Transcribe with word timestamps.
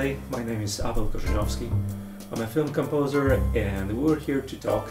My 0.00 0.42
name 0.42 0.62
is 0.62 0.80
Abel 0.80 1.08
Korzeniowski. 1.08 1.70
I'm 2.32 2.40
a 2.40 2.46
film 2.46 2.72
composer, 2.72 3.34
and 3.54 4.02
we're 4.02 4.18
here 4.18 4.40
to 4.40 4.56
talk 4.56 4.90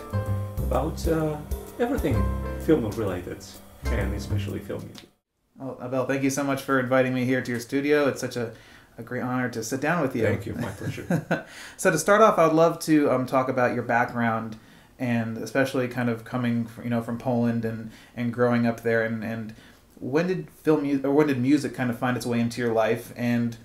about 0.59 1.07
uh, 1.07 1.35
everything 1.79 2.23
film 2.59 2.87
related, 2.91 3.43
and 3.85 4.13
especially 4.13 4.59
film 4.59 4.85
music. 4.85 5.09
Well, 5.57 5.79
Abel, 5.83 6.05
thank 6.05 6.21
you 6.21 6.29
so 6.29 6.43
much 6.43 6.61
for 6.61 6.79
inviting 6.79 7.15
me 7.15 7.25
here 7.25 7.41
to 7.41 7.49
your 7.49 7.59
studio. 7.59 8.07
It's 8.07 8.21
such 8.21 8.35
a, 8.35 8.53
a 8.99 9.01
great 9.01 9.23
honor 9.23 9.49
to 9.49 9.63
sit 9.63 9.81
down 9.81 10.03
with 10.03 10.15
you. 10.15 10.21
Thank 10.21 10.45
you, 10.45 10.53
my 10.53 10.69
pleasure. 10.69 11.47
so 11.77 11.89
to 11.89 11.97
start 11.97 12.21
off, 12.21 12.37
I 12.37 12.45
would 12.45 12.55
love 12.55 12.77
to 12.81 13.09
um, 13.09 13.25
talk 13.25 13.49
about 13.49 13.73
your 13.73 13.81
background 13.81 14.57
and 14.99 15.39
especially 15.39 15.87
kind 15.87 16.09
of 16.09 16.23
coming 16.23 16.67
from, 16.67 16.83
you 16.83 16.91
know 16.91 17.01
from 17.01 17.17
Poland 17.17 17.65
and, 17.65 17.89
and 18.15 18.31
growing 18.31 18.67
up 18.67 18.83
there 18.83 19.03
and, 19.03 19.23
and 19.23 19.55
when 19.95 20.27
did 20.27 20.51
film 20.51 21.03
or 21.03 21.11
when 21.11 21.25
did 21.25 21.41
music 21.41 21.73
kind 21.73 21.89
of 21.89 21.97
find 21.97 22.15
its 22.15 22.27
way 22.27 22.39
into 22.39 22.61
your 22.61 22.73
life 22.73 23.11
and 23.15 23.57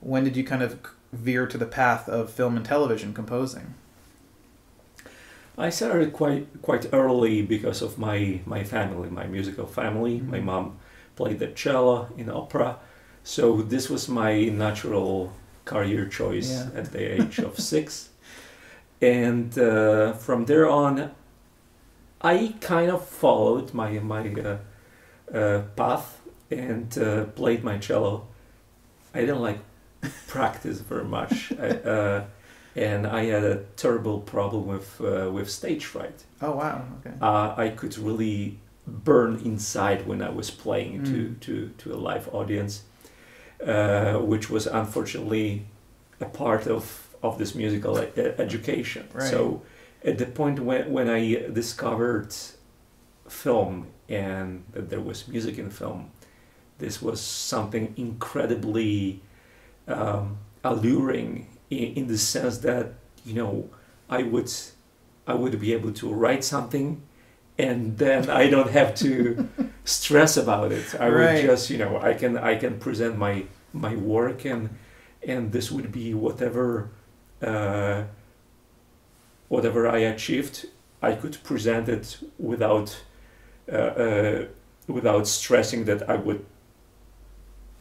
when 0.00 0.24
did 0.24 0.36
you 0.36 0.44
kind 0.44 0.62
of 0.62 0.78
veer 1.12 1.46
to 1.46 1.58
the 1.58 1.66
path 1.66 2.08
of 2.08 2.30
film 2.30 2.56
and 2.56 2.64
television 2.66 3.12
composing? 3.14 3.74
I 5.56 5.70
started 5.70 6.12
quite 6.12 6.46
quite 6.62 6.86
early 6.92 7.42
because 7.42 7.82
of 7.82 7.98
my 7.98 8.40
my 8.46 8.62
family, 8.64 9.10
my 9.10 9.26
musical 9.26 9.66
family. 9.66 10.20
Mhm. 10.20 10.28
My 10.28 10.40
mom 10.40 10.78
played 11.16 11.38
the 11.40 11.48
cello 11.48 12.08
in 12.16 12.30
opera, 12.30 12.76
so 13.24 13.62
this 13.62 13.90
was 13.90 14.08
my 14.08 14.44
natural 14.44 15.32
career 15.64 16.06
choice 16.06 16.50
Yeah. 16.50 16.80
at 16.80 16.92
the 16.92 17.00
age 17.14 17.38
of 17.40 17.58
six. 17.58 18.08
And 19.00 19.56
uh, 19.58 20.12
from 20.14 20.46
there 20.46 20.68
on, 20.68 21.10
I 22.20 22.54
kind 22.60 22.90
of 22.90 23.04
followed 23.06 23.72
my 23.74 23.90
my 24.00 24.22
uh, 24.28 24.56
uh, 25.38 25.62
path 25.76 26.20
and 26.50 26.96
uh, 26.98 27.24
played 27.36 27.62
my 27.64 27.78
cello. 27.78 28.26
I 29.14 29.20
didn't 29.20 29.40
like 29.42 29.60
practice 30.26 30.80
very 30.80 31.04
much. 31.04 31.52
I, 31.60 31.68
uh, 31.68 32.24
and 32.76 33.06
I 33.06 33.24
had 33.24 33.44
a 33.44 33.56
terrible 33.76 34.20
problem 34.20 34.66
with 34.66 35.00
uh, 35.00 35.30
with 35.32 35.50
stage 35.50 35.84
fright. 35.84 36.24
Oh 36.40 36.52
wow, 36.52 36.84
okay. 37.00 37.16
Uh, 37.20 37.54
I 37.56 37.68
could 37.70 37.96
really 37.98 38.58
burn 38.86 39.40
inside 39.44 40.06
when 40.06 40.22
I 40.22 40.30
was 40.30 40.50
playing 40.50 41.04
to, 41.04 41.10
Mm. 41.10 41.40
to, 41.40 41.68
to 41.78 41.92
a 41.94 41.98
live 42.08 42.28
audience, 42.32 42.84
uh, 43.66 44.14
which 44.18 44.48
was 44.48 44.66
unfortunately 44.66 45.66
a 46.20 46.24
part 46.24 46.66
of, 46.66 47.08
of 47.22 47.36
this 47.38 47.54
musical 47.54 47.98
e- 48.00 48.08
education. 48.38 49.06
Right. 49.12 49.30
So 49.30 49.62
at 50.04 50.16
the 50.18 50.24
point 50.26 50.60
when, 50.60 50.90
when 50.90 51.10
I 51.10 51.48
discovered 51.52 52.32
film 53.28 53.88
and 54.08 54.64
that 54.72 54.88
there 54.88 55.00
was 55.00 55.28
music 55.28 55.58
in 55.58 55.70
film, 55.70 56.10
this 56.78 57.02
was 57.02 57.20
something 57.20 57.92
incredibly 57.96 59.20
um, 59.88 60.38
alluring 60.64 61.48
in, 61.70 61.94
in 61.94 62.06
the 62.08 62.18
sense 62.18 62.58
that 62.58 62.94
you 63.24 63.34
know 63.34 63.70
I 64.10 64.22
would 64.22 64.52
I 65.26 65.34
would 65.34 65.58
be 65.60 65.72
able 65.74 65.92
to 65.92 66.12
write 66.12 66.44
something 66.44 67.02
and 67.58 67.98
then 67.98 68.30
I 68.30 68.48
don't 68.50 68.70
have 68.70 68.94
to 68.96 69.48
stress 69.84 70.36
about 70.36 70.72
it. 70.72 70.94
I 71.00 71.08
Right. 71.08 71.34
would 71.34 71.42
just 71.50 71.70
you 71.70 71.78
know 71.78 71.98
I 72.00 72.14
can 72.14 72.36
I 72.38 72.56
can 72.56 72.78
present 72.78 73.18
my 73.18 73.44
my 73.72 73.96
work 73.96 74.44
and 74.44 74.70
and 75.26 75.52
this 75.52 75.70
would 75.70 75.92
be 75.92 76.14
whatever 76.14 76.90
uh, 77.42 78.04
whatever 79.48 79.88
I 79.88 79.98
achieved 79.98 80.66
I 81.02 81.12
could 81.14 81.38
present 81.44 81.88
it 81.88 82.18
without 82.38 83.02
uh, 83.72 83.76
uh, 83.76 84.44
without 84.86 85.26
stressing 85.26 85.84
that 85.84 86.08
I 86.08 86.16
would 86.16 86.44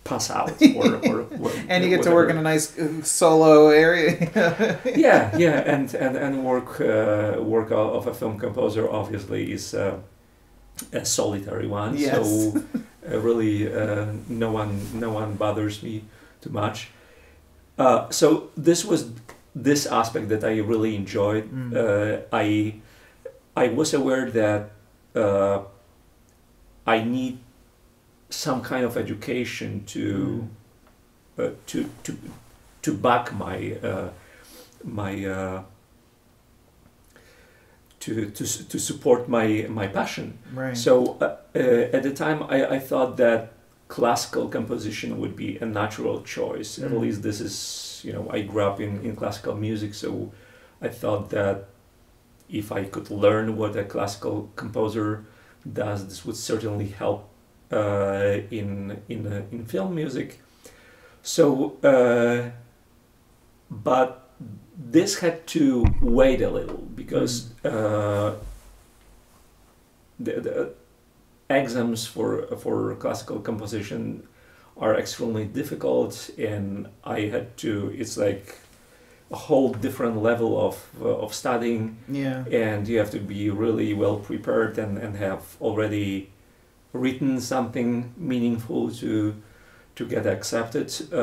pass 0.09 0.29
out 0.31 0.51
or, 0.79 0.95
or, 1.09 1.19
or 1.41 1.51
And 1.69 1.84
you 1.84 1.90
get 1.90 2.03
to 2.03 2.12
work 2.12 2.29
in 2.29 2.38
a 2.38 2.41
nice 2.41 2.78
uh, 2.79 3.03
solo 3.03 3.69
area. 3.69 4.12
yeah 4.95 5.38
yeah 5.38 5.73
and 5.73 5.94
and, 5.95 6.16
and 6.18 6.34
work 6.45 6.79
uh, 6.81 7.41
work 7.44 7.72
of 7.72 8.07
a 8.07 8.13
film 8.13 8.38
composer 8.40 8.84
obviously 8.90 9.51
is 9.51 9.73
uh, 9.73 9.97
a 10.94 11.03
solitary 11.06 11.68
one 11.68 11.97
Yes. 11.97 12.12
so 12.16 12.23
uh, 13.12 13.19
really 13.19 13.68
uh, 13.68 14.06
no 14.29 14.51
one 14.51 14.72
no 15.00 15.09
one 15.12 15.35
bothers 15.38 15.81
me 15.84 16.03
too 16.41 16.51
much 16.51 16.89
uh, 17.79 18.09
so 18.09 18.50
this 18.66 18.85
was 18.85 19.01
this 19.56 19.85
aspect 19.88 20.29
that 20.29 20.44
I 20.44 20.59
really 20.72 20.95
enjoyed 20.95 21.45
Mm. 21.51 21.74
uh, 21.74 22.22
I 22.31 22.75
I 23.66 23.69
was 23.74 23.94
aware 23.94 24.29
that 24.31 24.62
uh, 25.16 25.57
I 26.85 27.03
need 27.03 27.38
some 28.30 28.62
kind 28.62 28.86
of 28.86 28.98
education 28.98 29.84
to 29.86 30.48
uh, 31.40 31.50
to 31.68 31.90
to 32.04 32.18
to 32.82 32.94
back 32.94 33.34
my 33.34 33.74
uh, 33.84 34.10
my 34.84 35.26
uh, 35.26 35.64
to 38.00 38.30
to 38.32 38.46
to 38.70 38.80
support 38.80 39.28
my 39.28 39.66
my 39.70 39.88
passion. 39.88 40.38
right. 40.54 40.78
So 40.78 41.18
uh, 41.22 41.36
uh, 41.56 41.60
at 41.98 42.04
the 42.04 42.14
time, 42.14 42.44
I, 42.44 42.76
I 42.76 42.80
thought 42.80 43.18
that 43.18 43.54
classical 43.88 44.50
composition 44.50 45.18
would 45.20 45.36
be 45.36 45.58
a 45.62 45.66
natural 45.66 46.22
choice. 46.24 46.78
At 46.84 46.92
Mm. 46.92 47.00
least 47.02 47.22
this 47.24 47.40
is 47.42 48.02
you 48.06 48.14
know 48.14 48.28
I 48.30 48.42
grew 48.42 48.64
up 48.64 48.80
in 48.80 49.04
in 49.06 49.16
classical 49.16 49.56
music, 49.56 49.94
so 49.94 50.32
I 50.82 50.90
thought 50.90 51.30
that 51.30 51.66
if 52.50 52.72
I 52.72 52.84
could 52.86 53.10
learn 53.10 53.58
what 53.58 53.76
a 53.76 53.84
classical 53.84 54.50
composer 54.56 55.24
does, 55.74 56.08
this 56.08 56.26
would 56.26 56.38
certainly 56.38 56.88
help 56.88 57.28
uh, 57.72 58.38
in 58.52 59.02
in 59.10 59.28
uh, 59.28 59.42
in 59.52 59.66
film 59.66 59.96
music. 59.96 60.40
So, 61.22 61.78
uh, 61.84 62.52
but 63.70 64.30
this 64.78 65.20
had 65.20 65.46
to 65.48 65.86
wait 66.02 66.42
a 66.42 66.50
little 66.50 66.78
because 66.96 67.54
uh, 67.66 68.36
the, 70.20 70.32
the 70.40 70.74
exams 71.50 72.08
for 72.08 72.48
for 72.58 72.96
classical 72.96 73.40
composition 73.40 74.28
are 74.78 74.96
extremely 74.96 75.46
difficult, 75.46 76.30
and 76.38 76.88
I 77.04 77.22
had 77.22 77.58
to. 77.58 77.94
It's 77.98 78.18
like 78.18 78.56
a 79.30 79.36
whole 79.36 79.74
different 79.74 80.22
level 80.24 80.58
of 80.60 81.04
of 81.04 81.34
studying 81.34 81.98
yeah. 82.08 82.46
and 82.50 82.88
you 82.88 82.98
have 82.98 83.12
to 83.12 83.20
be 83.20 83.50
really 83.50 83.94
well 83.94 84.18
prepared 84.18 84.78
and, 84.78 84.98
and 84.98 85.18
have 85.18 85.58
already 85.60 86.30
written 86.97 87.40
something 87.41 88.13
meaningful 88.18 88.91
to 88.91 89.34
to 89.96 90.06
get 90.06 90.25
accepted 90.25 90.91
uh, 91.13 91.18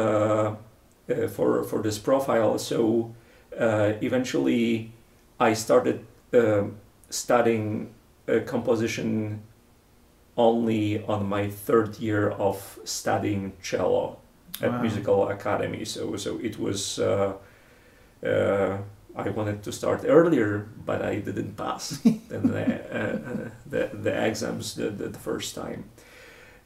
uh, 1.08 1.28
for 1.28 1.64
for 1.64 1.82
this 1.82 1.98
profile. 1.98 2.58
So 2.58 3.14
uh, 3.60 3.92
eventually, 4.02 4.92
I 5.40 5.54
started 5.54 5.98
um 6.32 6.76
studying 7.10 7.94
uh, 8.28 8.40
composition 8.46 9.40
only 10.36 11.04
on 11.06 11.28
my 11.28 11.50
third 11.66 11.98
year 12.00 12.30
of 12.30 12.78
studying 12.84 13.52
cello 13.62 14.16
at 14.62 14.70
Wow. 14.70 14.82
musical 14.82 15.28
academy. 15.28 15.84
So 15.84 16.16
so 16.16 16.38
it 16.42 16.58
was. 16.58 16.98
Uh, 16.98 17.32
uh, 18.26 18.78
I 19.16 19.28
wanted 19.30 19.62
to 19.62 19.72
start 19.72 20.04
earlier, 20.06 20.66
but 20.84 21.02
I 21.02 21.16
didn't 21.20 21.56
pass 21.56 21.91
the, 22.28 22.80
uh, 22.92 22.98
uh, 22.98 23.50
the 23.66 23.91
the 23.92 24.26
exams 24.26 24.75
the, 24.75 24.91
the, 24.91 25.08
the 25.08 25.19
first 25.19 25.54
time. 25.54 25.84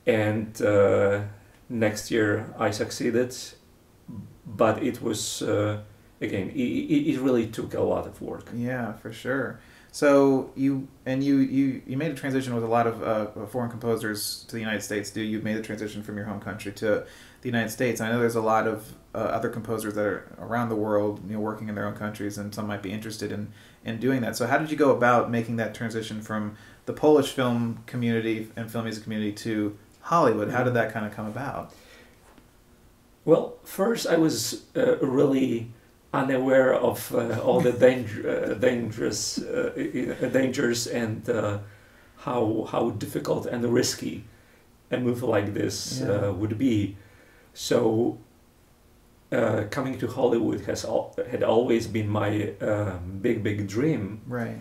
And 0.07 0.61
uh, 0.63 1.23
next 1.69 2.11
year 2.11 2.55
I 2.59 2.71
succeeded, 2.71 3.35
but 4.47 4.83
it 4.83 5.03
was 5.03 5.43
uh, 5.43 5.81
again 6.21 6.51
it 6.51 7.15
it 7.15 7.21
really 7.21 7.47
took 7.47 7.75
a 7.75 7.83
lot 7.83 8.07
of 8.07 8.21
work. 8.23 8.51
Yeah, 8.55 8.93
for 8.95 9.13
sure. 9.13 9.61
So 9.91 10.51
you 10.55 10.87
and 11.07 11.25
you 11.25 11.39
you 11.39 11.83
you 11.87 11.97
made 11.97 12.11
a 12.11 12.15
transition 12.15 12.55
with 12.55 12.65
a 12.65 12.69
lot 12.69 12.87
of 12.87 13.03
uh, 13.03 13.47
foreign 13.47 13.71
composers 13.71 14.45
to 14.49 14.53
the 14.53 14.61
United 14.61 14.83
States. 14.83 15.11
Do 15.11 15.23
you 15.23 15.41
made 15.41 15.57
the 15.57 15.63
transition 15.63 16.03
from 16.03 16.17
your 16.17 16.27
home 16.27 16.41
country 16.41 16.73
to 16.73 17.05
the 17.41 17.49
United 17.49 17.71
States? 17.71 18.01
I 18.01 18.11
know 18.11 18.21
there's 18.21 18.37
a 18.37 18.43
lot 18.43 18.69
of 18.69 18.93
uh, 19.15 19.19
other 19.19 19.49
composers 19.49 19.95
that 19.95 20.05
are 20.05 20.29
around 20.39 20.69
the 20.69 20.77
world, 20.77 21.21
you 21.27 21.35
know, 21.35 21.41
working 21.41 21.69
in 21.69 21.75
their 21.75 21.87
own 21.87 21.95
countries, 21.95 22.37
and 22.39 22.55
some 22.55 22.67
might 22.67 22.83
be 22.83 22.93
interested 22.93 23.33
in 23.33 23.53
in 23.85 23.99
doing 23.99 24.21
that. 24.21 24.37
So 24.37 24.47
how 24.47 24.59
did 24.59 24.71
you 24.71 24.77
go 24.77 24.95
about 24.95 25.31
making 25.31 25.57
that 25.57 25.75
transition 25.75 26.21
from 26.21 26.57
the 26.87 26.93
Polish 26.93 27.33
film 27.33 27.83
community 27.87 28.49
and 28.57 28.71
film 28.71 28.85
music 28.85 29.05
community 29.05 29.33
to 29.33 29.77
Hollywood? 30.03 30.51
How 30.51 30.65
did 30.65 30.75
that 30.75 30.93
kind 30.93 31.07
of 31.07 31.13
come 31.13 31.27
about? 31.27 31.73
Well, 33.25 33.57
first 33.65 34.07
I 34.07 34.17
was 34.17 34.65
uh, 34.77 34.99
really 34.99 35.71
unaware 36.13 36.75
of 36.75 37.15
uh, 37.15 37.39
all 37.43 37.61
the 37.61 37.73
danger, 37.73 38.29
uh, 38.29 38.55
dangerous 38.55 39.39
uh, 39.39 39.73
i- 39.77 40.29
dangers 40.29 40.87
and 40.87 41.29
uh, 41.29 41.59
how 42.17 42.67
how 42.73 42.91
difficult 42.91 43.47
and 43.47 43.65
risky 43.65 44.25
a 44.91 44.97
move 44.97 45.23
like 45.23 45.53
this 45.55 46.01
Yeah. 46.01 46.11
uh, 46.29 46.33
would 46.33 46.57
be. 46.59 46.97
So 47.55 48.17
uh, 49.33 49.65
coming 49.71 49.99
to 49.99 50.07
Hollywood 50.07 50.61
has 50.67 50.85
al- 50.85 51.15
had 51.31 51.43
always 51.43 51.87
been 51.87 52.09
my 52.09 52.53
big 53.23 53.43
big 53.43 53.69
dream, 53.69 54.21
Right. 54.27 54.57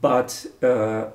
but 0.00 0.46
uh, 0.62 1.10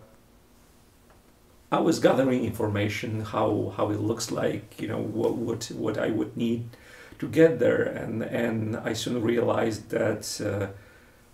I 1.71 1.79
was 1.79 1.99
gathering 1.99 2.43
information 2.45 3.21
how 3.21 3.73
how 3.77 3.91
it 3.91 3.99
looks 3.99 4.31
like, 4.31 4.81
you 4.81 4.87
know, 4.87 5.01
what 5.01 5.35
what 5.35 5.71
what 5.75 5.97
I 5.97 6.09
would 6.11 6.35
need 6.37 6.63
to 7.21 7.27
get 7.27 7.59
there, 7.59 7.83
and 8.03 8.23
and 8.23 8.75
I 8.89 8.93
soon 8.93 9.21
realized 9.23 9.89
that. 9.89 10.23
Uh, 10.41 10.67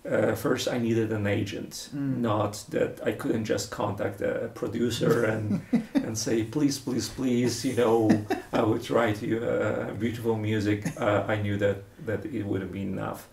uh, 0.08 0.34
first, 0.34 0.68
I 0.68 0.78
needed 0.78 1.12
an 1.12 1.26
agent, 1.26 1.90
Mm. 1.94 2.20
not 2.20 2.64
that 2.70 3.00
I 3.08 3.12
couldn't 3.12 3.44
just 3.44 3.70
contact 3.70 4.20
a 4.22 4.48
producer 4.54 5.24
and 5.26 5.60
and 6.06 6.16
say, 6.16 6.44
please, 6.44 6.78
please, 6.78 7.08
please, 7.10 7.64
you 7.68 7.76
know, 7.76 8.08
I 8.52 8.62
would 8.62 8.88
write 8.90 9.20
you 9.22 9.38
uh, 9.38 9.92
beautiful 10.00 10.36
music. 10.36 10.84
Uh, 11.00 11.24
I 11.32 11.42
knew 11.42 11.58
that 11.58 11.76
that 12.06 12.24
it 12.24 12.44
wouldn't 12.46 12.72
be 12.72 12.82
enough. 12.82 13.28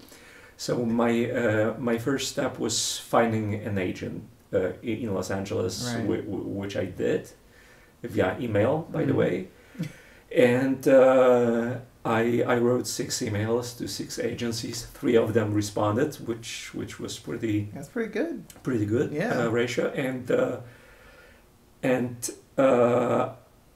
So 0.57 0.85
my 0.85 1.11
uh, 1.31 1.73
my 1.79 1.97
first 1.99 2.27
step 2.31 2.59
was 2.59 2.99
finding 3.11 3.67
an 3.67 3.77
agent 3.77 4.23
uh, 4.53 4.71
in 4.83 5.13
Los 5.13 5.31
Angeles, 5.31 5.93
Right. 5.95 6.05
whi- 6.07 6.25
whi- 6.27 6.59
which 6.61 6.75
I 6.75 6.85
did 6.97 7.29
via 8.03 8.35
email, 8.39 8.87
by 8.91 9.05
the 9.05 9.13
Mhm. 9.13 9.17
way. 9.17 9.47
And 10.35 10.87
uh, 10.87 11.75
I 12.05 12.43
I 12.47 12.57
wrote 12.59 12.87
six 12.87 13.19
emails 13.21 13.77
to 13.77 13.87
six 13.87 14.19
agencies. 14.19 14.85
Three 14.93 15.17
of 15.17 15.33
them 15.33 15.53
responded, 15.53 16.15
which 16.27 16.71
which 16.75 16.99
was 16.99 17.19
pretty 17.19 17.69
That's 17.73 17.89
pretty 17.89 18.11
good. 18.13 18.43
pretty 18.63 18.85
good 18.85 19.11
Yeah. 19.11 19.45
uh, 19.45 19.49
ratio 19.49 19.87
and 19.95 20.29
uh, 20.31 20.57
and 21.83 22.29
uh, 22.57 23.29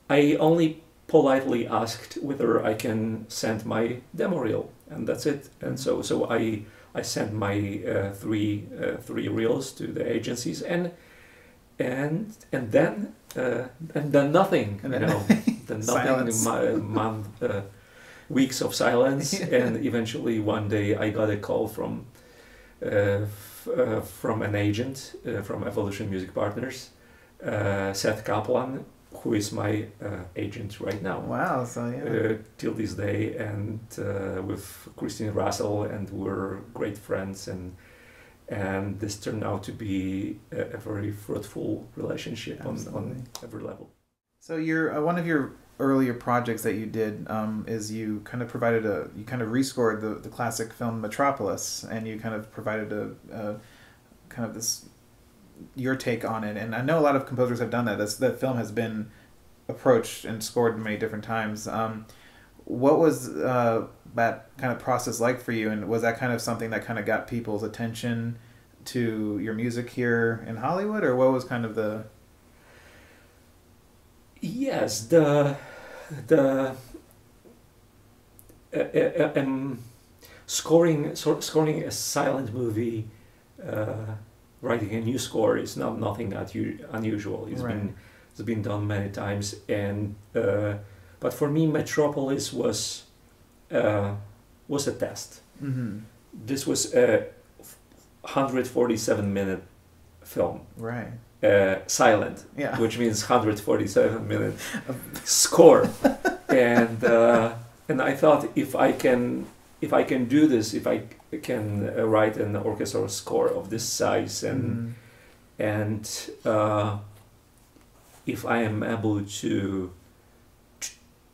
I 0.10 0.36
only 0.40 0.84
politely 1.08 1.68
asked 1.68 2.18
whether 2.22 2.64
I 2.64 2.74
can 2.76 3.26
send 3.30 3.66
my 3.66 3.98
demo 4.16 4.40
reel 4.40 4.70
and 4.90 5.08
that's 5.08 5.26
it 5.26 5.50
and 5.62 5.80
so 5.80 6.02
so 6.02 6.30
I 6.30 6.64
I 6.96 7.02
sent 7.04 7.34
my 7.34 7.82
uh, 7.88 8.12
three 8.14 8.64
uh, 8.80 8.98
three 9.02 9.28
reels 9.28 9.72
to 9.74 9.88
the 9.88 10.06
agencies 10.16 10.62
and 10.62 10.92
and 11.80 12.36
and 12.52 12.72
then 12.72 13.14
uh, 13.38 13.64
and 13.96 14.12
then 14.12 14.32
nothing 14.32 14.80
And 14.84 14.94
you 14.94 15.00
know 15.00 15.22
then 15.68 15.80
nothing 15.80 16.44
my 16.44 16.72
month 16.76 17.44
uh, 17.44 17.62
weeks 18.30 18.62
of 18.62 18.76
silence 18.76 19.40
and 19.40 19.86
eventually 19.86 20.40
one 20.40 20.68
day 20.68 20.96
I 20.96 21.10
got 21.10 21.30
a 21.30 21.38
call 21.38 21.68
from 21.68 22.06
uh, 22.82 23.26
f- 23.26 23.68
uh, 23.68 24.02
from 24.02 24.42
an 24.42 24.56
agent 24.56 25.16
uh, 25.28 25.42
from 25.42 25.64
Evolution 25.64 26.10
Music 26.10 26.34
Partners, 26.34 26.92
uh, 27.44 27.92
Seth 27.94 28.24
Kaplan, 28.24 28.86
who 29.14 29.34
is 29.34 29.52
my 29.52 29.86
uh, 30.04 30.24
agent 30.36 30.80
right 30.80 31.02
now. 31.02 31.20
Wow. 31.20 31.66
So 31.66 31.90
yeah. 31.90 32.32
Uh, 32.32 32.38
till 32.58 32.74
this 32.74 32.94
day, 32.94 33.36
and 33.36 33.80
uh, 33.98 34.42
with 34.42 34.88
Christine 34.96 35.32
Russell, 35.32 35.84
and 35.84 36.10
we're 36.10 36.58
great 36.74 36.98
friends, 36.98 37.48
and 37.48 37.76
and 38.48 39.00
this 39.00 39.18
turned 39.18 39.44
out 39.44 39.64
to 39.64 39.72
be 39.72 40.40
a, 40.52 40.62
a 40.62 40.78
very 40.78 41.12
fruitful 41.12 41.88
relationship 41.96 42.66
on, 42.66 42.78
on 42.94 43.24
every 43.44 43.62
level. 43.62 43.90
So 44.40 44.56
your 44.56 44.98
uh, 44.98 45.02
one 45.02 45.18
of 45.18 45.28
your 45.28 45.54
earlier 45.80 46.14
projects 46.14 46.62
that 46.64 46.74
you 46.76 46.86
did 46.86 47.26
um, 47.30 47.66
is 47.68 47.92
you 47.92 48.22
kind 48.26 48.44
of 48.44 48.50
provided 48.50 48.86
a 48.86 49.10
you 49.16 49.24
kind 49.24 49.42
of 49.42 49.50
rescored 49.50 50.02
the, 50.02 50.16
the 50.16 50.30
classic 50.30 50.74
film 50.74 51.00
Metropolis 51.02 51.84
and 51.90 52.08
you 52.08 52.20
kind 52.20 52.36
of 52.36 52.52
provided 52.52 52.92
a, 52.92 53.12
a 53.32 53.56
kind 54.28 54.48
of 54.48 54.54
this 54.54 54.86
your 55.76 55.96
take 55.96 56.24
on 56.24 56.44
it. 56.44 56.58
And 56.58 56.76
I 56.76 56.82
know 56.82 57.00
a 57.00 57.02
lot 57.02 57.16
of 57.16 57.26
composers 57.26 57.60
have 57.60 57.70
done 57.70 57.86
that. 57.86 57.98
That's, 57.98 58.16
that 58.16 58.40
film 58.40 58.58
has 58.58 58.72
been 58.72 59.12
approached 59.68 60.26
and 60.26 60.44
scored 60.44 60.80
many 60.80 60.98
different 60.98 61.24
times. 61.24 61.68
Um, 61.68 62.06
what 62.66 63.00
was 63.00 63.30
uh, 63.30 63.88
that 64.16 64.50
kind 64.58 64.72
of 64.72 64.80
process 64.80 65.20
like 65.20 65.42
for 65.42 65.52
you? 65.52 65.70
And 65.70 65.90
was 65.90 66.02
that 66.02 66.18
kind 66.18 66.32
of 66.32 66.42
something 66.42 66.70
that 66.70 66.86
kind 66.86 67.00
of 67.00 67.06
got 67.06 67.28
people's 67.28 67.64
attention 67.64 68.38
to 68.86 69.40
your 69.40 69.54
music 69.54 69.90
here 69.90 70.46
in 70.48 70.58
Hollywood 70.58 71.04
or 71.04 71.16
what 71.16 71.32
was 71.32 71.44
kind 71.44 71.66
of 71.66 71.76
the 71.76 72.06
Yes, 74.42 75.02
the 75.02 75.58
the 76.28 76.76
uh, 78.76 78.78
uh, 78.80 79.32
um, 79.36 79.80
scoring 80.46 81.16
so, 81.16 81.40
scoring 81.40 81.84
a 81.84 81.92
silent 81.92 82.54
movie, 82.54 83.08
uh, 83.66 84.16
writing 84.62 84.92
a 84.94 85.02
new 85.02 85.18
score 85.18 85.58
is 85.58 85.76
not 85.78 86.00
nothing 86.00 86.32
unu- 86.32 86.80
unusual. 86.92 87.48
It's 87.52 87.62
Right. 87.62 87.74
been 87.76 87.96
it's 88.32 88.42
been 88.42 88.62
done 88.62 88.88
many 88.88 89.10
times, 89.10 89.56
and 89.68 90.16
uh, 90.36 90.76
but 91.20 91.34
for 91.34 91.50
me, 91.50 91.68
Metropolis 91.68 92.54
was 92.54 93.04
uh, 93.72 94.16
was 94.68 94.88
a 94.88 94.94
test. 94.94 95.42
mm-hmm. 95.62 96.00
This 96.46 96.68
was 96.68 96.94
a 96.94 97.26
147 98.22 99.34
minute 99.34 99.64
film, 100.24 100.62
right 100.78 101.12
uh, 101.44 101.76
silent 101.88 102.46
yeah. 102.58 102.78
which 102.80 102.98
means 102.98 103.22
147 103.30 104.28
million 104.28 104.54
score. 105.24 105.90
And 106.50 107.04
uh, 107.04 107.54
and 107.88 108.02
I 108.02 108.16
thought 108.16 108.48
if 108.56 108.76
I 108.76 108.92
can 108.92 109.46
if 109.82 109.94
I 109.94 110.04
can 110.04 110.26
do 110.26 110.48
this 110.48 110.74
if 110.74 110.88
I 110.88 111.04
can 111.44 111.88
uh, 111.96 112.08
write 112.08 112.38
an 112.38 112.56
orchestral 112.56 113.08
score 113.08 113.48
of 113.48 113.70
this 113.70 113.84
size 113.84 114.44
and 114.44 114.64
Mhm. 114.64 114.94
and 115.60 116.30
uh, 116.46 116.98
if 118.26 118.46
I 118.46 118.64
am 118.66 118.82
able 118.84 119.22
to 119.42 119.92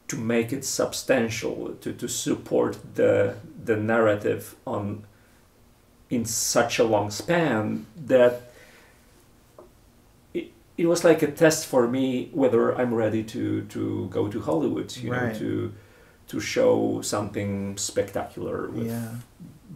to 0.08 0.18
make 0.18 0.51
it 0.54 0.66
substantial 0.66 1.75
to, 1.81 1.94
to 1.94 2.08
support 2.08 2.78
the 2.96 3.36
the 3.66 3.75
narrative 3.78 4.56
on 4.66 5.04
in 6.10 6.25
such 6.25 6.78
a 6.80 6.84
long 6.84 7.10
span 7.12 7.86
that 8.08 8.45
it, 10.77 10.86
was 10.86 11.04
like 11.04 11.22
a 11.22 11.31
test 11.31 11.68
for 11.68 11.88
me 11.88 12.30
whether 12.33 12.75
I'm 12.75 12.94
ready 12.94 13.24
to 13.24 13.63
to 13.66 14.07
go 14.10 14.27
to 14.27 14.39
Hollywood 14.42 14.95
you 14.98 15.12
Right. 15.12 15.33
know 15.33 15.39
to 15.39 15.74
to 16.27 16.39
show 16.39 17.01
something 17.01 17.77
spectacular 17.77 18.69
with 18.69 18.88
yeah. 18.88 19.10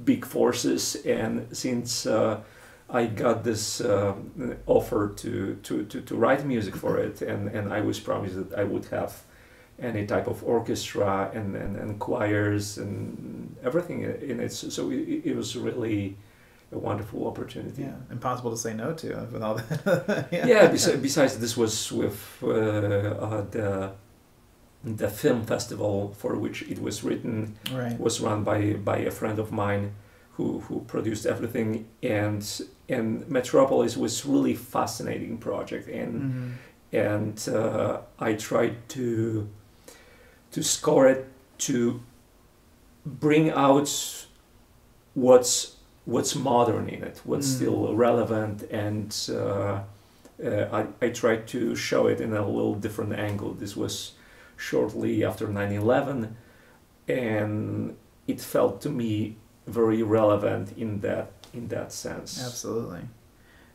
big 0.03 0.25
forces. 0.25 0.95
And 1.05 1.55
since 1.55 2.05
uh, 2.05 2.41
I 2.89 3.05
got 3.05 3.43
this 3.43 3.81
uh, 3.81 4.15
offer 4.65 5.09
to, 5.17 5.55
to, 5.55 5.85
to, 5.85 6.01
to 6.01 6.15
write 6.15 6.45
music 6.45 6.75
for 6.75 6.97
it 6.97 7.21
and, 7.31 7.49
and 7.49 7.71
I 7.71 7.81
was 7.81 7.99
promised 7.99 8.35
that 8.35 8.57
I 8.57 8.63
would 8.63 8.85
have 8.85 9.23
any 9.79 10.05
type 10.05 10.27
of 10.27 10.43
orchestra 10.43 11.31
and, 11.33 11.55
and, 11.55 11.77
and 11.77 11.99
choirs 11.99 12.77
and 12.77 13.55
everything 13.63 14.03
in 14.03 14.39
it. 14.39 14.51
So 14.51 14.89
it, 14.91 15.21
it 15.25 15.35
was 15.35 15.55
really 15.55 16.17
a 16.71 16.77
wonderful 16.77 17.27
opportunity. 17.27 17.81
Yeah 17.83 17.95
impossible 18.11 18.51
to 18.51 18.57
say 18.57 18.73
no 18.73 18.93
to 18.93 19.07
with 19.33 19.43
all 19.43 19.55
that. 19.55 20.27
Yeah, 20.31 20.45
yeah, 20.47 20.71
besi- 20.71 21.01
besides 21.01 21.37
this 21.39 21.57
was 21.57 21.91
with 21.91 22.17
uh, 22.43 22.47
uh, 22.49 23.41
the 23.51 23.91
the 24.83 25.09
film 25.09 25.43
festival 25.45 26.13
for 26.17 26.35
which 26.37 26.61
it 26.71 26.79
was 26.81 27.03
written. 27.03 27.55
Right. 27.73 27.99
Was 27.99 28.21
run 28.21 28.43
by 28.43 28.73
by 28.73 28.97
a 29.07 29.11
friend 29.11 29.39
of 29.39 29.51
mine 29.51 29.91
who 30.37 30.59
who 30.69 30.81
produced 30.87 31.25
everything 31.25 31.85
and 32.03 32.43
and 32.89 33.27
Metropolis 33.29 33.97
was 33.97 34.25
really 34.25 34.55
fascinating 34.55 35.37
project 35.39 35.87
and 35.89 36.13
Mhm. 36.21 36.53
and 37.09 37.55
uh, 37.55 37.97
I 38.19 38.33
tried 38.33 38.75
to 38.89 39.47
to 40.51 40.61
score 40.63 41.11
it 41.11 41.25
to 41.67 41.99
bring 43.05 43.49
out 43.51 43.89
what's 45.13 45.75
what's 46.13 46.33
modern 46.51 46.85
in 46.95 47.01
it 47.09 47.17
what's 47.29 47.47
Mm. 47.49 47.55
still 47.57 47.79
relevant 48.07 48.57
and 48.87 49.09
uh, 49.29 49.81
uh, 50.49 50.65
I, 50.79 50.81
I 51.05 51.07
tried 51.21 51.41
to 51.53 51.59
show 51.75 52.01
it 52.13 52.19
in 52.25 52.31
a 52.33 52.43
little 52.57 52.75
different 52.85 53.13
angle. 53.29 53.51
This 53.63 53.73
was 53.83 53.93
shortly 54.69 55.13
after 55.29 55.45
9-11 55.47 56.33
and 57.07 57.95
it 58.27 58.39
felt 58.41 58.81
to 58.81 58.89
me 58.89 59.35
very 59.67 60.01
relevant 60.03 60.65
in 60.77 61.01
that 61.01 61.31
in 61.53 61.67
that 61.69 61.91
sense. 61.91 62.31
Absolutely. 62.45 63.01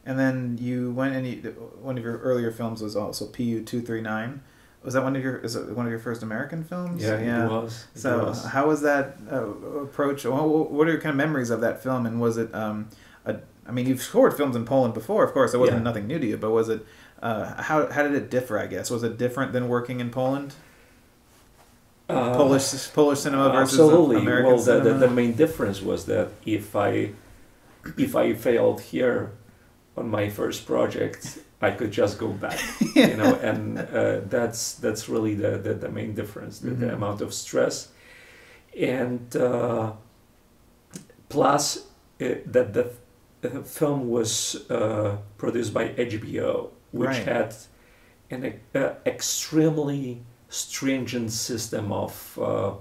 And 0.07 0.19
then 0.19 0.59
you 0.61 0.93
went 1.01 1.13
and 1.17 1.27
you, 1.27 1.37
one 1.83 1.97
of 1.99 2.05
your 2.05 2.19
earlier 2.19 2.53
films 2.53 2.81
was 2.83 2.95
also 2.97 3.27
pu 3.27 3.63
239 3.63 4.41
was 4.85 4.95
that 4.95 5.03
one 5.03 5.17
of 5.17 5.23
your 5.23 5.39
is 5.39 5.57
it 5.57 5.71
one 5.75 5.87
of 5.87 5.91
your 5.91 5.99
first 5.99 6.23
american 6.23 6.63
films? 6.63 7.03
Yeah, 7.03 7.47
it 7.47 7.51
was. 7.51 7.87
It 7.95 7.99
so 8.01 8.27
was. 8.27 8.45
how 8.45 8.69
was 8.69 8.83
that 8.83 9.17
uh, 9.33 9.47
approach? 9.83 10.25
Wha- 10.25 10.43
wha- 10.45 10.63
what 10.65 10.87
are 10.87 10.93
your 10.93 11.01
kind 11.01 11.11
of 11.11 11.17
memories 11.17 11.51
of 11.51 11.61
that 11.63 11.83
film? 11.83 12.05
And 12.07 12.21
was 12.21 12.37
it 12.37 12.55
um 12.55 12.89
a, 13.25 13.37
i 13.67 13.73
mean 13.73 13.87
you've 13.87 14.03
scored 14.03 14.35
films 14.37 14.55
in 14.55 14.65
poland 14.67 14.93
before 14.93 15.25
of 15.25 15.33
course 15.33 15.55
it 15.55 15.59
wasn't 15.59 15.79
Yeah. 15.79 15.85
nothing 15.85 16.07
new 16.07 16.19
to 16.19 16.27
you 16.27 16.37
but 16.37 16.51
was 16.51 16.69
it 16.69 16.85
uh, 17.23 17.63
how, 17.63 17.87
how 17.91 18.03
did 18.03 18.15
it 18.15 18.29
differ 18.31 18.59
i 18.59 18.67
guess? 18.67 18.91
Was 18.91 19.03
it 19.03 19.17
different 19.17 19.53
than 19.55 19.69
working 19.69 19.99
in 20.01 20.11
poland? 20.11 20.53
Uh, 22.07 22.35
Polish 22.37 22.93
Polish 22.93 23.21
cinema 23.21 23.49
versus 23.51 23.81
absolutely. 23.81 24.17
American 24.19 24.47
well 24.49 24.57
the, 24.59 24.63
cinema. 24.63 24.85
the, 24.99 25.07
the 25.07 25.11
main 25.11 25.33
difference 25.33 25.81
was 25.81 26.05
that 26.05 26.29
if 26.45 26.77
i 26.77 27.13
if 27.97 28.15
i 28.15 28.35
failed 28.35 28.83
here 28.83 29.31
on 29.97 30.09
my 30.11 30.29
first 30.31 30.67
project 30.67 31.39
i 31.61 31.71
could 31.71 31.91
just 31.93 32.19
go 32.19 32.29
back 32.29 32.59
you 32.95 33.17
know 33.17 33.35
and 33.37 33.79
uh, 33.79 34.21
that's 34.29 34.75
that's 34.75 35.09
really 35.09 35.35
the, 35.35 35.59
the, 35.59 35.75
the 35.75 35.89
main 35.89 36.15
difference 36.15 36.59
the, 36.59 36.71
the 36.71 36.87
Mhm. 36.87 36.95
amount 36.95 37.21
of 37.21 37.33
stress 37.33 37.89
and 38.79 39.37
uh, 39.37 39.93
plus 41.29 41.87
uh, 42.21 42.35
that 42.47 42.73
the 42.75 42.91
film 43.65 44.09
was 44.09 44.57
uh, 44.71 45.17
produced 45.37 45.73
by 45.75 45.89
hbo 45.89 46.71
which 46.93 47.09
Right. 47.11 47.25
had 47.25 47.55
an 48.31 48.61
uh, 48.75 48.91
extremely 49.07 50.23
stringent 50.49 51.31
system 51.33 51.93
of 51.93 52.39
uh, 52.41 52.73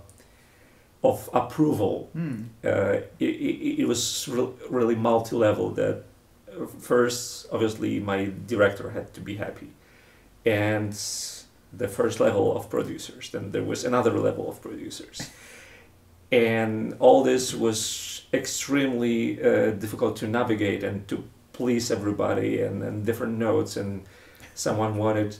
of 1.03 1.29
approval. 1.34 2.10
Uh, 2.15 3.01
it, 3.20 3.25
it, 3.50 3.79
it 3.82 3.88
was 3.88 4.27
re- 4.29 4.48
really 4.70 4.96
multi-level. 4.96 5.72
That 5.72 6.03
first, 6.79 7.48
obviously, 7.51 8.00
my 8.00 8.31
director 8.48 8.91
had 8.91 9.13
to 9.13 9.22
be 9.22 9.36
happy, 9.36 9.69
and 10.45 10.91
the 11.72 11.88
first 11.88 12.19
level 12.19 12.55
of 12.55 12.69
producers. 12.69 13.29
Then 13.31 13.51
there 13.51 13.63
was 13.63 13.83
another 13.83 14.12
level 14.12 14.50
of 14.50 14.62
producers, 14.62 15.29
and 16.31 16.95
all 17.00 17.24
this 17.24 17.53
was 17.53 18.25
extremely 18.33 19.41
uh, 19.43 19.72
difficult 19.72 20.15
to 20.17 20.27
navigate 20.27 20.83
and 20.83 21.07
to 21.07 21.24
please 21.51 21.91
everybody 21.91 22.62
and, 22.62 22.81
and 22.83 23.05
different 23.05 23.38
notes 23.38 23.77
and 23.77 24.03
someone 24.55 24.98
wanted 24.98 25.38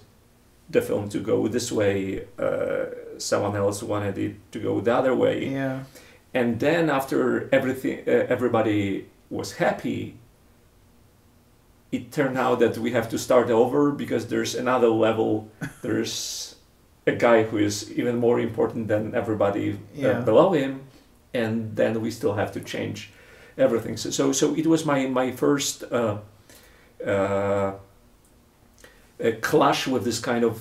the 0.70 0.82
film 0.82 1.10
to 1.10 1.20
go 1.20 1.48
this 1.48 1.72
way 1.72 2.26
uh, 2.38 2.86
someone 3.18 3.56
else 3.56 3.82
wanted 3.82 4.18
it 4.18 4.36
to 4.52 4.60
go 4.60 4.80
the 4.80 4.94
other 4.94 5.16
way 5.16 5.50
Yeah. 5.50 5.84
and 6.34 6.60
then 6.60 6.90
after 6.92 7.50
everything 7.52 8.04
uh, 8.08 8.28
everybody 8.30 9.08
was 9.32 9.54
happy 9.54 10.18
it 11.98 12.12
turned 12.12 12.38
out 12.38 12.58
that 12.60 12.78
we 12.78 12.92
have 12.92 13.08
to 13.10 13.18
start 13.18 13.50
over 13.50 13.92
because 14.04 14.24
there's 14.28 14.54
another 14.56 14.90
level 15.08 15.30
there's 15.82 16.56
a 17.08 17.12
guy 17.28 17.44
who 17.50 17.58
is 17.58 17.76
even 18.00 18.16
more 18.18 18.40
important 18.42 18.88
than 18.88 19.14
everybody 19.16 19.66
Yeah. 19.96 20.20
uh, 20.20 20.26
below 20.26 20.54
him 20.54 20.72
and 21.34 21.76
then 21.76 22.02
we 22.02 22.12
still 22.12 22.34
have 22.34 22.52
to 22.54 22.60
change 22.74 23.00
everything 23.58 23.98
so 23.98 24.10
so, 24.12 24.32
so 24.34 24.46
it 24.56 24.66
was 24.68 24.82
my 24.86 25.00
my 25.08 25.32
first 25.32 25.84
uh, 25.92 26.18
uh, 27.06 27.72
a 29.20 29.32
clash 29.50 29.88
with 29.88 30.04
this 30.04 30.20
kind 30.20 30.44
of 30.44 30.56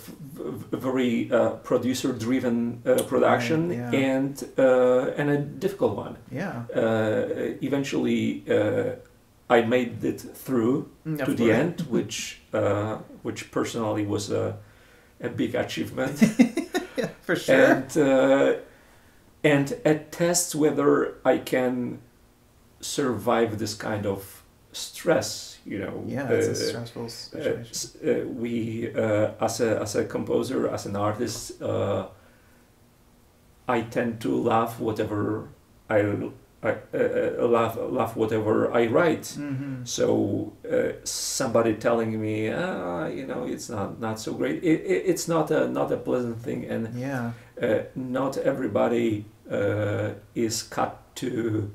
very 0.73 1.31
uh, 1.33 1.51
producer 1.69 2.13
driven 2.13 2.83
uh, 2.87 3.03
production 3.13 3.69
Right, 3.69 3.79
yeah. 3.93 4.11
and 4.13 4.45
uh, 4.59 5.19
and 5.21 5.31
a 5.31 5.39
difficult 5.39 5.97
one 5.97 6.15
Yeah. 6.31 6.65
uh, 6.75 7.57
eventually 7.69 8.45
uh, 8.49 8.97
I 9.59 9.63
made 9.67 10.05
it 10.05 10.21
through 10.21 10.89
Mm, 11.07 11.25
to 11.25 11.35
the 11.35 11.53
end, 11.53 11.81
which 11.91 12.41
uh, 12.53 12.99
which 13.25 13.51
personally 13.51 14.07
was 14.07 14.31
a 14.31 14.57
a 15.21 15.29
big 15.29 15.55
achievement, 15.55 16.21
yeah, 16.99 17.09
for 17.23 17.37
sure. 17.37 17.65
and 17.65 17.97
uh, 17.97 18.55
and 19.45 19.73
it 19.85 20.13
tests 20.13 20.55
whether 20.55 21.15
I 21.25 21.39
can 21.39 21.99
survive 22.81 23.59
this 23.59 23.75
kind 23.75 24.07
of 24.07 24.43
stress. 24.73 25.59
You 25.65 25.79
know, 25.79 26.05
yeah, 26.07 26.29
it's 26.33 26.49
a 26.49 26.51
Uh, 26.51 26.69
stressful 26.69 27.05
uh, 27.05 27.09
situation. 27.09 27.75
uh, 28.05 28.27
we 28.43 28.91
uh, 28.95 29.31
as 29.45 29.61
a 29.61 29.81
as 29.83 29.97
a 29.97 30.05
composer 30.05 30.69
as 30.75 30.87
an 30.87 30.97
artist 30.97 31.63
uh, 31.63 32.07
I 33.69 33.83
tend 33.83 34.21
to 34.21 34.37
laugh 34.37 34.81
whatever 34.81 35.49
I 35.89 36.03
I 36.65 36.71
uh, 36.71 36.99
uh, 37.43 37.49
laugh 37.49 37.77
laugh 37.77 38.17
whatever 38.17 38.71
I 38.73 38.87
write 38.87 39.27
hmm 39.37 39.85
so 39.85 40.53
uh, 40.71 40.93
somebody 41.05 41.75
telling 41.75 42.21
me 42.21 42.51
ah 42.53 43.07
you 43.09 43.27
know 43.27 43.43
it's 43.55 43.69
not 43.69 43.99
not 44.01 44.21
so 44.21 44.33
great 44.35 44.63
it, 44.63 44.81
it, 44.87 45.03
it's 45.11 45.27
not 45.29 45.51
a 45.51 45.67
not 45.69 45.91
a 45.93 45.97
pleasant 45.97 46.39
thing 46.45 46.65
and 46.71 46.89
Yeah. 46.95 47.33
uh, 47.63 47.79
not 47.97 48.37
everybody 48.37 49.25
uh, 49.51 50.11
is 50.35 50.63
cut 50.63 50.93
to 51.17 51.71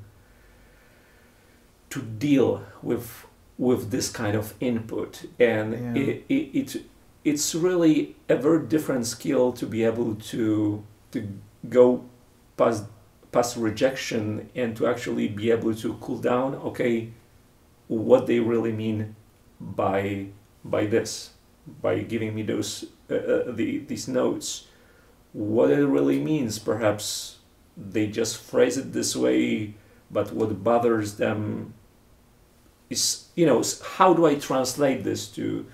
to 1.90 2.02
deal 2.02 2.62
with 2.82 3.26
with 3.58 3.90
this 3.92 4.10
kind 4.10 4.36
of 4.38 4.54
input 4.60 5.26
and 5.40 5.74
Yeah. 5.74 5.96
it, 5.96 6.26
it, 6.30 6.56
it 6.56 6.82
it's 7.24 7.56
really 7.56 8.16
a 8.30 8.36
very 8.36 8.66
different 8.68 9.06
skill 9.06 9.52
to 9.54 9.66
be 9.66 9.84
able 9.84 10.16
to 10.32 10.84
to 11.12 11.20
go 11.70 12.02
past 12.56 12.84
past 13.32 13.58
rejection 13.58 14.50
and 14.56 14.76
to 14.78 14.88
actually 14.88 15.28
be 15.28 15.52
able 15.52 15.74
to 15.76 15.94
cool 15.96 16.18
down 16.18 16.56
okay 16.56 17.10
what 17.88 18.28
they 18.28 18.40
really 18.40 18.72
mean 18.72 19.16
by 19.60 20.28
by 20.64 20.86
this 20.86 21.32
by 21.82 22.00
giving 22.00 22.34
me 22.36 22.42
those 22.44 22.86
uh, 23.12 23.16
uh, 23.16 23.52
the 23.52 23.80
these 23.80 24.08
notes 24.08 24.68
what 25.34 25.70
it 25.72 25.86
really 25.86 26.20
means 26.20 26.60
perhaps 26.60 27.38
they 27.76 28.08
just 28.08 28.38
phrase 28.42 28.78
it 28.78 28.94
this 28.94 29.16
way 29.16 29.74
but 30.10 30.32
what 30.34 30.64
bothers 30.64 31.16
them 31.18 31.74
is 32.90 33.28
you 33.36 33.46
know 33.46 33.62
how 33.98 34.14
do 34.14 34.26
i 34.26 34.36
translate 34.36 35.04
this 35.04 35.28
to 35.28 35.66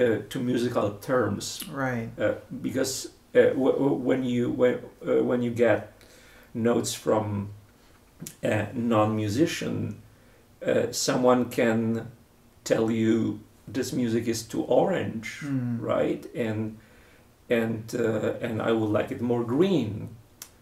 uh, 0.00 0.18
to 0.28 0.38
musical 0.40 0.90
terms 0.98 1.64
Right. 1.70 2.08
uh, 2.18 2.34
because 2.62 3.06
uh, 3.34 3.50
w- 3.50 3.72
w- 3.72 3.94
when 3.94 4.24
you 4.24 4.50
when 4.50 4.80
uh, 5.06 5.22
when 5.22 5.42
you 5.42 5.50
get 5.50 5.92
notes 6.56 6.94
from 6.94 7.50
a 8.42 8.68
non-musician, 8.74 10.00
uh, 10.66 10.90
someone 10.90 11.50
can 11.50 12.10
tell 12.64 12.90
you 12.90 13.40
this 13.68 13.92
music 13.92 14.26
is 14.26 14.42
too 14.42 14.62
orange, 14.62 15.40
Mm. 15.44 15.80
right? 15.80 16.26
And 16.34 16.78
and 17.48 17.94
uh, 17.94 18.32
and 18.46 18.60
I 18.60 18.72
would 18.72 18.90
like 18.98 19.12
it 19.14 19.20
more 19.20 19.44
green. 19.44 20.08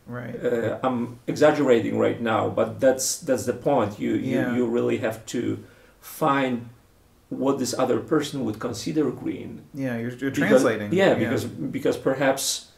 Right. 0.07 0.37
Uh, 0.45 0.79
I'm 0.83 1.19
exaggerating 1.27 1.99
right 1.99 2.21
now, 2.21 2.51
but 2.51 2.79
that's 2.81 3.19
that's 3.27 3.47
the 3.47 3.55
point. 3.55 3.99
You 3.99 4.15
Yeah. 4.17 4.51
you, 4.51 4.57
you 4.57 4.67
really 4.67 4.99
have 4.99 5.25
to 5.27 5.41
find 6.01 6.69
what 7.31 7.59
this 7.59 7.75
other 7.79 7.99
person 8.01 8.45
would 8.45 8.59
consider 8.59 9.11
green 9.11 9.63
Yeah, 9.75 9.97
you're, 9.99 10.11
you're 10.21 10.31
because- 10.31 10.63
translating. 10.63 10.93
Yeah, 10.93 11.15
because 11.15 11.45
because 11.47 11.97
perhaps 11.97 12.71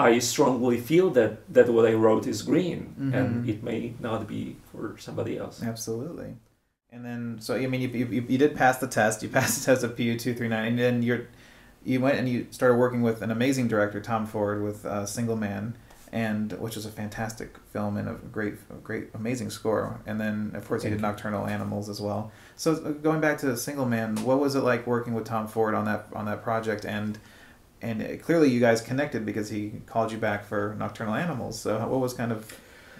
I 0.00 0.18
strongly 0.18 0.78
feel 0.78 1.10
that 1.10 1.52
that 1.52 1.68
what 1.68 1.86
I 1.86 1.94
wrote 1.94 2.26
is 2.26 2.42
green, 2.42 2.94
and 2.98 3.44
Mhm. 3.44 3.48
it 3.48 3.62
may 3.62 3.94
not 4.00 4.26
be 4.26 4.56
for 4.72 4.96
somebody 4.98 5.36
else. 5.38 5.62
Absolutely. 5.62 6.36
And 6.92 7.04
then, 7.04 7.36
so 7.40 7.54
I 7.54 7.66
mean, 7.66 7.80
you, 7.82 7.88
you, 7.88 8.24
you 8.28 8.38
did 8.38 8.56
pass 8.56 8.78
the 8.78 8.88
test. 8.88 9.22
You 9.22 9.28
passed 9.38 9.60
the 9.60 9.64
test 9.66 9.84
of 9.84 9.96
PU 9.96 10.18
two 10.18 10.34
three 10.34 10.48
nine, 10.48 10.66
and 10.68 10.78
then 10.78 11.02
you're 11.02 11.26
you 11.84 12.00
went 12.00 12.18
and 12.18 12.28
you 12.28 12.46
started 12.50 12.76
working 12.76 13.00
with 13.02 13.22
an 13.22 13.30
amazing 13.30 13.68
director, 13.68 14.00
Tom 14.00 14.26
Ford, 14.26 14.62
with 14.62 14.84
uh, 14.84 15.06
Single 15.06 15.36
Man, 15.36 15.76
and 16.12 16.52
which 16.54 16.76
is 16.76 16.84
a 16.84 16.90
fantastic 16.90 17.56
film 17.72 17.96
and 17.96 18.06
a 18.08 18.14
great, 18.32 18.54
a 18.70 18.74
great, 18.74 19.08
amazing 19.14 19.48
score. 19.48 19.98
And 20.06 20.20
then, 20.20 20.52
of 20.54 20.68
course, 20.68 20.84
you 20.84 20.90
Thank 20.90 21.00
did. 21.00 21.06
Nocturnal 21.06 21.46
Animals 21.46 21.88
as 21.88 21.98
well. 21.98 22.32
So 22.56 22.72
uh, 22.72 22.90
going 22.90 23.20
back 23.22 23.38
to 23.38 23.56
Single 23.56 23.86
Man, 23.86 24.16
what 24.24 24.40
was 24.40 24.56
it 24.56 24.60
like 24.60 24.86
working 24.86 25.14
with 25.14 25.24
Tom 25.24 25.46
Ford 25.48 25.74
on 25.74 25.86
that 25.86 26.08
on 26.14 26.26
that 26.26 26.42
project? 26.42 26.84
And 26.84 27.18
and 27.82 28.02
uh, 28.02 28.16
clearly, 28.24 28.48
you 28.50 28.60
guys 28.60 28.80
connected 28.80 29.24
because 29.24 29.48
he 29.50 29.72
called 29.86 30.12
you 30.12 30.18
back 30.18 30.44
for 30.44 30.74
Nocturnal 30.78 31.14
Animals. 31.14 31.58
So 31.60 31.78
what 31.88 32.00
was 32.00 32.14
kind 32.14 32.32
of 32.32 32.44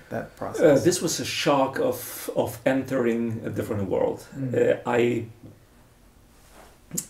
that 0.08 0.24
Uh, 0.24 0.38
process? 0.38 0.84
this 0.84 1.00
was 1.02 1.20
a 1.20 1.24
shock 1.24 1.78
of 1.78 2.30
of 2.36 2.58
entering 2.64 3.40
a 3.44 3.50
different 3.50 3.88
world. 3.88 4.26
Mm. 4.36 4.54
Uh, 4.54 4.90
I 4.98 5.26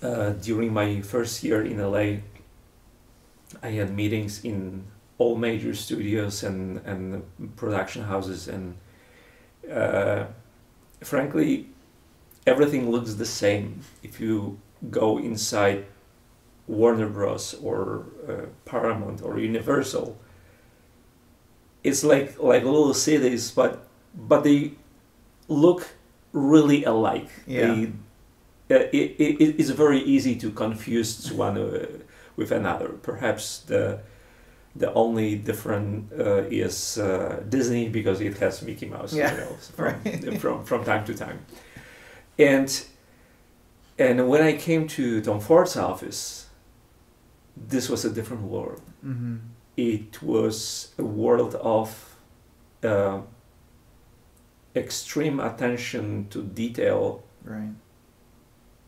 uh, 0.03 0.31
during 0.43 0.73
my 0.73 1.01
first 1.01 1.43
year 1.43 1.63
in 1.65 1.79
LA, 1.79 2.21
I 3.63 3.71
had 3.79 3.95
meetings 3.95 4.45
in 4.45 4.85
all 5.19 5.37
major 5.37 5.75
studios 5.75 6.43
and 6.43 6.81
and 6.87 7.23
production 7.57 8.03
houses, 8.05 8.49
and 8.49 8.75
uh, 9.71 10.25
frankly, 11.03 11.67
everything 12.47 12.91
looks 12.91 13.15
the 13.15 13.27
same 13.27 13.81
if 14.03 14.21
you 14.21 14.59
go 14.91 15.19
inside 15.19 15.85
Warner 16.71 17.09
Bros. 17.09 17.55
or 17.63 18.07
uh, 18.29 18.47
Paramount 18.65 19.23
or 19.23 19.39
Universal. 19.39 20.17
It's 21.83 22.05
like 22.05 22.39
like 22.39 22.63
little 22.65 22.95
cities, 22.95 23.51
but 23.51 23.89
but 24.15 24.45
they 24.45 24.73
look 25.49 25.89
really 26.33 26.85
alike. 26.85 27.29
Yeah. 27.47 27.67
They, 27.67 27.93
uh, 28.73 28.89
it, 28.93 29.17
it, 29.19 29.61
it's 29.61 29.71
very 29.71 29.99
easy 30.01 30.37
to 30.37 30.51
confuse 30.51 31.33
one 31.33 31.59
uh, 31.59 31.87
with 32.37 32.53
another. 32.53 32.89
Perhaps 33.03 33.61
the 33.67 33.99
the 34.77 34.93
only 34.95 35.35
different 35.37 36.13
uh, 36.13 36.45
is 36.51 36.99
uh, 36.99 37.43
Disney 37.49 37.89
because 37.89 38.21
it 38.21 38.39
has 38.39 38.63
Mickey 38.63 38.87
Mouse, 38.87 39.13
Yeah, 39.13 39.33
you 39.33 39.39
know, 39.41 39.57
from, 39.77 39.85
right. 39.85 40.41
from 40.41 40.65
from 40.65 40.85
time 40.85 41.05
to 41.07 41.15
time. 41.15 41.39
And 42.39 42.71
and 43.99 44.29
when 44.29 44.43
I 44.43 44.53
came 44.57 44.87
to 44.89 45.21
Tom 45.21 45.41
Ford's 45.41 45.77
office, 45.77 46.47
this 47.57 47.89
was 47.89 48.05
a 48.05 48.11
different 48.11 48.43
world. 48.43 48.83
mm-hmm. 49.05 49.37
It 49.77 50.23
was 50.23 50.93
a 50.99 51.03
world 51.05 51.55
of 51.55 52.15
uh, 52.85 53.21
extreme 54.77 55.41
attention 55.41 56.27
to 56.31 56.43
detail 56.43 57.23
Right. 57.45 57.73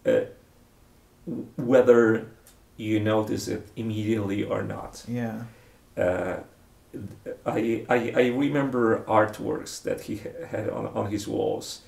uh, 0.07 0.21
whether 1.57 2.27
you 2.77 3.01
notice 3.01 3.49
it 3.49 3.69
immediately 3.77 4.45
or 4.45 4.63
not. 4.63 5.05
Yeah. 5.09 5.45
Uh, 5.97 6.39
I, 7.47 7.87
I, 7.89 8.13
I 8.17 8.27
remember 8.29 9.03
artworks 9.07 9.83
that 9.83 10.03
he 10.03 10.21
had 10.51 10.69
on, 10.69 10.87
on 10.89 11.11
his 11.11 11.27
walls, 11.27 11.81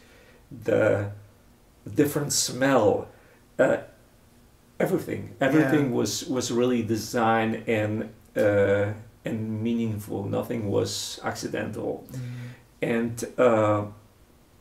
the 0.50 1.10
different 1.94 2.32
smell, 2.32 3.08
uh, 3.58 3.78
everything. 4.78 5.34
Everything 5.40 5.92
was, 5.92 6.26
was 6.26 6.50
really 6.50 6.82
designed 6.82 7.68
and 7.68 8.10
uh, 8.36 8.92
and 9.24 9.62
meaningful. 9.62 10.24
Nothing 10.24 10.70
was 10.70 11.20
accidental, 11.24 12.06
and 12.82 13.24
uh, 13.38 13.86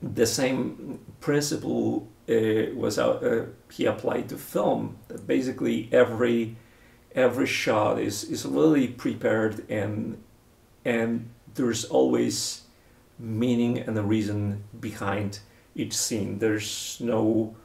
the 0.02 0.26
same 0.26 1.00
principle 1.20 2.08
uh, 2.30 2.74
was 2.76 2.98
uh, 2.98 3.48
he 3.72 3.86
applied 3.86 4.30
to 4.30 4.38
film. 4.38 4.98
That 5.08 5.28
basically 5.28 5.90
every 5.92 6.56
every 7.16 7.48
shot 7.48 8.00
is 8.00 8.24
is 8.24 8.46
really 8.46 8.88
prepared 8.88 9.70
and 9.70 10.18
and 10.86 11.30
there's 11.56 11.86
always 11.86 12.64
meaning 13.20 13.78
and 13.78 13.98
a 13.98 14.02
reason 14.04 14.64
behind 14.80 15.40
each 15.76 15.94
scene. 15.94 16.40
There's 16.40 16.98
no 17.00 17.56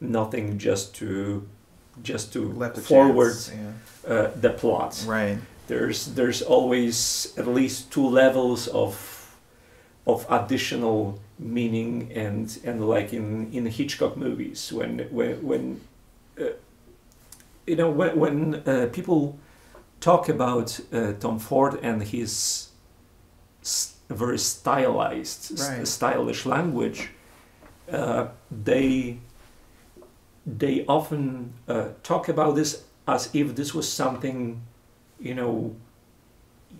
nothing 0.00 0.58
just 0.58 0.94
to 0.96 1.48
just 2.02 2.32
to 2.32 2.52
Left 2.52 2.78
forward 2.78 3.34
yeah. 3.52 4.12
uh, 4.14 4.30
the 4.40 4.50
plot. 4.50 5.04
Right. 5.06 5.38
There's 5.66 6.06
there's 6.14 6.42
always 6.42 7.32
at 7.38 7.46
least 7.46 7.90
two 7.92 8.06
levels 8.06 8.68
of 8.68 9.36
of 10.06 10.26
additional 10.30 11.18
meaning 11.38 12.10
and 12.14 12.58
and 12.64 12.88
like 12.88 13.12
in 13.12 13.52
in 13.52 13.66
Hitchcock 13.66 14.16
movies 14.16 14.72
when 14.72 15.00
when 15.10 15.36
when 15.46 15.80
uh, 16.40 16.44
you 17.66 17.76
know 17.76 17.90
when 17.90 18.18
when 18.18 18.54
uh, 18.66 18.88
people 18.92 19.38
talk 20.00 20.28
about 20.28 20.80
uh, 20.92 21.12
Tom 21.20 21.38
Ford 21.38 21.78
and 21.82 22.02
his 22.02 22.68
s- 23.62 23.94
very 24.08 24.38
stylized, 24.38 25.60
Right. 25.60 25.86
stylish 25.86 26.46
language, 26.46 27.10
uh, 27.92 28.28
they 28.64 29.18
they 30.56 30.84
often 30.86 31.52
uh, 31.68 31.88
talk 32.02 32.28
about 32.28 32.54
this 32.56 32.84
as 33.06 33.28
if 33.34 33.54
this 33.54 33.74
was 33.74 33.86
something, 33.92 34.62
you 35.20 35.34
know, 35.34 35.74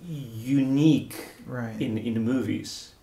unique 0.07 1.15
Right. 1.47 1.81
in 1.81 1.99
in 1.99 2.23
movies. 2.25 2.95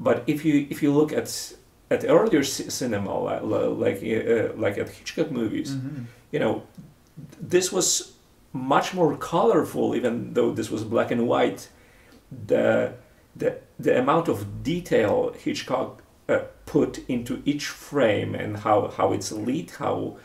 But 0.00 0.22
if 0.26 0.44
you 0.44 0.66
if 0.70 0.82
you 0.82 0.92
look 0.94 1.12
at 1.12 1.54
at 1.90 2.04
earlier 2.04 2.42
ci- 2.44 2.70
cinema, 2.70 3.12
li- 3.24 3.40
li- 3.42 3.74
like 3.84 3.98
uh, 4.02 4.52
like 4.56 4.78
at 4.80 4.88
Hitchcock 4.88 5.30
movies, 5.30 5.70
Mhm. 5.70 6.04
you 6.32 6.38
know, 6.40 6.62
this 7.50 7.72
was 7.72 8.12
much 8.52 8.94
more 8.94 9.16
colorful, 9.16 9.94
even 9.96 10.34
though 10.34 10.52
this 10.54 10.70
was 10.70 10.84
black 10.84 11.10
and 11.10 11.26
white. 11.28 11.68
The 12.46 12.92
the 13.36 13.50
the 13.82 13.98
amount 13.98 14.28
of 14.28 14.62
detail 14.62 15.32
Hitchcock 15.44 16.02
uh, 16.28 16.38
put 16.72 16.98
into 17.08 17.42
each 17.44 17.66
frame 17.66 18.34
and 18.34 18.56
how 18.58 18.88
how 18.98 19.12
it's 19.14 19.32
lit, 19.32 19.70
how 19.78 20.16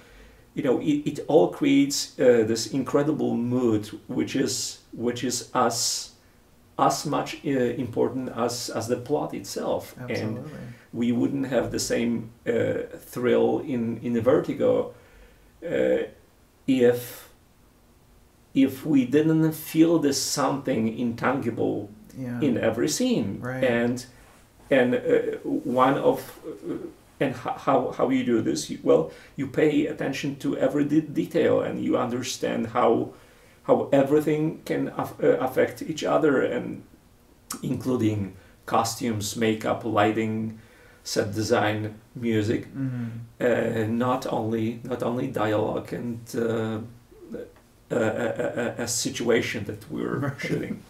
you 0.55 0.63
know 0.63 0.79
it, 0.81 1.07
it 1.11 1.19
all 1.27 1.47
creates 1.47 2.19
uh, 2.19 2.43
this 2.47 2.67
incredible 2.73 3.35
mood, 3.37 3.85
which 4.07 4.35
is 4.35 4.79
which 5.05 5.23
is 5.23 5.49
as 5.53 6.09
as 6.77 7.05
much 7.05 7.37
uh, 7.45 7.49
important 7.85 8.29
as 8.35 8.69
as 8.75 8.87
the 8.87 8.97
plot 8.97 9.33
itself, 9.33 9.95
and 9.99 10.11
Absolutely. 10.11 10.51
we 10.91 11.11
wouldn't 11.11 11.47
have 11.47 11.69
the 11.71 11.79
same 11.79 12.29
uh, 12.47 12.53
thrill 13.11 13.59
in 13.59 13.99
in 14.03 14.21
Vertigo 14.21 14.93
uh, 15.65 16.03
if 16.67 17.29
if 18.53 18.85
we 18.85 19.05
didn't 19.05 19.51
feel 19.53 19.99
this 19.99 20.21
something 20.21 20.87
intangible 20.99 21.89
Yeah. 22.17 22.41
in 22.47 22.57
every 22.57 22.87
scene 22.87 23.39
Right. 23.41 23.63
and 23.63 24.05
and 24.71 24.95
uh, 24.95 24.99
one 25.63 25.97
of 25.97 26.19
uh, 26.47 26.73
and 27.19 27.35
how 27.35 27.91
how 27.97 28.09
you 28.09 28.23
do 28.23 28.41
this 28.41 28.69
you, 28.69 28.79
well 28.83 29.11
you 29.35 29.47
pay 29.47 29.87
attention 29.87 30.35
to 30.37 30.57
every 30.57 30.83
de- 30.85 31.01
detail 31.01 31.61
and 31.61 31.83
you 31.83 31.97
understand 31.97 32.67
how 32.67 33.13
how 33.63 33.87
everything 33.91 34.59
can 34.65 34.87
af- 34.97 35.19
uh, 35.23 35.37
affect 35.39 35.81
each 35.81 36.03
other 36.03 36.41
and 36.41 36.81
including 37.61 38.33
costumes 38.65 39.35
makeup 39.35 39.83
lighting 39.85 40.57
set 41.03 41.33
design 41.33 41.93
music 42.15 42.67
Mhm. 42.75 43.09
uh, 43.41 43.87
not 43.87 44.25
only 44.31 44.79
not 44.83 45.03
only 45.03 45.27
dialogue 45.27 45.93
and 45.93 46.19
uh, 46.35 46.79
a, 47.91 47.95
a, 47.95 48.75
a, 48.79 48.83
a 48.83 48.87
situation 48.87 49.65
that 49.65 49.81
we're 49.91 50.17
Right. 50.27 50.39
shooting 50.39 50.81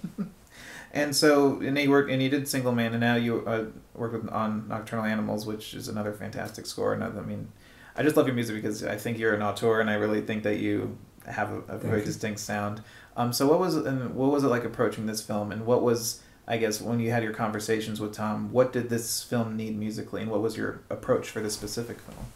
And 0.94 1.16
so, 1.16 1.60
and 1.62 1.78
you 1.78 1.90
worked, 1.90 2.12
and 2.12 2.22
you 2.22 2.30
did 2.30 2.48
Single 2.48 2.72
Man, 2.72 2.92
and 2.92 3.02
now 3.02 3.16
you 3.16 3.44
uh, 3.48 3.66
work 3.96 4.14
with, 4.14 4.30
on 4.30 4.68
Nocturnal 4.68 5.06
Animals, 5.06 5.46
which 5.46 5.74
is 5.74 5.88
another 5.88 6.14
fantastic 6.14 6.68
score. 6.68 6.94
And 6.94 7.04
I, 7.04 7.10
mean, 7.10 7.52
I 7.96 8.04
just 8.04 8.16
love 8.16 8.28
your 8.28 8.36
music 8.36 8.56
because 8.56 8.84
I 8.84 8.96
think 8.96 9.18
you're 9.18 9.34
an 9.34 9.42
auteur, 9.42 9.82
and 9.82 9.90
I 9.90 9.96
really 9.96 10.22
think 10.22 10.44
that 10.44 10.60
you 10.60 10.96
have 11.26 11.52
a, 11.52 11.60
a 11.62 11.78
very 11.80 12.00
you. 12.00 12.06
distinct 12.06 12.40
sound. 12.40 12.84
Um, 13.18 13.34
so 13.34 13.48
what 13.48 13.60
was 13.60 13.76
and 13.76 14.14
what 14.16 14.32
was 14.32 14.44
it 14.44 14.48
like 14.48 14.66
approaching 14.66 15.08
this 15.08 15.22
film, 15.22 15.52
and 15.52 15.66
what 15.66 15.82
was 15.82 16.22
I 16.48 16.58
guess 16.58 16.82
when 16.82 17.00
you 17.00 17.10
had 17.12 17.24
your 17.24 17.34
conversations 17.34 18.00
with 18.00 18.14
Tom, 18.14 18.52
what 18.52 18.74
did 18.74 18.90
this 18.90 19.24
film 19.24 19.56
need 19.56 19.78
musically, 19.78 20.22
and 20.22 20.30
what 20.30 20.42
was 20.42 20.58
your 20.58 20.82
approach 20.90 21.30
for 21.30 21.40
this 21.40 21.54
specific 21.54 22.00
film? 22.00 22.28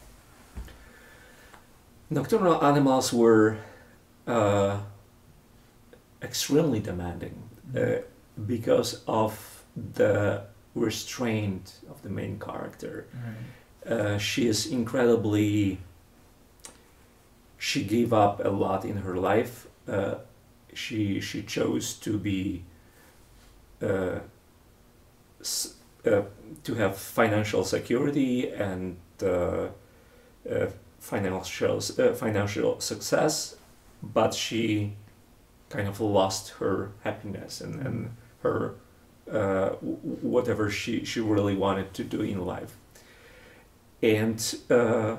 Nocturnal 2.10 2.64
animals 2.64 3.12
were 3.12 3.58
uh, 4.26 4.80
extremely 6.22 6.80
demanding 6.80 7.50
uh, 7.76 7.98
because 8.46 9.02
of 9.08 9.64
the 9.96 10.44
restraint 10.76 11.80
of 11.90 12.02
the 12.04 12.10
main 12.10 12.40
character. 12.40 13.08
Right. 13.14 13.92
Uh, 13.92 14.18
she 14.18 14.48
is 14.48 14.66
incredibly. 14.68 15.80
She 17.58 17.84
gave 17.84 18.14
up 18.14 18.44
a 18.46 18.50
lot 18.50 18.86
in 18.86 18.98
her 18.98 19.16
life. 19.18 19.68
Uh, 19.88 20.16
she 20.74 21.20
she 21.22 21.42
chose 21.44 21.94
to 21.96 22.18
be. 22.18 22.64
Uh, 23.82 24.20
s- 25.42 25.74
uh, 26.06 26.22
to 26.64 26.76
have 26.76 26.98
financial 26.98 27.64
security 27.64 28.50
and 28.52 28.98
uh, 29.22 29.68
uh, 30.50 30.68
financial 31.00 31.78
uh, 32.00 32.14
financial 32.14 32.80
success, 32.80 33.56
but 34.02 34.34
she 34.34 34.94
kind 35.70 35.88
of 35.88 36.00
lost 36.00 36.50
her 36.60 36.92
happiness 37.04 37.62
and, 37.62 37.86
and 37.86 38.10
her 38.48 38.76
uh, 39.32 39.70
whatever 40.22 40.70
she, 40.70 41.04
she 41.04 41.20
really 41.20 41.56
wanted 41.56 41.94
to 41.94 42.04
do 42.04 42.22
in 42.22 42.46
life. 42.46 42.76
And 44.02 44.40
uh, 44.70 45.18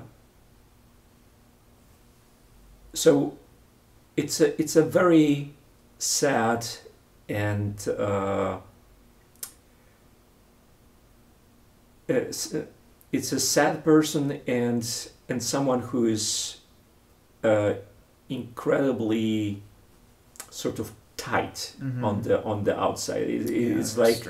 so 2.95 3.37
it's 4.17 4.41
a 4.41 4.61
it's 4.61 4.77
a 4.77 4.83
very 4.83 5.53
sad 5.99 6.67
and 7.29 7.87
uh, 7.89 8.59
it's, 12.07 12.55
it's 13.13 13.33
a 13.33 13.41
sad 13.41 13.85
person 13.85 14.41
and 14.47 15.11
and 15.29 15.43
someone 15.43 15.81
who 15.81 16.07
is 16.07 16.59
uh, 17.45 17.75
incredibly 18.29 19.63
sort 20.51 20.79
of 20.79 20.93
tight 21.31 21.75
Mhm. 21.81 22.05
on 22.05 22.23
the 22.23 22.43
on 22.45 22.65
the 22.65 22.75
outside. 22.81 23.23
It, 23.29 23.51
Yeah, 23.51 23.79
it's 23.81 23.97
like 23.97 24.21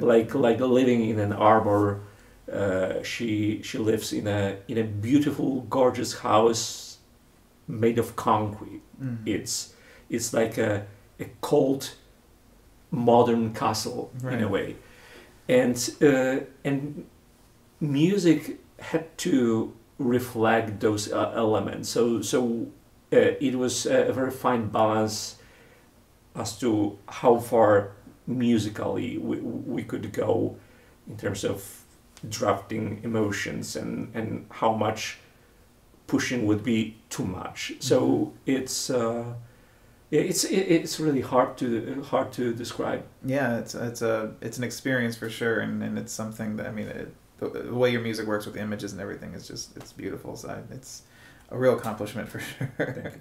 like 0.00 0.34
like 0.34 0.60
living 0.60 1.10
in 1.10 1.18
an 1.20 1.32
arbor. 1.32 2.00
Uh, 2.52 3.02
she 3.02 3.60
she 3.62 3.78
lives 3.78 4.12
in 4.12 4.26
a 4.26 4.56
in 4.68 4.78
a 4.78 4.84
beautiful, 4.84 5.66
gorgeous 5.68 6.18
house 6.22 6.98
made 7.68 7.98
of 8.00 8.14
concrete. 8.16 8.82
Mhm. 9.00 9.18
It's 9.26 9.74
it's 10.10 10.32
like 10.32 10.58
a 10.62 10.86
a 11.20 11.24
cold, 11.40 11.90
modern 12.90 13.52
castle 13.54 14.10
in 14.22 14.42
a 14.44 14.48
way, 14.48 14.76
and 15.48 15.76
uh, 16.02 16.36
and 16.64 17.04
music 17.80 18.58
had 18.78 19.04
to 19.18 19.72
reflect 19.98 20.80
those 20.80 21.12
uh, 21.12 21.32
elements. 21.34 21.88
So 21.88 22.22
so 22.22 22.66
uh, 23.12 23.16
it 23.40 23.54
was 23.54 23.86
a 23.86 24.12
very 24.12 24.30
fine 24.30 24.68
balance 24.68 25.35
as 26.36 26.58
to 26.58 26.98
how 27.08 27.38
far 27.38 27.92
musically 28.26 29.18
we, 29.18 29.36
we 29.38 29.82
could 29.84 30.12
go 30.12 30.56
in 31.08 31.16
terms 31.16 31.44
of 31.44 31.82
drafting 32.28 33.00
emotions 33.04 33.76
and, 33.76 34.10
and 34.14 34.46
how 34.50 34.72
much 34.74 35.18
pushing 36.06 36.46
would 36.46 36.62
be 36.62 36.96
too 37.10 37.24
much. 37.24 37.72
So 37.80 38.00
Mhm. 38.00 38.32
it's 38.46 38.90
uh, 38.90 39.34
it's 40.10 40.44
it, 40.44 40.56
it's 40.76 41.00
really 41.00 41.20
hard 41.20 41.56
to 41.58 42.02
hard 42.02 42.32
to 42.32 42.54
describe. 42.54 43.02
Yeah, 43.24 43.58
it's 43.58 43.74
it's 43.74 44.02
a 44.02 44.34
it's 44.40 44.58
an 44.58 44.64
experience 44.64 45.16
for 45.16 45.28
sure, 45.30 45.60
and, 45.60 45.82
and 45.82 45.98
it's 45.98 46.12
something 46.12 46.56
that 46.56 46.66
I 46.66 46.70
mean, 46.72 46.86
it, 46.88 47.14
the, 47.38 47.48
the 47.48 47.74
way 47.74 47.90
your 47.90 48.02
music 48.02 48.26
works 48.26 48.46
with 48.46 48.56
images 48.56 48.92
and 48.92 49.00
everything 49.00 49.34
is 49.34 49.48
just 49.48 49.76
it's 49.76 49.92
beautiful. 49.92 50.36
So 50.36 50.62
it's 50.70 51.02
a 51.50 51.58
real 51.58 51.74
accomplishment 51.76 52.28
for 52.28 52.40
sure. 52.50 53.14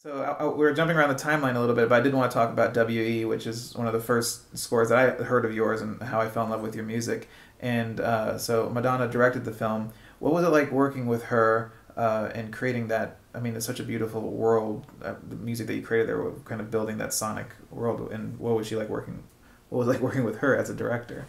So 0.00 0.22
I, 0.22 0.44
I, 0.44 0.46
we're 0.46 0.72
jumping 0.74 0.96
around 0.96 1.08
the 1.08 1.22
timeline 1.22 1.56
a 1.56 1.60
little 1.60 1.74
bit, 1.74 1.88
but 1.88 2.00
I 2.00 2.00
did 2.00 2.14
want 2.14 2.30
to 2.30 2.34
talk 2.34 2.50
about 2.50 2.72
WE, 2.88 3.24
which 3.24 3.46
is 3.46 3.74
one 3.74 3.86
of 3.86 3.92
the 3.92 4.00
first 4.00 4.56
scores 4.56 4.90
that 4.90 4.98
I 4.98 5.24
heard 5.24 5.44
of 5.44 5.52
yours 5.52 5.80
and 5.80 6.00
how 6.02 6.20
I 6.20 6.28
fell 6.28 6.44
in 6.44 6.50
love 6.50 6.62
with 6.62 6.74
your 6.74 6.84
music. 6.84 7.28
And 7.60 7.98
uh, 8.00 8.38
so 8.38 8.70
Madonna 8.70 9.08
directed 9.08 9.44
the 9.44 9.52
film. 9.52 9.92
What 10.20 10.32
was 10.32 10.44
it 10.44 10.50
like 10.50 10.70
working 10.70 11.06
with 11.06 11.24
her? 11.24 11.72
uh, 11.98 12.30
and 12.34 12.52
creating 12.52 12.88
that. 12.88 13.16
I 13.34 13.40
mean, 13.40 13.56
it's 13.56 13.66
such 13.66 13.80
a 13.80 13.82
beautiful 13.82 14.22
world. 14.22 14.86
Uh, 15.02 15.14
the 15.28 15.36
music 15.36 15.66
that 15.66 15.74
you 15.74 15.82
created 15.82 16.08
there, 16.08 16.30
kind 16.44 16.60
of 16.60 16.70
building 16.70 16.98
that 16.98 17.12
sonic 17.12 17.48
world. 17.70 18.10
And 18.12 18.38
what 18.38 18.54
was 18.54 18.66
she 18.66 18.76
like 18.76 18.88
working? 18.88 19.24
What 19.68 19.80
was 19.80 19.88
like 19.88 20.00
working 20.00 20.24
with 20.24 20.38
her 20.38 20.56
as 20.56 20.70
a 20.70 20.74
director? 20.74 21.26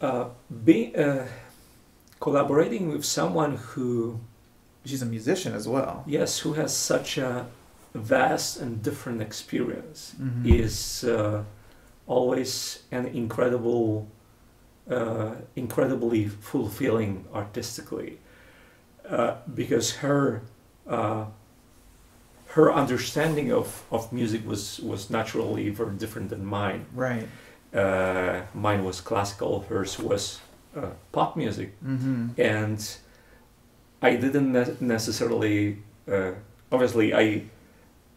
Uh, 0.00 0.30
being 0.64 0.96
uh, 0.96 1.28
collaborating 2.18 2.88
with 2.88 3.04
someone 3.04 3.56
who 3.56 4.18
she's 4.84 5.02
a 5.02 5.06
musician 5.06 5.54
as 5.54 5.66
well. 5.68 6.02
Yes, 6.06 6.40
who 6.40 6.52
has 6.54 6.76
such 6.76 7.18
a 7.18 7.46
vast 7.94 8.60
and 8.60 8.82
different 8.82 9.20
experience 9.22 10.14
Mhm. 10.20 10.46
is 10.60 11.04
uh, 11.04 11.42
always 12.06 12.78
an 12.90 13.06
incredible, 13.06 14.06
uh, 14.90 15.32
incredibly 15.56 16.28
fulfilling 16.28 17.24
artistically, 17.34 18.18
uh, 19.08 19.34
because 19.54 19.96
her 20.02 20.40
uh, 20.88 21.24
her 22.54 22.72
understanding 22.72 23.50
of, 23.52 23.82
of 23.90 24.12
music 24.12 24.46
was 24.46 24.80
was 24.80 25.10
naturally 25.10 25.70
very 25.70 25.94
different 25.96 26.28
than 26.30 26.44
mine. 26.44 26.84
Right. 26.94 27.28
Uh, 27.74 28.42
mine 28.54 28.84
was 28.84 29.00
classical, 29.00 29.64
hers 29.68 29.98
was 29.98 30.40
uh, 30.76 30.90
pop 31.12 31.36
music 31.36 31.72
Mm-hmm. 31.84 32.28
and 32.38 32.96
I 34.02 34.16
didn't 34.16 34.52
ne- 34.52 34.76
necessarily. 34.80 35.78
Uh, 36.10 36.32
obviously, 36.70 37.14
I, 37.14 37.42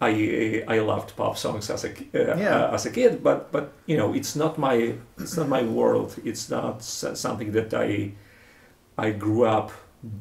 I, 0.02 0.64
I 0.68 0.80
loved 0.80 1.16
pop 1.16 1.38
songs 1.38 1.70
as 1.70 1.84
a 1.86 1.90
uh, 1.90 2.38
Yeah. 2.38 2.66
uh, 2.66 2.74
as 2.74 2.86
a 2.86 2.90
kid, 2.92 3.24
but 3.24 3.52
but 3.52 3.72
you 3.86 3.98
know, 3.98 4.14
it's 4.16 4.36
not 4.36 4.58
my 4.58 4.94
it's 5.20 5.38
not 5.38 5.48
my 5.48 5.64
world. 5.64 6.16
It's 6.26 6.50
not 6.50 6.82
something 6.84 7.52
that 7.54 7.74
I, 7.74 8.12
I 8.98 9.12
grew 9.12 9.44
up 9.46 9.72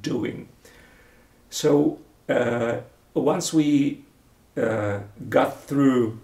doing. 0.03 0.49
So 1.51 1.99
uh, 2.29 2.79
once 3.15 3.53
we 3.57 4.05
uh, 4.57 5.01
got 5.29 5.63
through 5.67 6.19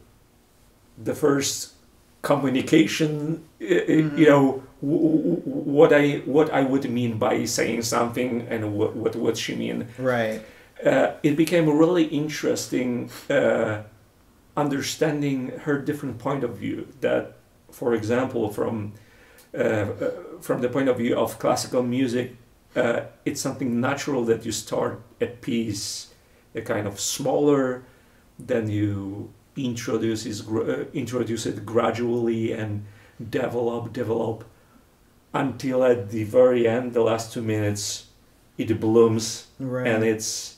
the 1.04 1.14
first 1.14 1.72
communication, 2.22 3.42
uh, 3.60 3.64
Mhm. 3.64 4.18
you 4.18 4.26
know, 4.26 4.42
w- 4.42 4.52
w- 4.52 4.62
what 4.80 5.92
I 5.92 6.22
what 6.24 6.50
I 6.50 6.62
would 6.62 6.90
mean 6.90 7.18
by 7.18 7.44
saying 7.44 7.82
something 7.82 8.46
and 8.48 8.74
what 8.74 8.96
what 8.96 9.14
would 9.16 9.36
she 9.36 9.54
mean. 9.54 9.88
Right. 9.98 10.40
Uh, 10.84 11.12
it 11.22 11.36
became 11.36 11.68
really 11.68 12.04
interesting 12.04 13.10
uh, 13.28 13.82
understanding 14.56 15.52
her 15.64 15.78
different 15.78 16.18
point 16.18 16.42
of 16.44 16.56
view. 16.56 16.88
That, 17.00 17.36
for 17.70 17.94
example, 17.94 18.50
from 18.50 18.94
uh, 19.52 19.58
uh, 19.58 20.10
from 20.40 20.62
the 20.62 20.68
point 20.68 20.88
of 20.88 20.96
view 20.96 21.16
of 21.16 21.38
classical 21.38 21.82
music, 21.82 22.36
uh, 22.74 23.00
it's 23.24 23.40
something 23.40 23.80
natural 23.80 24.24
that 24.24 24.46
you 24.46 24.52
start 24.52 25.02
a 25.20 25.26
piece, 25.26 26.14
a 26.54 26.62
kind 26.62 26.86
of 26.86 26.98
smaller, 26.98 27.82
then 28.38 28.70
you 28.70 29.32
introduce 29.56 30.24
is 30.24 30.48
uh, 30.48 30.84
introduce 30.94 31.44
it 31.44 31.66
gradually 31.66 32.52
and 32.52 32.84
develop 33.28 33.92
develop 33.92 34.44
until 35.32 35.84
at 35.84 36.10
the 36.10 36.24
very 36.24 36.66
end, 36.66 36.92
the 36.92 37.02
last 37.02 37.32
two 37.32 37.42
minutes, 37.42 38.06
it 38.58 38.80
blooms 38.80 39.46
Right. 39.58 39.86
and 39.86 40.04
it's 40.04 40.56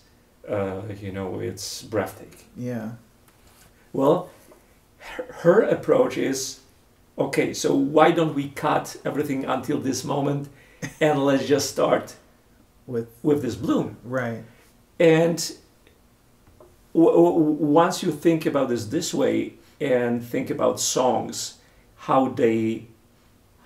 uh, 0.48 0.82
you 1.00 1.12
know 1.12 1.38
it's 1.40 1.82
breathtaking. 1.82 2.46
yeah. 2.56 2.92
Well, 3.92 4.30
her, 4.98 5.24
her 5.42 5.62
approach 5.62 6.16
is 6.16 6.60
okay. 7.18 7.52
So 7.54 7.74
why 7.74 8.10
don't 8.10 8.34
we 8.34 8.48
cut 8.48 8.96
everything 9.04 9.44
until 9.44 9.78
this 9.78 10.02
moment, 10.04 10.48
and 11.00 11.24
let's 11.24 11.46
just 11.46 11.70
start 11.70 12.16
With 12.86 13.08
with 13.22 13.42
this 13.42 13.54
bloom. 13.54 13.96
right. 14.04 14.42
And 14.98 15.38
w- 16.94 17.12
w- 17.12 17.56
once 17.82 18.02
you 18.02 18.12
think 18.12 18.46
about 18.46 18.68
this 18.68 18.86
this 18.86 19.12
way 19.14 19.54
and 19.80 20.22
think 20.24 20.50
about 20.50 20.80
songs, 20.80 21.58
how 21.96 22.28
they 22.28 22.86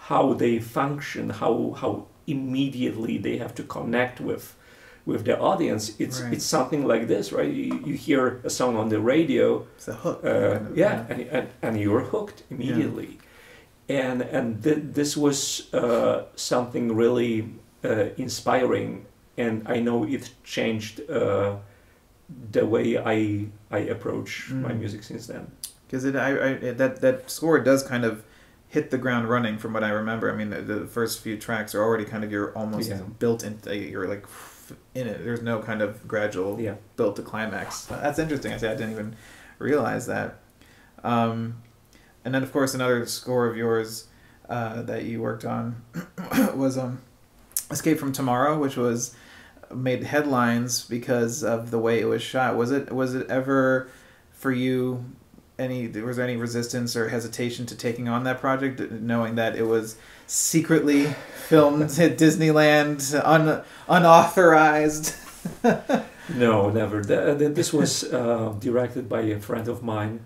how 0.08 0.34
they 0.34 0.58
function, 0.60 1.30
how 1.30 1.74
how 1.80 2.06
immediately 2.26 3.18
they 3.18 3.38
have 3.38 3.54
to 3.54 3.62
connect 3.62 4.20
with 4.20 4.54
with 5.06 5.24
the 5.24 5.38
audience, 5.38 5.94
it's 6.00 6.20
Right. 6.20 6.32
it's 6.34 6.44
something 6.44 6.84
like 6.92 7.06
this, 7.06 7.32
right? 7.32 7.52
You, 7.52 7.80
you 7.88 7.94
hear 8.08 8.40
a 8.44 8.50
song 8.50 8.76
on 8.76 8.88
the 8.88 8.98
radio, 8.98 9.64
It's 9.76 9.88
a 9.88 9.92
hook. 9.94 10.18
uh, 10.24 10.28
kind 10.58 10.66
of, 10.66 10.76
yeah, 10.76 11.04
and, 11.08 11.20
and 11.36 11.46
and 11.62 11.80
you're 11.80 12.04
hooked 12.12 12.42
immediately, 12.50 13.18
and 13.88 14.22
and 14.22 14.62
th- 14.64 14.82
this 14.94 15.16
was 15.16 15.72
uh, 15.74 16.16
something 16.34 16.96
really 16.96 17.34
uh, 17.84 18.06
inspiring, 18.16 19.06
and 19.38 19.62
I 19.76 19.80
know 19.80 20.04
it 20.04 20.30
changed 20.44 21.00
uh, 21.10 21.56
the 22.52 22.64
way 22.66 22.98
I 22.98 23.46
I 23.70 23.78
approach 23.94 24.50
my 24.50 24.72
Mm. 24.72 24.78
music 24.80 25.02
since 25.04 25.26
then. 25.32 25.46
because 25.86 26.04
it, 26.08 26.16
I, 26.16 26.30
I 26.48 26.72
that 26.72 27.00
that 27.00 27.30
score 27.30 27.58
does 27.64 27.82
kind 27.82 28.04
of 28.04 28.14
hit 28.68 28.90
the 28.90 28.98
ground 28.98 29.28
running 29.28 29.58
from 29.58 29.72
what 29.72 29.84
I 29.84 29.90
remember. 29.90 30.30
I 30.32 30.36
mean, 30.36 30.50
the, 30.50 30.60
the 30.60 30.86
first 30.86 31.20
few 31.20 31.36
tracks 31.38 31.74
are 31.74 31.82
already 31.82 32.04
kind 32.04 32.24
of 32.24 32.30
you're 32.32 32.52
almost 32.56 32.90
Yeah. 32.90 33.00
built 33.18 33.44
in. 33.44 33.58
You're 33.72 34.08
like 34.08 34.26
in 34.94 35.06
it. 35.06 35.22
There's 35.24 35.42
no 35.42 35.60
kind 35.60 35.80
of 35.82 36.06
gradual 36.08 36.60
Yeah, 36.60 36.74
built 36.96 37.16
to 37.16 37.22
climax. 37.22 37.84
That's 37.86 38.18
interesting. 38.18 38.52
I 38.52 38.56
say 38.56 38.68
I 38.68 38.74
didn't 38.74 38.90
even 38.92 39.16
realize 39.58 40.06
that. 40.06 40.38
Um, 41.04 41.62
and 42.24 42.34
then 42.34 42.42
of 42.42 42.52
course 42.52 42.74
another 42.74 43.06
score 43.06 43.46
of 43.46 43.56
yours 43.56 44.08
uh, 44.48 44.82
that 44.82 45.04
you 45.04 45.20
worked 45.22 45.44
on 45.44 45.82
was 46.54 46.76
um, 46.76 47.00
Escape 47.70 47.98
from 47.98 48.12
Tomorrow, 48.12 48.58
which 48.58 48.76
was 48.76 49.14
made 49.74 50.02
headlines 50.04 50.82
because 50.84 51.42
of 51.44 51.70
the 51.70 51.78
way 51.78 52.00
it 52.00 52.04
was 52.06 52.22
shot. 52.22 52.56
Was 52.56 52.70
it 52.72 52.92
was 52.92 53.14
it 53.14 53.28
ever 53.30 53.88
for 54.32 54.50
you 54.50 55.04
any 55.58 55.88
was 55.88 56.16
there 56.16 56.26
any 56.26 56.36
resistance 56.36 56.94
or 56.96 57.08
hesitation 57.08 57.64
to 57.66 57.74
taking 57.76 58.08
on 58.08 58.24
that 58.24 58.40
project 58.40 58.80
knowing 58.90 59.36
that 59.36 59.56
it 59.56 59.62
was 59.66 59.96
secretly 60.26 61.06
filmed 61.48 61.82
at 61.98 62.18
Disneyland 62.18 63.00
un, 63.24 63.62
unauthorized 63.88 65.14
no, 66.34 66.70
never. 66.70 67.02
Th- 67.02 67.38
th- 67.38 67.54
this 67.54 67.72
was 67.72 68.02
uh, 68.12 68.52
directed 68.58 69.08
by 69.08 69.20
a 69.20 69.38
friend 69.38 69.68
of 69.68 69.82
mine, 69.84 70.20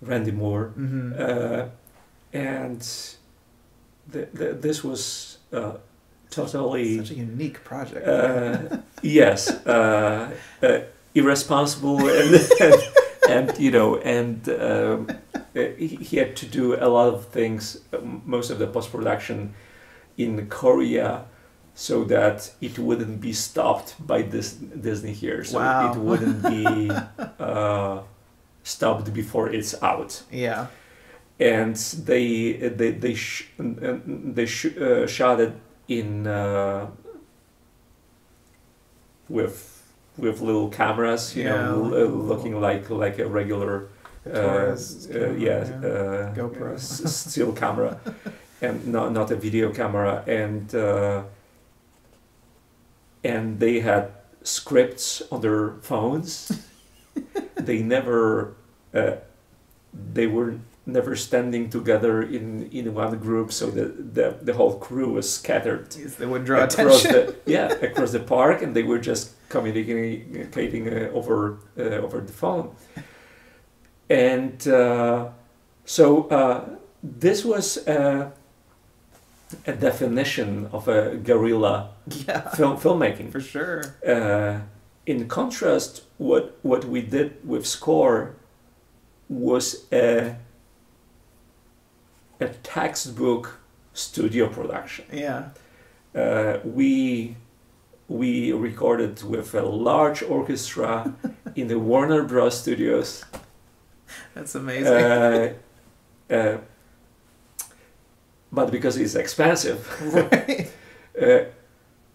Randy 0.00 0.30
Moore. 0.32 0.68
hmm 0.74 1.12
uh, 1.18 1.66
and 2.32 2.80
th- 4.12 4.28
th- 4.38 4.56
this 4.60 4.82
was 4.82 5.38
uh, 5.52 5.74
totally 6.30 6.96
such 6.98 7.10
a 7.10 7.14
unique 7.14 7.62
project 7.62 8.06
uh, 8.08 8.78
yes 9.02 9.50
uh, 9.66 10.30
uh, 10.62 10.78
irresponsible 11.14 11.98
and, 12.08 12.34
and 13.38 13.58
you 13.58 13.70
know 13.70 13.96
and 13.96 14.48
um, 14.48 15.06
uh, 15.34 15.60
he, 15.78 15.86
he 16.08 16.16
had 16.18 16.36
to 16.36 16.46
do 16.46 16.74
a 16.74 16.88
lot 16.88 17.08
of 17.14 17.26
things 17.28 17.78
most 18.24 18.50
of 18.50 18.58
the 18.58 18.66
post 18.66 18.90
production 18.92 19.54
in 20.16 20.46
Korea 20.48 21.24
so 21.74 22.04
that 22.04 22.52
it 22.60 22.78
wouldn't 22.78 23.20
be 23.20 23.32
stopped 23.32 23.94
by 24.06 24.22
this 24.22 24.52
Disney 24.86 25.12
here. 25.14 25.42
So 25.44 25.58
Wow. 25.58 25.92
it 25.92 25.96
wouldn't 25.98 26.42
be 26.42 26.90
uh, 27.40 28.02
stopped 28.62 29.12
before 29.14 29.48
it's 29.48 29.74
out. 29.82 30.22
Yeah. 30.30 30.66
And 31.40 31.76
they 32.06 32.52
they 32.78 32.90
they 32.92 33.14
sh- 33.14 33.48
they 34.36 34.46
sh- 34.46 34.76
uh, 34.76 35.06
shot 35.06 35.40
it 35.40 35.52
in 35.88 36.26
uh, 36.26 36.86
with 39.28 39.71
with 40.16 40.40
little 40.40 40.68
cameras, 40.68 41.36
you 41.36 41.44
Yeah, 41.44 41.50
know, 41.50 41.82
like 41.82 42.08
looking 42.08 42.60
like 42.60 42.90
like 42.90 43.18
a 43.18 43.26
regular 43.26 43.88
uh, 44.26 44.30
Torres 44.32 45.08
uh, 45.14 45.18
camera, 45.18 45.38
yeah, 45.38 45.70
uh, 45.82 46.34
GoPro. 46.34 46.78
still 46.78 47.52
camera, 47.52 47.98
and 48.62 48.86
not 48.86 49.12
not 49.12 49.30
a 49.30 49.36
video 49.36 49.72
camera, 49.72 50.24
and 50.26 50.74
uh, 50.74 51.24
and 53.24 53.58
they 53.60 53.80
had 53.80 54.10
scripts 54.42 55.22
on 55.30 55.40
their 55.40 55.72
phones. 55.82 56.68
they 57.56 57.82
never 57.82 58.54
uh, 58.94 59.16
they 60.14 60.26
were 60.26 60.56
never 60.86 61.16
standing 61.16 61.70
together 61.70 62.22
in 62.22 62.68
in 62.72 62.94
one 62.94 63.18
group, 63.18 63.52
so 63.52 63.70
the 63.70 63.84
the, 63.86 64.36
the 64.42 64.52
whole 64.52 64.78
crew 64.78 65.12
was 65.12 65.32
scattered 65.32 65.94
Yes, 65.98 66.16
they 66.16 66.26
would 66.26 66.44
draw 66.44 66.64
across 66.64 67.04
attention 67.04 67.12
the 67.12 67.36
yeah 67.46 67.68
across 67.88 68.12
the 68.12 68.20
park, 68.20 68.62
and 68.62 68.74
they 68.74 68.82
were 68.82 68.98
just 68.98 69.32
communicating 69.48 70.88
uh, 70.88 71.10
over 71.12 71.58
uh, 71.78 72.04
over 72.04 72.20
the 72.20 72.32
phone. 72.32 72.74
And 74.10 74.66
uh, 74.68 75.28
so 75.84 76.28
uh, 76.28 76.68
this 77.02 77.44
was 77.44 77.78
uh, 77.88 78.30
a 79.66 79.72
definition 79.72 80.68
of 80.72 80.88
a 80.88 81.16
guerrilla 81.16 81.90
yeah 82.26 82.50
film 82.50 82.76
filmmaking. 82.76 83.30
for 83.30 83.40
sure 83.40 83.82
Uh, 84.06 84.60
in 85.06 85.26
contrast, 85.28 86.02
what 86.18 86.56
what 86.62 86.84
we 86.84 87.02
did 87.02 87.32
with 87.44 87.66
score 87.66 88.34
was 89.28 89.86
a 89.92 90.36
a 92.42 92.48
textbook 92.62 93.58
studio 93.94 94.48
production. 94.48 95.04
yeah 95.12 95.42
Uh, 96.14 96.58
we 96.64 97.36
we 98.08 98.52
recorded 98.52 99.22
with 99.22 99.54
a 99.54 99.62
large 99.62 100.22
orchestra 100.28 101.14
in 101.56 101.68
the 101.68 101.78
Warner 101.78 102.22
Bros. 102.24 102.54
Studios. 102.60 103.24
That's 104.34 104.54
amazing. 104.54 104.92
Uh, 104.92 105.52
uh, 106.30 106.58
but 108.52 108.70
because 108.70 108.96
it's 109.00 109.14
expensive, 109.14 109.78
right. 110.14 110.70
uh, 111.20 111.44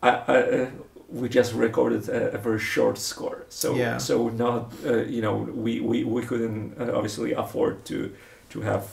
I, 0.03 0.09
I, 0.09 0.37
uh, 0.37 0.69
we 1.09 1.29
just 1.29 1.53
recorded 1.53 2.07
a, 2.09 2.33
a 2.35 2.37
very 2.37 2.59
short 2.59 2.97
score. 2.97 3.45
So 3.49 3.75
Yeah. 3.75 3.97
so 3.99 4.29
not 4.29 4.73
uh, 4.85 5.03
you 5.05 5.21
know 5.21 5.35
we, 5.63 5.79
we, 5.79 6.03
we 6.03 6.21
couldn't 6.21 6.75
uh, 6.79 6.91
obviously 6.97 7.33
afford 7.33 7.85
to 7.85 8.11
to 8.49 8.61
have 8.61 8.83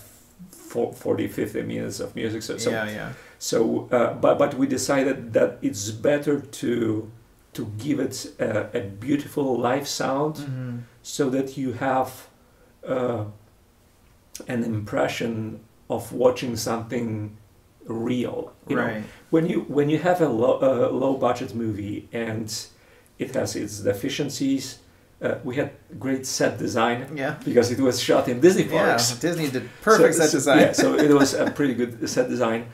40 0.51 1.29
50 1.29 1.63
minutes 1.63 2.01
of 2.01 2.15
music. 2.17 2.43
So 2.43 2.59
so 2.59 2.71
yeah, 2.71 2.89
yeah. 2.91 3.13
so 3.39 3.89
uh, 3.93 4.15
but 4.15 4.39
but 4.39 4.55
we 4.55 4.67
decided 4.67 5.33
that 5.33 5.59
it's 5.63 5.91
better 5.91 6.41
to 6.41 7.11
to 7.53 7.67
give 7.79 8.01
it 8.01 8.33
a, 8.41 8.79
a 8.79 8.81
beautiful 8.81 9.59
live 9.59 9.87
sound 9.87 10.39
hmm 10.39 10.79
so 11.03 11.29
that 11.31 11.57
you 11.59 11.73
have 11.75 12.29
uh, 12.89 13.25
an 14.49 14.65
impression 14.65 15.61
of 15.91 16.13
watching 16.13 16.57
something 16.57 17.37
real. 17.87 18.53
You 18.69 18.77
know, 18.77 18.85
Right. 18.87 19.05
when 19.31 19.47
you 19.47 19.61
when 19.69 19.91
you 19.91 19.99
have 19.99 20.21
a 20.23 20.29
low, 20.29 20.59
uh, 20.61 20.91
low 20.91 21.15
budget 21.19 21.55
movie 21.55 22.09
and 22.13 22.49
it 23.19 23.35
has 23.35 23.55
its 23.55 23.81
deficiencies, 23.81 24.79
uh, 25.25 25.39
we 25.45 25.57
had 25.57 25.71
great 25.99 26.27
set 26.27 26.59
design 26.59 27.07
Yeah. 27.17 27.35
because 27.45 27.71
it 27.71 27.81
was 27.81 28.01
shot 28.01 28.29
in 28.29 28.41
Disney 28.41 28.65
Yeah. 28.65 28.85
parks. 28.87 29.13
Disney 29.21 29.49
did 29.51 29.69
perfect 29.83 30.15
So- 30.15 30.21
set 30.21 30.31
so- 30.31 30.37
design. 30.39 30.59
Yeah, 30.61 30.73
so 30.73 30.95
it 30.95 31.13
was 31.13 31.35
a 31.35 31.51
pretty 31.59 31.75
good 31.75 32.09
set 32.09 32.29
design, 32.29 32.65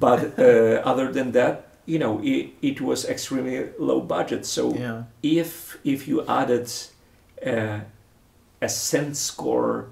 but 0.00 0.20
uh, 0.38 0.82
other 0.90 1.12
than 1.12 1.32
that, 1.32 1.54
you 1.86 1.98
know, 1.98 2.20
it, 2.22 2.50
it 2.62 2.80
was 2.80 3.04
extremely 3.08 3.68
low 3.78 4.00
budget. 4.00 4.46
So 4.46 4.74
yeah. 4.74 5.02
if 5.22 5.78
if 5.84 6.06
you 6.08 6.24
added 6.26 6.68
uh, 7.46 7.80
a 8.60 8.66
synth 8.66 9.16
score 9.16 9.86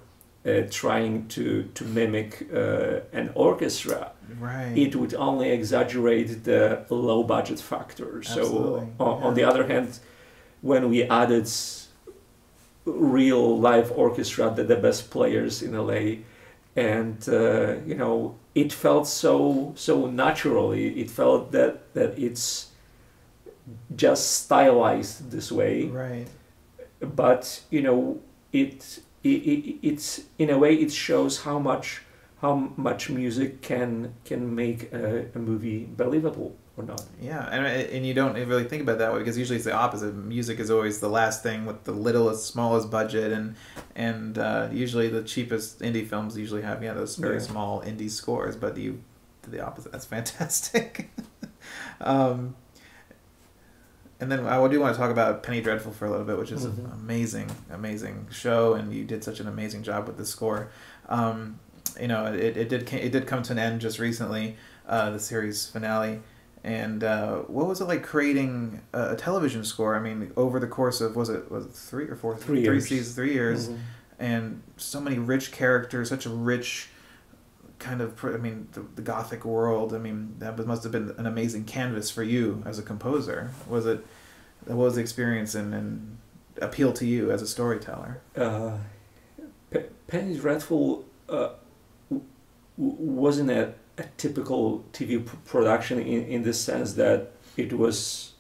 uh, 0.47 0.63
trying 0.71 1.27
to 1.29 1.43
to 1.75 1.85
mimic 1.85 2.47
uh, 2.53 3.19
an 3.19 3.31
orchestra, 3.35 4.13
Right. 4.41 4.77
it 4.77 4.95
would 4.97 5.15
only 5.15 5.51
exaggerate 5.51 6.43
the 6.45 6.85
low 6.91 7.23
budget 7.23 7.61
factor. 7.61 8.23
So 8.23 8.41
Absolutely, 8.41 8.87
on, 8.99 9.23
on 9.23 9.35
the 9.35 9.45
other 9.45 9.65
hand, 9.67 10.01
when 10.63 10.89
we 10.91 11.05
added 11.05 11.47
real 12.87 13.59
live 13.59 13.93
orchestra, 13.93 14.51
the, 14.51 14.65
the 14.65 14.77
best 14.77 15.11
players 15.11 15.63
in 15.63 15.77
LA, 15.77 16.23
and 16.75 17.29
uh, 17.29 17.77
you 17.85 17.95
know, 17.95 18.37
it 18.55 18.73
felt 18.73 19.07
so 19.07 19.73
so 19.77 20.07
naturally. 20.07 21.01
It 21.01 21.11
felt 21.11 21.53
that 21.53 21.93
that 21.95 22.19
it's 22.19 22.71
just 23.95 24.45
stylized 24.45 25.31
this 25.31 25.51
way 25.51 25.87
right. 25.87 26.27
but 27.01 27.63
you 27.71 27.83
know 27.83 28.21
it, 28.53 29.01
it, 29.23 29.29
it 29.29 29.79
it's 29.83 30.23
in 30.39 30.51
a 30.51 30.59
way 30.59 30.75
it 30.75 30.93
shows 30.93 31.43
how 31.43 31.59
much 31.59 32.03
how 32.43 32.71
much 32.77 33.11
music 33.11 33.63
can 33.63 34.15
can 34.25 34.55
make 34.55 34.93
a, 34.93 35.27
a 35.35 35.39
movie 35.39 35.89
believable 35.97 36.57
or 36.77 36.85
not 36.85 37.03
Yeah, 37.21 37.47
and 37.51 37.67
and 37.67 38.07
you 38.07 38.13
don't 38.15 38.35
really 38.35 38.65
think 38.65 38.83
about 38.83 38.99
that 38.99 39.13
way 39.13 39.19
because 39.21 39.39
usually 39.39 39.57
it's 39.57 39.65
the 39.65 39.73
opposite. 39.75 40.15
Music 40.15 40.61
is 40.61 40.71
always 40.71 41.01
the 41.01 41.09
last 41.09 41.43
thing 41.43 41.65
with 41.65 41.85
the 41.85 41.93
littlest, 41.93 42.47
smallest 42.47 42.91
budget, 42.91 43.33
and 43.33 43.55
and 43.95 44.37
uh, 44.39 44.69
usually 44.73 45.09
the 45.09 45.23
cheapest 45.23 45.81
indie 45.81 46.07
films 46.07 46.37
usually 46.37 46.63
have 46.63 46.83
yeah 46.83 46.93
those 46.93 47.17
very 47.17 47.37
Yeah. 47.37 47.41
small 47.43 47.81
indie 47.83 48.11
scores. 48.11 48.57
But 48.57 48.77
you 48.77 49.01
did 49.43 49.53
the 49.53 49.61
opposite. 49.67 49.93
That's 49.93 50.05
fantastic. 50.17 51.11
um, 52.01 52.55
and 54.21 54.33
then 54.33 54.47
I 54.47 54.67
do 54.69 54.81
want 54.81 54.95
to 54.95 54.99
talk 55.01 55.11
about 55.11 55.43
Penny 55.43 55.61
Dreadful 55.61 55.93
for 55.93 56.07
a 56.07 56.11
little 56.11 56.25
bit, 56.25 56.39
which 56.39 56.51
is 56.51 56.65
Mhm. 56.67 56.79
an 56.87 56.91
amazing, 56.95 57.51
amazing 57.71 58.29
show, 58.31 58.73
and 58.75 58.93
you 58.93 59.05
did 59.05 59.23
such 59.23 59.41
an 59.41 59.49
amazing 59.49 59.83
job 59.83 60.07
with 60.07 60.17
the 60.17 60.25
score. 60.25 60.69
Um, 61.09 61.59
you 62.01 62.09
know, 62.09 62.25
it, 62.27 62.57
it 62.57 62.69
did 62.69 62.91
it 62.93 63.13
did 63.13 63.27
come 63.27 63.43
to 63.45 63.53
an 63.53 63.59
end 63.59 63.81
just 63.83 63.99
recently, 63.99 64.57
uh, 64.89 65.11
the 65.11 65.19
series 65.21 65.67
finale. 65.67 66.21
And 66.67 67.05
uh, 67.05 67.37
what 67.43 67.69
was 67.69 67.81
it 67.81 67.85
like 67.85 68.03
creating 68.03 68.81
a, 68.93 69.11
a 69.13 69.17
television 69.17 69.63
score? 69.65 69.95
I 69.95 70.01
mean, 70.01 70.33
over 70.37 70.59
the 70.59 70.67
course 70.67 71.01
of 71.01 71.15
was 71.15 71.29
it 71.29 71.49
was 71.51 71.65
it 71.67 71.73
three 71.73 72.07
or 72.09 72.17
four 72.17 72.37
Three 72.37 72.65
three 72.65 72.81
seasons, 72.81 73.15
three 73.15 73.33
years, 73.33 73.69
Mhm. 73.69 73.79
and 74.19 74.63
so 74.77 75.01
many 75.01 75.17
rich 75.17 75.53
characters, 75.53 76.09
such 76.09 76.27
a 76.27 76.31
rich 76.31 76.89
kind 77.79 78.01
of. 78.01 78.23
I 78.25 78.39
mean, 78.39 78.67
the, 78.73 78.81
the 78.97 79.03
gothic 79.03 79.45
world. 79.45 79.95
I 79.95 79.99
mean, 79.99 80.35
that 80.41 80.59
must 80.67 80.83
have 80.83 80.91
been 80.91 81.15
an 81.17 81.27
amazing 81.27 81.67
canvas 81.67 82.11
for 82.11 82.25
you 82.25 82.65
as 82.67 82.81
a 82.81 82.83
composer. 82.83 83.53
Was 83.69 83.87
it? 83.87 84.05
What 84.65 84.77
was 84.77 84.95
the 84.97 85.01
experience 85.03 85.55
and, 85.55 85.73
and 85.73 86.19
appeal 86.61 86.93
to 86.95 87.07
you 87.07 87.31
as 87.31 87.43
a 87.43 87.47
storyteller? 87.47 88.21
uh, 88.37 88.73
Pe- 89.71 89.85
Penny 90.09 90.37
Dreadful 90.37 91.05
uh, 91.29 91.51
w- 92.11 92.25
wasn't 92.77 93.51
a, 93.51 93.75
a 93.99 94.05
typical 94.17 94.85
TV 94.93 95.25
production 95.47 95.99
in, 96.01 96.25
in 96.27 96.43
the 96.43 96.53
sense 96.53 96.95
that 96.95 97.33
it 97.57 97.73
was 97.73 98.33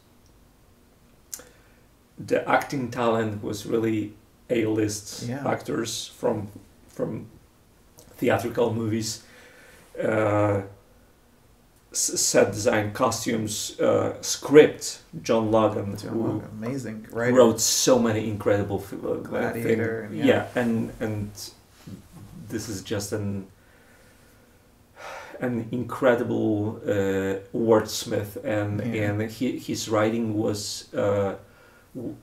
the 2.18 2.46
acting 2.48 2.90
talent 2.90 3.42
was 3.42 3.66
really 3.66 4.12
A-list 4.50 5.28
Yeah. 5.28 5.46
actors 5.48 6.08
from 6.18 6.48
from 6.88 7.26
theatrical 8.18 8.72
movies. 8.72 9.22
Uh, 10.02 10.62
set 11.92 12.52
design, 12.52 12.92
costumes, 12.92 13.78
uh, 13.80 14.20
script. 14.20 15.00
John 15.22 15.50
Logan, 15.50 15.96
who 15.96 16.42
amazing, 16.52 17.06
right? 17.10 17.32
wrote 17.32 17.58
so 17.60 17.98
many 17.98 18.28
incredible 18.28 18.84
uh, 18.92 19.14
Gladiator, 19.14 20.02
thing- 20.08 20.18
and 20.18 20.18
yeah. 20.18 20.24
yeah. 20.54 20.60
and 20.62 20.92
and 21.00 21.30
this 22.48 22.68
is 22.68 22.82
just 22.82 23.12
an 23.12 23.46
an 25.40 25.68
incredible 25.72 26.80
uh, 26.86 27.40
wordsmith 27.54 28.36
and 28.44 28.80
Yeah. 28.80 29.10
and 29.10 29.30
he, 29.30 29.58
his 29.58 29.88
writing 29.88 30.34
was 30.34 30.92
uh, 30.94 31.34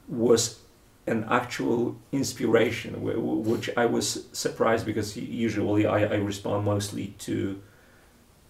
was 0.07 0.59
an 1.07 1.25
actual 1.29 1.95
inspiration 2.11 2.93
wh- 2.95 3.15
wh- 3.25 3.45
which 3.47 3.69
I 3.75 3.85
was 3.85 4.25
surprised 4.31 4.85
because 4.85 5.17
usually 5.17 5.85
I, 5.85 5.99
I 6.15 6.15
respond 6.15 6.65
mostly 6.65 7.07
to 7.19 7.61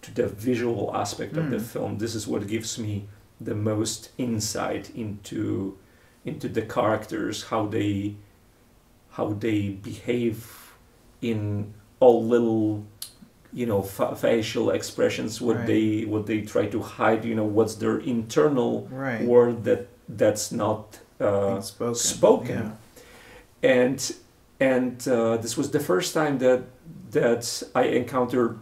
to 0.02 0.14
the 0.14 0.28
visual 0.28 0.94
aspect 0.94 1.36
of 1.36 1.50
the 1.50 1.56
Mm. 1.56 1.62
film 1.72 1.98
this 1.98 2.14
is 2.14 2.26
what 2.28 2.46
gives 2.46 2.78
me 2.78 3.08
the 3.40 3.54
most 3.54 4.10
insight 4.18 4.90
into 4.94 5.76
into 6.24 6.48
the 6.48 6.62
characters 6.62 7.44
how 7.50 7.66
they 7.66 8.16
how 9.10 9.32
they 9.32 9.70
behave 9.70 10.36
in 11.22 11.72
all 12.00 12.22
little 12.24 12.84
you 13.54 13.66
know 13.66 13.82
fa- 13.82 14.16
facial 14.16 14.70
expressions 14.70 15.40
what 15.40 15.56
Right. 15.56 15.66
they 15.72 16.04
what 16.12 16.26
they 16.26 16.40
try 16.42 16.66
to 16.66 16.80
hide 16.82 17.24
you 17.24 17.34
know 17.34 17.48
what's 17.56 17.76
their 17.76 17.98
internal 17.98 18.72
right. 18.90 19.22
world 19.30 19.64
that 19.64 19.80
that's 20.08 20.50
not 20.52 20.98
uh, 21.20 21.60
spoken. 21.60 21.94
spoken. 21.94 22.56
Yeah. 22.58 23.70
and 23.80 23.98
and 24.60 25.08
uh, 25.08 25.36
this 25.42 25.56
was 25.56 25.70
the 25.70 25.80
first 25.80 26.14
time 26.14 26.38
that 26.38 26.60
that 27.12 27.62
I 27.74 27.84
encountered 28.00 28.58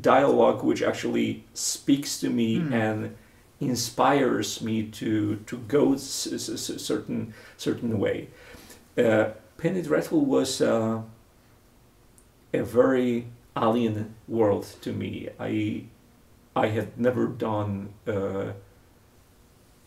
dialogue 0.00 0.64
which 0.64 0.82
actually 0.82 1.44
speaks 1.54 2.18
to 2.20 2.28
me 2.30 2.58
Hmm. 2.58 2.72
and 2.72 3.16
inspires 3.60 4.60
me 4.62 4.76
to 5.00 5.36
to 5.46 5.56
go 5.68 5.96
certain 5.96 7.34
certain 7.56 7.98
way. 8.04 8.28
Uh, 8.98 9.24
Penny 9.58 9.82
Dreadful 9.82 10.24
was 10.24 10.60
uh, 10.60 11.00
a 12.52 12.62
very 12.62 13.26
alien 13.56 14.14
world 14.28 14.66
to 14.82 14.92
me. 14.92 15.28
I 15.38 15.84
I 16.56 16.68
had 16.68 16.98
never 16.98 17.26
done 17.26 17.88
uh, 18.06 18.52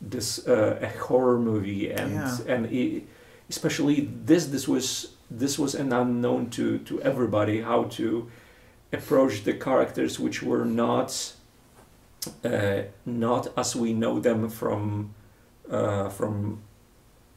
this 0.01 0.47
uh, 0.47 0.79
a 0.81 0.87
horror 1.07 1.39
movie 1.39 1.91
and 1.91 2.11
Yeah. 2.11 2.37
and 2.55 2.65
it, 2.67 3.03
especially 3.49 4.09
this 4.25 4.45
this 4.47 4.67
was 4.67 5.13
this 5.39 5.57
was 5.59 5.75
an 5.75 5.91
unknown 5.93 6.49
to 6.51 6.77
to 6.79 7.01
everybody 7.01 7.61
how 7.61 7.83
to 7.97 8.27
approach 8.93 9.43
the 9.43 9.53
characters 9.53 10.19
which 10.19 10.43
were 10.43 10.65
not 10.65 11.33
uh, 12.45 12.81
not 13.05 13.47
as 13.57 13.75
we 13.75 13.93
know 13.93 14.19
them 14.19 14.49
from 14.49 15.13
uh, 15.71 16.09
from 16.09 16.59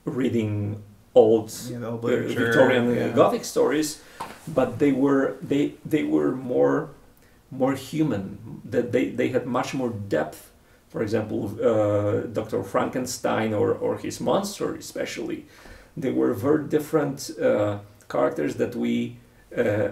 reading 0.04 0.82
old 1.14 1.52
Yeah, 1.70 1.84
old 1.86 2.04
uh, 2.04 2.08
literature, 2.08 2.44
Victorian 2.44 2.88
uh, 2.88 2.92
yeah. 2.92 3.08
Gothic 3.14 3.44
stories, 3.44 4.00
but 4.46 4.78
they 4.78 4.92
were 4.92 5.36
they 5.42 5.74
they 5.84 6.04
were 6.04 6.32
more 6.36 6.88
more 7.50 7.74
human. 7.74 8.38
That 8.70 8.92
they, 8.92 9.08
they 9.10 9.28
had 9.28 9.46
much 9.46 9.74
more 9.74 9.90
depth. 10.08 10.50
For 10.88 11.02
example, 11.02 11.50
uh, 11.62 12.26
Doctor 12.32 12.62
Frankenstein 12.62 13.54
or 13.54 13.72
or 13.72 13.98
his 13.98 14.20
monster, 14.20 14.74
especially, 14.74 15.46
they 15.96 16.10
were 16.12 16.32
very 16.34 16.64
different 16.68 17.30
uh, 17.40 17.78
characters 18.08 18.54
that 18.56 18.74
we. 18.74 19.16
Uh, 19.56 19.88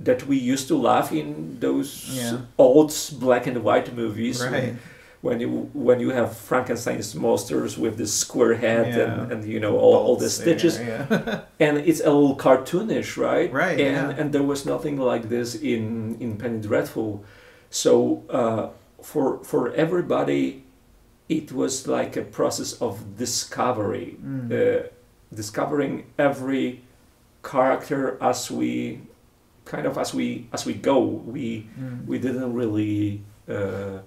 that 0.00 0.28
we 0.28 0.36
used 0.36 0.68
to 0.68 0.76
laugh 0.80 1.10
in 1.12 1.58
those 1.60 1.90
Yeah. 2.16 2.38
old 2.56 2.92
black 3.18 3.48
and 3.48 3.64
white 3.64 3.92
movies 3.96 4.40
Right. 4.40 4.74
When 5.20 5.40
you 5.40 5.48
when 5.74 5.98
you 6.00 6.10
have 6.10 6.36
Frankenstein's 6.36 7.14
monsters 7.14 7.76
with 7.76 7.96
the 7.96 8.06
square 8.06 8.54
head 8.54 8.86
Yeah. 8.86 9.02
and, 9.22 9.32
and 9.32 9.44
you 9.44 9.58
know 9.60 9.76
all, 9.76 9.96
all 10.06 10.16
the 10.16 10.30
stitches 10.30 10.78
Yeah, 10.78 11.06
yeah. 11.10 11.40
and 11.66 11.78
it's 11.78 12.00
a 12.00 12.10
little 12.12 12.36
cartoonish, 12.36 13.16
right? 13.16 13.52
Right, 13.52 13.80
And 13.80 14.18
and 14.18 14.32
there 14.32 14.44
was 14.52 14.64
nothing 14.64 14.96
like 15.12 15.28
this 15.28 15.54
in 15.54 16.16
in 16.20 16.36
Penny 16.36 16.60
Dreadful, 16.60 17.24
so 17.70 18.22
uh, 18.30 18.68
for 19.02 19.42
for 19.44 19.72
everybody, 19.74 20.62
it 21.28 21.52
was 21.52 21.86
like 21.86 22.16
a 22.20 22.22
process 22.22 22.70
of 22.80 23.16
discovery, 23.18 24.16
Mm. 24.24 24.50
uh, 24.52 24.86
discovering 25.34 26.04
every 26.18 26.80
character 27.42 28.16
as 28.20 28.50
we 28.50 29.00
kind 29.64 29.86
of 29.86 29.98
as 29.98 30.14
we 30.14 30.46
as 30.52 30.64
we 30.66 30.74
go. 30.74 30.98
We 31.34 31.66
Mm. 31.80 32.06
we 32.06 32.18
didn't 32.18 32.52
really 32.54 33.22
uh, 33.48 33.98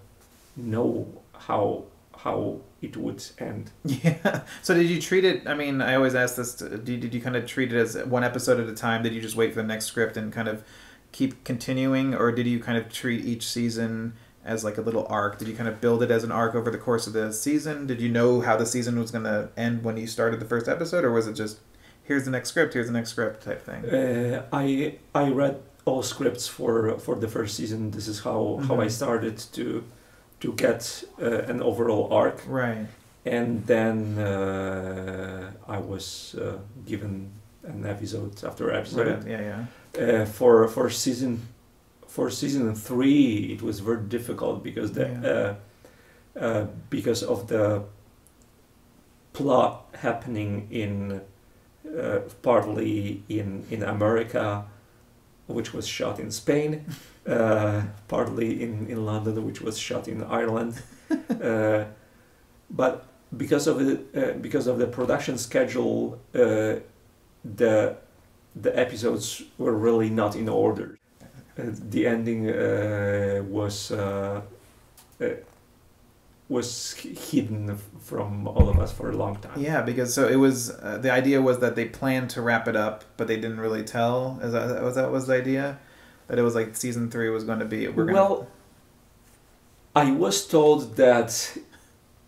know 0.61 1.21
how 1.33 1.85
how 2.17 2.61
it 2.81 2.95
would 2.97 3.23
end. 3.39 3.71
Yeah. 3.85 4.41
So 4.61 4.73
did 4.73 4.89
you 4.89 5.01
treat 5.01 5.23
it? 5.25 5.47
I 5.47 5.53
mean, 5.55 5.81
I 5.81 5.95
always 5.95 6.15
ask 6.15 6.35
this. 6.35 6.55
To, 6.55 6.69
did, 6.77 6.99
did 7.01 7.13
you 7.13 7.21
kind 7.21 7.35
of 7.35 7.45
treat 7.45 7.71
it 7.73 7.77
as 7.77 7.95
one 8.05 8.23
episode 8.23 8.59
at 8.59 8.67
a 8.69 8.75
time? 8.75 9.03
Did 9.03 9.13
you 9.13 9.21
just 9.21 9.35
wait 9.35 9.53
for 9.53 9.61
the 9.61 9.67
next 9.67 9.85
script 9.85 10.17
and 10.17 10.31
kind 10.31 10.47
of 10.47 10.63
keep 11.11 11.43
continuing, 11.43 12.13
or 12.15 12.31
did 12.31 12.47
you 12.47 12.59
kind 12.59 12.77
of 12.77 12.91
treat 12.91 13.25
each 13.25 13.45
season 13.47 14.13
as 14.45 14.63
like 14.63 14.77
a 14.77 14.81
little 14.81 15.05
arc? 15.09 15.37
Did 15.39 15.47
you 15.47 15.55
kind 15.55 15.67
of 15.69 15.81
build 15.81 16.01
it 16.03 16.11
as 16.11 16.23
an 16.23 16.31
arc 16.31 16.55
over 16.55 16.69
the 16.71 16.77
course 16.77 17.05
of 17.07 17.13
the 17.13 17.31
season? 17.33 17.85
Did 17.87 17.99
you 18.01 18.09
know 18.09 18.41
how 18.41 18.55
the 18.55 18.65
season 18.65 18.99
was 18.99 19.11
going 19.11 19.25
to 19.25 19.49
end 19.57 19.83
when 19.83 19.97
you 19.97 20.07
started 20.07 20.39
the 20.39 20.45
first 20.45 20.67
episode, 20.67 21.03
or 21.03 21.11
was 21.11 21.27
it 21.27 21.33
just 21.33 21.59
here's 22.03 22.25
the 22.25 22.31
next 22.31 22.49
script, 22.49 22.73
here's 22.73 22.87
the 22.87 22.93
next 22.93 23.09
script 23.09 23.43
type 23.43 23.61
thing? 23.65 23.85
Uh, 23.89 24.45
I 24.53 24.97
I 25.15 25.29
read 25.29 25.61
all 25.85 26.03
scripts 26.03 26.47
for 26.47 26.97
for 26.99 27.15
the 27.15 27.27
first 27.27 27.55
season. 27.55 27.91
This 27.91 28.07
is 28.07 28.19
how 28.21 28.59
how 28.67 28.79
I 28.81 28.85
Mhm. 28.87 28.91
started 28.91 29.37
to 29.53 29.83
to 30.41 30.53
get 30.53 31.03
uh, 31.21 31.25
an 31.51 31.61
overall 31.61 32.07
arc, 32.11 32.41
Right. 32.47 32.85
and 33.25 33.65
then 33.67 34.17
uh, 34.17 35.51
I 35.67 35.77
was 35.79 36.35
uh, 36.35 36.57
given 36.85 37.31
an 37.63 37.85
episode 37.85 38.43
after 38.43 38.71
episode. 38.71 39.07
Right. 39.07 39.27
Yeah. 39.27 39.41
Yeah. 39.97 40.21
Uh, 40.21 40.25
for 40.25 40.67
for 40.67 40.89
season 40.89 41.39
for 42.07 42.29
season 42.29 42.75
three, 42.75 43.53
it 43.53 43.61
was 43.61 43.79
very 43.81 44.03
difficult 44.09 44.63
because 44.63 44.91
the 44.93 45.01
Yeah. 45.07 45.31
uh, 45.31 45.55
uh, 46.45 46.65
because 46.89 47.23
of 47.27 47.47
the 47.47 47.83
plot 49.33 49.85
happening 49.93 50.67
in 50.71 51.21
uh, 51.99 52.19
partly 52.41 53.23
in 53.29 53.63
in 53.69 53.83
America, 53.83 54.65
which 55.47 55.73
was 55.73 55.87
shot 55.87 56.19
in 56.19 56.31
Spain, 56.31 56.85
uh, 57.27 57.81
partly 58.07 58.63
in 58.63 58.87
in 58.87 59.05
London, 59.05 59.45
which 59.45 59.61
was 59.61 59.77
shot 59.77 60.07
in 60.07 60.23
Ireland, 60.23 60.81
uh, 61.43 61.85
but 62.69 63.05
because 63.37 63.67
of 63.67 63.79
the 63.79 63.99
uh, 64.15 64.33
because 64.39 64.67
of 64.67 64.79
the 64.79 64.87
production 64.87 65.37
schedule, 65.37 66.19
uh, 66.33 66.75
the 67.43 67.95
the 68.55 68.77
episodes 68.77 69.43
were 69.57 69.73
really 69.73 70.09
not 70.09 70.35
in 70.35 70.49
order. 70.49 70.97
Uh, 71.57 71.63
the 71.89 72.07
ending 72.07 72.49
uh, 72.49 73.43
was 73.47 73.91
uh, 73.91 74.41
uh, 75.21 75.25
was 76.49 76.93
hidden 76.93 77.77
from 78.01 78.45
all 78.47 78.67
of 78.67 78.77
us 78.77 78.91
for 78.91 79.09
a 79.09 79.15
long 79.15 79.37
time. 79.37 79.59
Yeah, 79.59 79.81
because 79.81 80.13
so 80.13 80.27
it 80.27 80.35
was 80.35 80.69
uh, 80.69 80.97
the 80.97 81.11
idea 81.11 81.41
was 81.41 81.59
that 81.59 81.75
they 81.75 81.85
planned 81.85 82.29
to 82.31 82.41
wrap 82.41 82.67
it 82.67 82.75
up, 82.75 83.05
but 83.15 83.27
they 83.27 83.37
didn't 83.37 83.59
really 83.59 83.83
tell. 83.83 84.39
Is 84.43 84.51
that 84.51 84.83
was 84.83 84.95
that 84.95 85.11
was 85.11 85.27
the 85.27 85.35
idea? 85.35 85.79
That 86.27 86.39
it 86.39 86.43
was 86.43 86.55
like 86.55 86.75
season 86.75 87.09
three 87.11 87.29
was 87.29 87.43
going 87.43 87.59
to 87.59 87.65
be. 87.65 87.87
We're 87.87 88.05
gonna, 88.05 88.13
Well, 88.13 88.47
I 89.95 90.11
was 90.11 90.47
told 90.47 90.95
that 90.95 91.57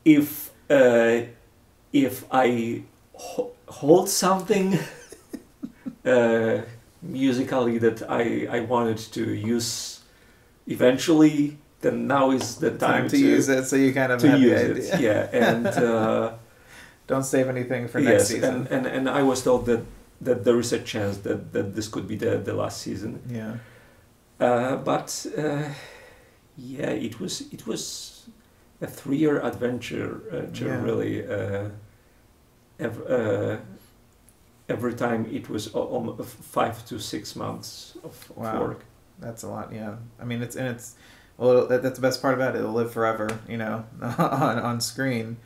if 0.04 0.52
uh, 0.70 1.22
if 1.94 2.26
I 2.32 2.84
ho- 3.14 3.52
hold 3.68 4.10
something 4.10 4.78
uh, 6.06 6.62
musically 7.02 7.78
that 7.80 8.10
I, 8.10 8.48
I 8.50 8.60
wanted 8.62 8.98
to 8.98 9.34
use 9.34 10.02
eventually, 10.68 11.58
then 11.82 12.08
now 12.08 12.32
is 12.32 12.58
the 12.58 12.72
time, 12.72 12.80
time 12.80 13.08
to, 13.10 13.18
use 13.18 13.50
it, 13.50 13.66
so 13.66 13.76
you 13.76 13.94
kind 13.94 14.12
of 14.12 14.20
to 14.22 14.32
have 14.32 14.42
use 14.42 14.90
it. 14.90 15.00
Yeah, 15.02 15.30
and 15.34 15.68
uh, 15.68 16.34
Don't 17.08 17.24
save 17.24 17.48
anything 17.50 17.88
for 17.88 18.00
next 18.00 18.12
yes, 18.12 18.28
season. 18.30 18.68
and, 18.68 18.86
and 18.86 18.88
and 18.88 19.10
I 19.10 19.24
was 19.24 19.44
told 19.44 19.66
that 19.68 19.84
that 20.22 20.44
there 20.46 20.58
is 20.60 20.72
a 20.72 20.80
chance 20.80 21.18
that, 21.18 21.52
that 21.52 21.76
this 21.76 21.88
could 21.90 22.08
be 22.08 22.16
the, 22.16 22.38
the 22.38 22.54
last 22.54 22.82
season. 22.82 23.22
yeah. 23.30 23.56
Uh, 24.40 24.76
but 24.78 25.26
uh, 25.38 25.64
yeah, 26.58 26.90
it 26.90 27.20
was 27.20 27.42
it 27.54 27.66
was 27.68 28.28
a 28.82 28.88
three-year 28.88 29.40
adventure 29.42 30.22
uh, 30.32 30.46
Yeah. 30.54 30.82
really. 30.84 31.26
Uh, 31.28 31.70
ev- 32.80 33.08
uh, 33.10 33.58
every 34.70 34.94
time 34.94 35.26
it 35.32 35.50
was 35.50 35.68
almost 35.74 36.30
five 36.30 36.86
to 36.86 37.00
six 37.00 37.36
months 37.36 37.98
of, 38.04 38.12
of 38.32 38.38
Wow. 38.38 38.60
work. 38.62 38.86
That's 39.20 39.44
a 39.44 39.48
lot. 39.48 39.72
Yeah. 39.74 39.96
I 40.20 40.26
mean, 40.26 40.42
it's 40.42 40.56
and 40.56 40.68
it's 40.68 40.96
well. 41.38 41.68
That, 41.68 41.82
that's 41.84 41.96
the 42.00 42.02
best 42.02 42.22
part 42.22 42.34
about 42.34 42.56
it. 42.56 42.60
It'll 42.60 42.74
live 42.74 42.92
forever. 42.92 43.30
You 43.48 43.58
know, 43.58 43.86
on 44.02 44.60
on 44.60 44.82
screen. 44.82 45.38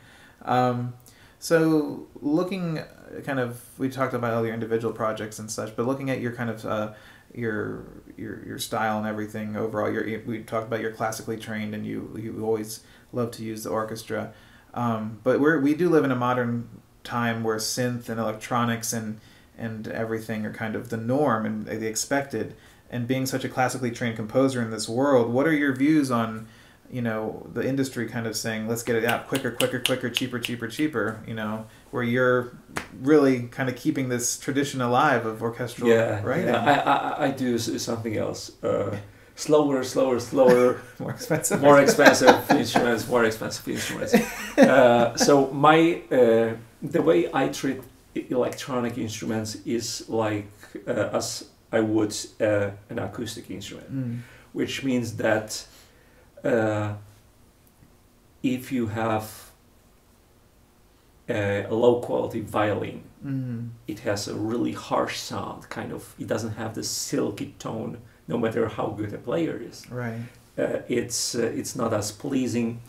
Um, 0.42 0.94
so 1.40 2.08
looking, 2.20 2.80
kind 3.24 3.38
of, 3.38 3.60
we 3.78 3.88
talked 3.88 4.12
about 4.14 4.34
all 4.34 4.44
your 4.44 4.54
individual 4.54 4.92
projects 4.92 5.38
and 5.38 5.48
such, 5.50 5.76
but 5.76 5.86
looking 5.86 6.10
at 6.10 6.20
your 6.20 6.32
kind 6.32 6.50
of 6.50 6.64
uh, 6.64 6.92
your 7.34 8.02
your 8.16 8.44
your 8.46 8.58
style 8.58 8.98
and 8.98 9.06
everything 9.06 9.56
overall. 9.56 9.90
Your 9.90 10.04
we 10.26 10.42
talked 10.42 10.66
about 10.66 10.80
you're 10.80 10.92
classically 10.92 11.36
trained 11.36 11.74
and 11.74 11.86
you 11.86 12.16
you 12.20 12.44
always 12.44 12.80
love 13.12 13.30
to 13.32 13.44
use 13.44 13.64
the 13.64 13.70
orchestra. 13.70 14.32
Um, 14.74 15.20
but 15.22 15.40
we're 15.40 15.58
we 15.60 15.74
do 15.74 15.88
live 15.88 16.04
in 16.04 16.10
a 16.10 16.16
modern 16.16 16.68
time 17.04 17.42
where 17.42 17.56
synth 17.56 18.08
and 18.08 18.20
electronics 18.20 18.92
and 18.92 19.20
and 19.56 19.88
everything 19.88 20.46
are 20.46 20.52
kind 20.52 20.76
of 20.76 20.88
the 20.88 20.96
norm 20.96 21.44
and 21.44 21.66
the 21.66 21.86
expected 21.86 22.54
and 22.90 23.06
being 23.06 23.26
such 23.26 23.44
a 23.44 23.48
classically 23.48 23.90
trained 23.90 24.16
composer 24.16 24.62
in 24.62 24.70
this 24.70 24.88
world, 24.88 25.32
what 25.32 25.46
are 25.46 25.52
your 25.52 25.74
views 25.74 26.10
on, 26.10 26.46
you 26.90 27.02
know, 27.02 27.46
the 27.52 27.66
industry 27.66 28.06
kind 28.08 28.26
of 28.26 28.36
saying, 28.36 28.66
let's 28.68 28.82
get 28.82 28.96
it 28.96 29.04
out 29.04 29.28
quicker, 29.28 29.50
quicker, 29.50 29.78
quicker, 29.80 30.08
cheaper, 30.10 30.38
cheaper, 30.38 30.68
cheaper, 30.68 31.20
you 31.26 31.34
know, 31.34 31.66
where 31.90 32.02
you're 32.02 32.52
really 33.00 33.42
kind 33.48 33.68
of 33.68 33.76
keeping 33.76 34.08
this 34.08 34.38
tradition 34.38 34.80
alive 34.80 35.26
of 35.26 35.42
orchestral 35.42 35.88
Yeah, 35.88 36.22
writing. 36.22 36.46
yeah. 36.48 36.64
I, 36.64 37.24
I 37.24 37.26
I 37.26 37.30
do 37.30 37.58
something 37.58 38.16
else. 38.16 38.62
Uh, 38.62 38.96
slower, 39.36 39.84
slower, 39.84 40.18
slower. 40.20 40.80
More 40.98 41.10
expensive. 41.12 41.60
more 41.60 41.80
expensive 41.80 42.50
instruments, 42.50 43.06
more 43.08 43.24
expensive 43.24 43.68
instruments. 43.68 44.14
Uh, 44.58 45.16
so 45.16 45.46
my 45.52 46.02
uh, 46.10 46.50
the 46.82 47.00
way 47.02 47.28
I 47.32 47.48
treat 47.48 47.78
electronic 48.30 48.98
instruments 48.98 49.56
is 49.64 50.08
like 50.08 50.48
uh, 50.86 51.10
as 51.18 51.44
I 51.72 51.80
would 51.80 52.14
uh, 52.40 52.70
an 52.90 52.98
acoustic 52.98 53.50
instrument, 53.50 53.88
Mm. 53.92 54.18
which 54.52 54.82
means 54.84 55.16
that 55.16 55.64
uh, 56.44 56.94
if 58.42 58.70
you 58.72 58.86
have 58.88 59.50
a, 61.28 61.64
a 61.64 61.74
low 61.74 62.00
quality 62.00 62.40
violin, 62.40 63.02
Mm. 63.24 63.70
it 63.88 63.98
has 64.00 64.28
a 64.28 64.34
really 64.34 64.70
harsh 64.72 65.18
sound. 65.18 65.68
Kind 65.68 65.92
of, 65.92 66.14
it 66.20 66.28
doesn't 66.28 66.52
have 66.54 66.74
the 66.76 66.84
silky 66.84 67.54
tone, 67.58 67.98
no 68.28 68.38
matter 68.38 68.68
how 68.68 68.94
good 68.96 69.12
a 69.12 69.18
player 69.18 69.60
is 69.60 69.90
Right. 69.90 70.20
uh, 70.56 70.82
it's 70.88 71.34
uh, 71.34 71.42
it's 71.60 71.74
not 71.74 71.92
as 71.92 72.12
pleasing. 72.12 72.80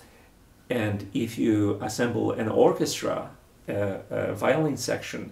And 0.69 1.07
if 1.15 1.39
you 1.39 1.79
assemble 1.81 2.31
an 2.39 2.47
orchestra, 2.47 3.31
uh, 3.67 3.97
a 4.11 4.35
violin 4.35 4.77
section 4.77 5.31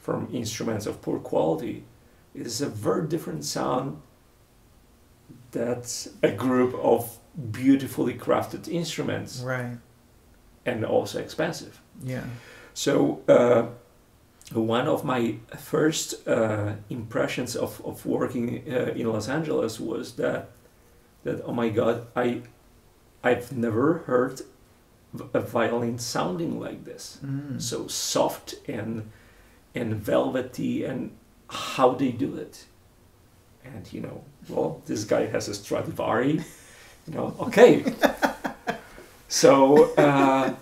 from 0.00 0.28
instruments 0.32 0.86
of 0.86 1.02
poor 1.02 1.18
quality, 1.18 1.84
it 2.34 2.46
is 2.46 2.62
a 2.62 2.68
very 2.70 3.06
different 3.06 3.44
sound. 3.44 4.00
That's 5.50 6.08
a 6.22 6.30
group 6.32 6.74
of 6.82 7.18
beautifully 7.50 8.14
crafted 8.14 8.68
instruments 8.68 9.40
Right. 9.40 9.78
and 10.66 10.84
also 10.84 11.18
expensive. 11.18 11.80
Yeah. 12.04 12.24
So 12.74 13.20
uh, 13.28 13.66
one 14.54 14.86
of 14.88 15.04
my 15.04 15.36
first 15.58 16.26
uh, 16.28 16.72
impressions 16.90 17.56
of, 17.56 17.80
of 17.84 18.04
working 18.06 18.62
uh, 18.68 18.92
in 18.94 19.06
Los 19.12 19.28
Angeles 19.28 19.80
was 19.80 20.12
that 20.16 20.50
that 21.24 21.40
oh 21.44 21.52
my 21.52 21.68
god 21.68 22.06
I 22.16 22.42
I've 23.22 23.52
never 23.52 23.98
heard 24.06 24.40
a 25.34 25.40
violin 25.40 25.98
sounding 25.98 26.58
like 26.58 26.84
this 26.84 27.18
Mm. 27.24 27.60
so 27.62 27.86
soft 27.86 28.54
and 28.66 29.10
and 29.74 29.94
velvety 29.94 30.84
and 30.84 31.10
how 31.48 31.94
they 31.94 32.10
do 32.12 32.36
it 32.36 32.66
and 33.64 33.90
you 33.92 34.00
know 34.00 34.24
well 34.48 34.82
this 34.86 35.04
guy 35.04 35.26
has 35.26 35.48
a 35.48 35.54
Stradivari 35.54 36.42
you 37.06 37.14
know 37.14 37.34
okay 37.40 37.84
so 39.28 39.92
uh, 39.94 40.54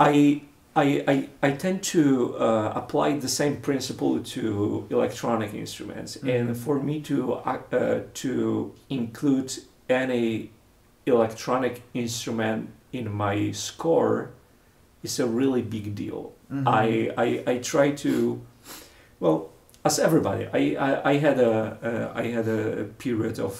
I, 0.00 0.42
I, 0.76 1.04
I, 1.08 1.28
I 1.42 1.50
tend 1.52 1.82
to 1.84 2.36
uh, 2.38 2.72
apply 2.74 3.18
the 3.18 3.28
same 3.28 3.56
principle 3.56 4.20
to 4.20 4.86
electronic 4.90 5.54
instruments, 5.54 6.16
Mhm. 6.18 6.28
and 6.40 6.56
for 6.56 6.78
me 6.80 7.00
to 7.02 7.34
uh, 7.34 8.00
to 8.14 8.72
include 8.88 9.52
any 9.88 10.50
electronic 11.06 11.82
instrument 11.94 12.68
in 12.92 13.10
my 13.12 13.50
score 13.52 14.30
is 15.02 15.18
a 15.18 15.26
really 15.26 15.62
big 15.62 15.94
deal. 15.94 16.32
Mhm. 16.52 16.64
I, 16.66 17.10
I 17.16 17.52
I 17.54 17.58
try 17.58 17.90
to, 18.04 18.40
well, 19.20 19.50
as 19.88 19.98
everybody, 19.98 20.44
I, 20.60 20.62
I, 20.88 21.10
I 21.12 21.14
had 21.26 21.38
a 21.40 21.52
uh, 22.14 22.20
I 22.22 22.24
had 22.36 22.46
a 22.48 22.84
period 22.98 23.38
of, 23.40 23.54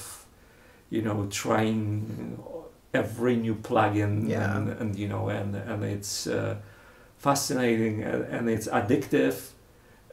you 0.91 1.03
know, 1.03 1.27
trying 1.31 2.39
every 2.95 3.37
new 3.37 3.55
plugin 3.55 4.29
Yeah. 4.29 4.57
and, 4.57 4.69
and 4.81 4.97
you 4.97 5.09
know 5.09 5.29
and 5.29 5.55
and 5.71 5.85
it's 5.85 6.27
uh, 6.27 6.55
fascinating 7.17 8.03
and, 8.11 8.23
and 8.35 8.49
it's 8.49 8.69
addictive. 8.69 9.35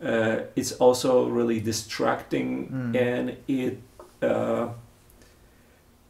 Uh, 0.02 0.36
it's 0.56 0.74
also 0.80 1.12
really 1.38 1.60
distracting 1.62 2.50
Mm. 2.72 2.96
and 3.10 3.30
it 3.48 3.78
uh, 4.22 4.68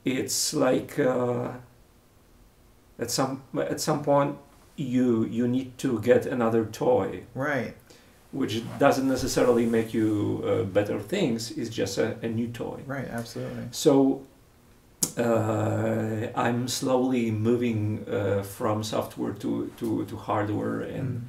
it's 0.04 0.54
like 0.54 1.00
uh, 1.00 1.50
at 3.00 3.12
some 3.12 3.42
at 3.72 3.80
some 3.80 4.04
point 4.04 4.36
you 4.76 5.26
you 5.26 5.48
need 5.48 5.78
to 5.78 6.00
get 6.02 6.26
another 6.26 6.66
toy 6.66 7.24
Right. 7.36 7.74
Which 8.32 8.62
doesn't 8.80 9.08
necessarily 9.08 9.66
make 9.66 9.94
you 9.94 10.44
uh, 10.46 10.64
better 10.64 11.00
things 11.00 11.52
it's 11.52 11.70
just 11.70 11.98
a, 11.98 12.18
a 12.22 12.28
new 12.28 12.48
toy 12.48 12.80
Right. 12.86 13.08
Absolutely. 13.08 13.64
so 13.72 14.22
uh, 15.18 16.28
i'm 16.36 16.68
slowly 16.68 17.32
moving 17.32 18.06
uh, 18.10 18.42
from 18.44 18.84
software 18.84 19.34
to, 19.34 19.72
to, 19.78 20.06
to 20.06 20.16
hardware 20.18 20.82
and 20.82 21.22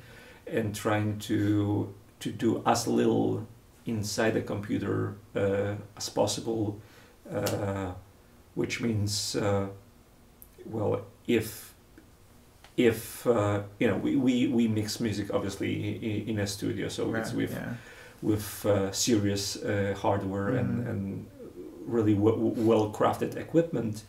Mm. 0.47 0.57
and 0.59 0.75
trying 0.75 1.19
to 1.19 1.93
to 2.21 2.31
do 2.31 2.63
as 2.65 2.87
little 2.87 3.47
inside 3.85 4.31
the 4.35 4.41
computer 4.43 5.15
uh, 5.35 5.75
as 5.97 6.09
possible, 6.09 6.81
uh, 7.33 7.93
which 8.55 8.81
means, 8.81 9.37
uh, 9.37 9.67
well, 10.65 11.01
if 11.27 11.66
if 12.77 13.27
uh, 13.27 13.63
you 13.79 13.89
know, 13.89 13.97
we, 13.97 14.17
we, 14.17 14.47
we 14.49 14.69
mix 14.69 15.01
music 15.01 15.33
obviously 15.33 15.97
in, 15.97 16.29
in 16.31 16.39
a 16.41 16.47
studio, 16.47 16.89
so 16.89 17.15
it's 17.15 17.33
with 17.33 17.53
yeah. 17.53 17.75
with 18.23 18.67
uh, 18.67 18.91
serious 18.93 19.57
uh, 19.57 19.95
hardware 20.03 20.51
Mhm. 20.53 20.61
and, 20.61 20.89
and 20.89 21.27
really 21.87 22.15
w- 22.15 22.53
well 22.57 22.91
crafted 22.91 23.37
equipment. 23.37 24.05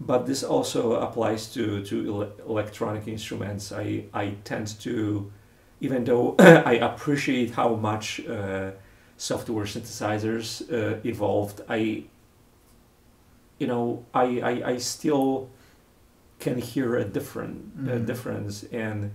But 0.00 0.24
this 0.26 0.42
also 0.42 0.94
applies 0.94 1.52
to, 1.54 1.84
to 1.84 1.96
ele- 2.08 2.32
electronic 2.48 3.06
instruments. 3.06 3.70
I, 3.70 4.04
I 4.14 4.34
tend 4.44 4.80
to, 4.80 5.30
even 5.80 6.04
though 6.04 6.36
I 6.38 6.74
appreciate 6.76 7.50
how 7.50 7.74
much 7.74 8.20
uh, 8.26 8.70
software 9.18 9.66
synthesizers 9.66 10.62
uh, 10.72 10.98
evolved, 11.04 11.60
I, 11.68 12.04
you 13.58 13.66
know, 13.66 14.04
I, 14.14 14.40
I, 14.40 14.70
I 14.72 14.76
still 14.78 15.50
can 16.40 16.58
hear 16.58 16.96
a 16.96 17.04
different 17.04 17.56
uh, 17.78 17.90
Mhm. 17.92 18.06
difference 18.06 18.64
and 18.72 19.10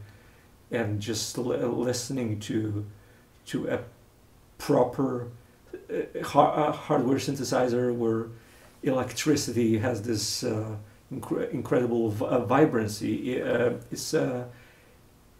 and 0.71 0.99
just 1.01 1.37
li- 1.37 1.57
listening 1.87 2.39
to 2.39 2.85
to 3.45 3.67
a 3.67 3.79
proper 4.57 5.27
uh, 5.89 6.23
ha- 6.23 6.53
uh, 6.53 6.71
hardware 6.71 7.19
synthesizer 7.19 7.93
where 7.93 8.27
electricity 8.83 9.77
has 9.79 10.01
this 10.01 10.43
uh, 10.43 10.75
incre- 11.13 11.49
incredible 11.51 12.09
v- 12.09 12.25
uh, 12.25 12.39
vibrancy 12.45 13.41
uh, 13.41 13.73
is 13.91 14.13
uh, 14.13 14.45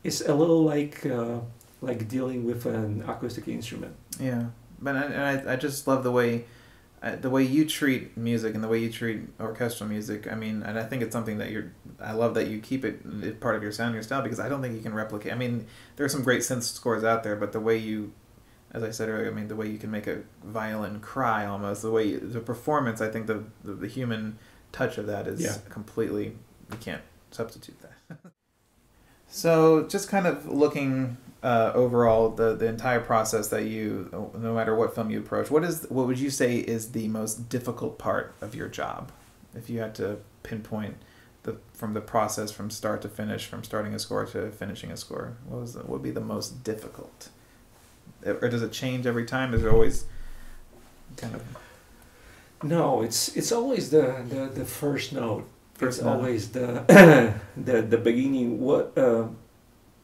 is 0.04 0.22
a 0.22 0.34
little 0.34 0.64
like 0.64 1.06
uh, 1.06 1.40
like 1.82 2.08
dealing 2.08 2.46
with 2.46 2.66
an 2.66 3.04
acoustic 3.08 3.48
instrument. 3.48 3.94
Yeah, 4.20 4.46
but 4.82 4.96
I, 4.96 5.04
and 5.04 5.50
I, 5.50 5.54
I 5.54 5.56
just 5.56 5.88
love 5.88 6.04
the 6.04 6.12
way, 6.12 6.46
uh, 7.04 7.16
the 7.16 7.30
way 7.30 7.44
you 7.44 7.66
treat 7.66 8.16
music 8.18 8.56
and 8.56 8.64
the 8.64 8.68
way 8.68 8.80
you 8.80 8.92
treat 8.92 9.22
orchestral 9.40 9.88
music. 9.90 10.32
I 10.32 10.36
mean, 10.36 10.64
and 10.64 10.80
I 10.80 10.84
think 10.84 11.04
it's 11.04 11.14
something 11.14 11.38
that 11.38 11.52
you're. 11.52 11.72
I 12.00 12.14
love 12.14 12.34
that 12.36 12.48
you 12.48 12.60
keep 12.60 12.84
it 12.86 13.40
part 13.40 13.56
of 13.56 13.64
your 13.64 13.72
sound, 13.72 13.94
your 13.94 14.04
style, 14.04 14.22
because 14.22 14.40
I 14.40 14.50
don't 14.50 14.62
think 14.62 14.76
you 14.76 14.82
can 14.82 14.94
replicate. 14.94 15.32
I 15.32 15.36
mean, 15.36 15.68
there 15.96 16.06
are 16.06 16.10
some 16.10 16.24
great 16.24 16.42
synth 16.42 16.64
scores 16.64 17.04
out 17.04 17.24
there, 17.24 17.36
but 17.36 17.52
the 17.52 17.60
way 17.60 17.78
you, 17.78 18.14
as 18.72 18.84
I 18.84 18.92
said 18.92 19.10
earlier, 19.10 19.30
I 19.30 19.34
mean, 19.34 19.48
the 19.48 19.56
way 19.56 19.68
you 19.68 19.78
can 19.78 19.92
make 19.92 20.08
a 20.08 20.22
violin 20.44 21.00
cry 21.00 21.46
almost, 21.46 21.82
the 21.84 21.92
way 21.92 22.06
you, 22.08 22.20
the 22.20 22.40
performance, 22.40 23.02
I 23.02 23.10
think 23.10 23.28
the, 23.28 23.44
the 23.64 23.74
the 23.74 23.88
human 23.88 24.38
touch 24.72 24.98
of 24.98 25.06
that 25.08 25.28
is 25.28 25.42
Yeah. 25.42 25.58
completely. 25.70 26.36
You 26.72 26.78
can't 26.80 27.02
substitute 27.32 27.78
that. 27.82 28.18
So, 29.28 29.88
just 29.88 30.08
kind 30.08 30.28
of 30.28 30.46
looking 30.46 31.18
uh, 31.46 31.72
overall 31.76 32.30
the 32.30 32.56
the 32.56 32.66
entire 32.66 33.00
process 33.00 33.50
that 33.50 33.66
you, 33.66 34.10
no 34.36 34.54
matter 34.56 34.76
what 34.76 34.96
film 34.96 35.12
you 35.12 35.20
approach, 35.20 35.52
what 35.52 35.64
is 35.64 35.86
what 35.90 36.08
would 36.08 36.20
you 36.20 36.32
say 36.32 36.58
is 36.58 36.92
the 36.94 37.08
most 37.08 37.50
difficult 37.50 38.00
part 38.00 38.34
of 38.42 38.56
your 38.56 38.68
job, 38.68 39.12
if 39.56 39.70
you 39.70 39.80
had 39.80 39.94
to 39.96 40.18
pinpoint 40.42 40.96
the 41.44 41.58
from 41.74 41.94
the 41.94 42.02
process 42.02 42.50
from 42.52 42.72
start 42.72 43.00
to 43.04 43.10
finish, 43.10 43.46
from 43.46 43.64
starting 43.64 43.94
a 43.94 44.00
score 44.00 44.26
to 44.26 44.50
finishing 44.50 44.92
a 44.92 44.98
score, 44.98 45.38
what 45.48 45.62
was 45.62 45.74
the, 45.74 45.80
what 45.82 45.90
would 45.90 46.04
be 46.04 46.10
the 46.12 46.20
most 46.20 46.64
difficult, 46.64 47.30
or 48.26 48.50
does 48.50 48.64
it 48.64 48.72
change 48.72 49.06
every 49.06 49.26
time? 49.26 49.54
Is 49.54 49.64
it 49.64 49.70
always 49.70 50.06
kind 51.18 51.36
of 51.36 51.44
No, 52.64 53.04
it's 53.04 53.36
it's 53.38 53.52
always 53.52 53.92
the 53.92 54.26
the, 54.28 54.50
the 54.62 54.66
first 54.66 55.14
note. 55.14 55.48
First 55.76 56.00
it's 56.00 56.06
note. 56.06 56.12
always 56.18 56.52
the 56.52 56.84
the 57.58 57.82
the 57.84 57.98
beginning. 57.98 58.60
What 58.60 58.98
uh, 58.98 59.28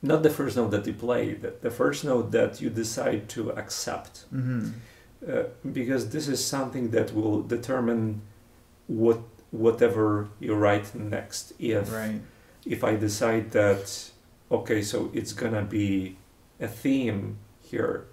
not 0.02 0.24
the 0.24 0.30
first 0.30 0.58
note 0.58 0.72
that 0.72 0.86
you 0.88 0.94
play. 0.94 1.34
The, 1.34 1.54
the 1.62 1.70
first 1.72 2.04
note 2.04 2.32
that 2.32 2.62
you 2.62 2.70
decide 2.70 3.30
to 3.30 3.52
accept. 3.52 4.26
mm-hmm. 4.34 4.70
uh, 5.30 5.44
because 5.72 6.10
this 6.10 6.28
is 6.28 6.44
something 6.44 6.92
that 6.92 7.14
will 7.14 7.42
determine 7.44 8.22
what 8.88 9.20
whatever 9.52 10.30
you 10.40 10.56
write 10.56 10.96
next 10.96 11.54
if 11.60 11.92
right? 11.94 12.22
if 12.66 12.84
i 12.84 12.96
decide 12.96 13.52
that 13.52 14.12
okay 14.50 14.82
so 14.82 15.10
it's 15.14 15.34
gonna 15.34 15.62
be 15.62 16.16
a 16.60 16.68
theme 16.68 17.38
here 17.62 18.06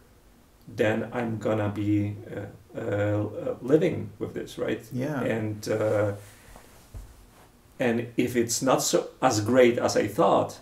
then 0.77 1.09
i'm 1.13 1.39
gonna 1.39 1.69
be 1.69 2.17
uh, 2.37 2.79
uh, 2.79 3.55
living 3.63 4.11
with 4.19 4.35
this 4.35 4.59
right 4.59 4.83
Yeah. 4.93 5.21
and 5.23 5.69
uh, 5.69 6.13
and 7.81 8.09
if 8.17 8.35
it's 8.37 8.61
not 8.63 8.83
so 8.83 9.09
as 9.23 9.41
great 9.41 9.79
as 9.79 9.97
I 9.97 10.09
thought, 10.09 10.59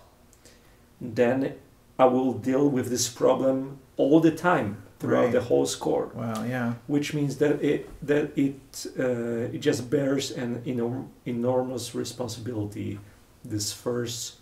then 1.00 1.54
I 1.98 2.04
will 2.06 2.32
deal 2.34 2.68
with 2.68 2.88
this 2.90 3.08
problem 3.08 3.78
all 3.96 4.20
the 4.20 4.30
time 4.30 4.82
throughout 4.98 5.24
Right. 5.24 5.32
the 5.32 5.40
whole 5.42 5.66
score, 5.66 6.10
Wow. 6.14 6.44
Yeah. 6.44 6.74
which 6.86 7.12
means 7.14 7.36
that 7.36 7.62
it 7.62 7.88
that 8.06 8.24
it 8.36 8.86
uh, 8.98 9.54
it 9.54 9.60
just 9.60 9.90
bears 9.90 10.30
an 10.30 10.62
enorm- 10.64 11.08
enormous 11.24 11.94
responsibility. 11.94 12.98
This 13.44 13.72
first 13.72 14.36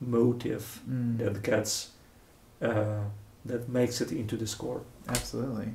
motive 0.00 0.80
Mm. 0.88 1.18
that 1.18 1.42
gets 1.42 1.90
uh, 2.62 3.04
that 3.44 3.68
makes 3.68 4.00
it 4.00 4.12
into 4.12 4.36
the 4.36 4.46
score. 4.46 4.80
Absolutely. 5.08 5.68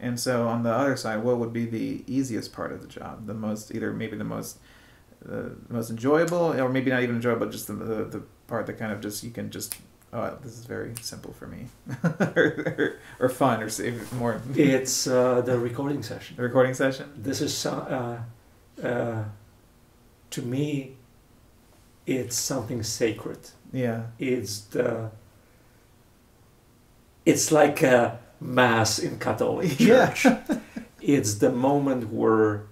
And 0.00 0.18
so 0.18 0.48
on 0.48 0.62
the 0.64 0.70
other 0.72 0.96
side, 0.96 1.22
what 1.22 1.38
would 1.38 1.52
be 1.52 1.64
the 1.66 2.02
easiest 2.06 2.52
part 2.52 2.72
of 2.72 2.80
the 2.82 2.88
job? 2.88 3.26
The 3.26 3.34
most, 3.34 3.72
either 3.74 3.92
maybe 3.92 4.16
the 4.16 4.24
most, 4.24 4.58
uh, 5.30 5.50
most 5.68 5.90
enjoyable, 5.90 6.52
or 6.60 6.68
maybe 6.68 6.90
not 6.90 7.02
even 7.04 7.14
enjoyable, 7.16 7.46
just 7.48 7.68
the, 7.68 7.74
the 7.74 8.04
the 8.04 8.22
part 8.46 8.66
that 8.66 8.74
kind 8.78 8.92
of 8.92 9.00
just 9.00 9.22
you 9.24 9.30
can 9.30 9.50
just, 9.50 9.76
oh, 10.12 10.36
this 10.42 10.52
is 10.58 10.66
very 10.66 10.94
simple 11.00 11.32
for 11.32 11.46
me, 11.46 11.66
or, 12.04 12.44
or, 12.78 12.96
or 13.20 13.28
fun, 13.28 13.62
or 13.62 13.68
save 13.68 14.12
more. 14.12 14.40
It's 14.54 15.06
uh, 15.06 15.40
the 15.40 15.58
recording 15.58 16.02
session. 16.02 16.36
the 16.36 16.42
recording 16.42 16.74
session. 16.74 17.10
this 17.16 17.40
is 17.40 17.56
so- 17.56 18.20
uh, 18.82 18.86
uh, 18.86 19.24
to 20.30 20.42
me 20.42 20.96
it's 22.06 22.36
something 22.36 22.82
sacred 22.82 23.38
Yeah. 23.72 24.02
it's 24.18 24.60
the 24.60 25.10
it's 27.24 27.50
like 27.52 27.82
a 27.82 28.18
mass 28.40 28.98
in 28.98 29.18
catholic 29.18 29.70
church 29.78 29.80
Yeah. 29.80 30.12
church 30.12 30.58
it's 31.00 31.34
the 31.36 31.50
moment 31.50 32.12
where 32.12 32.64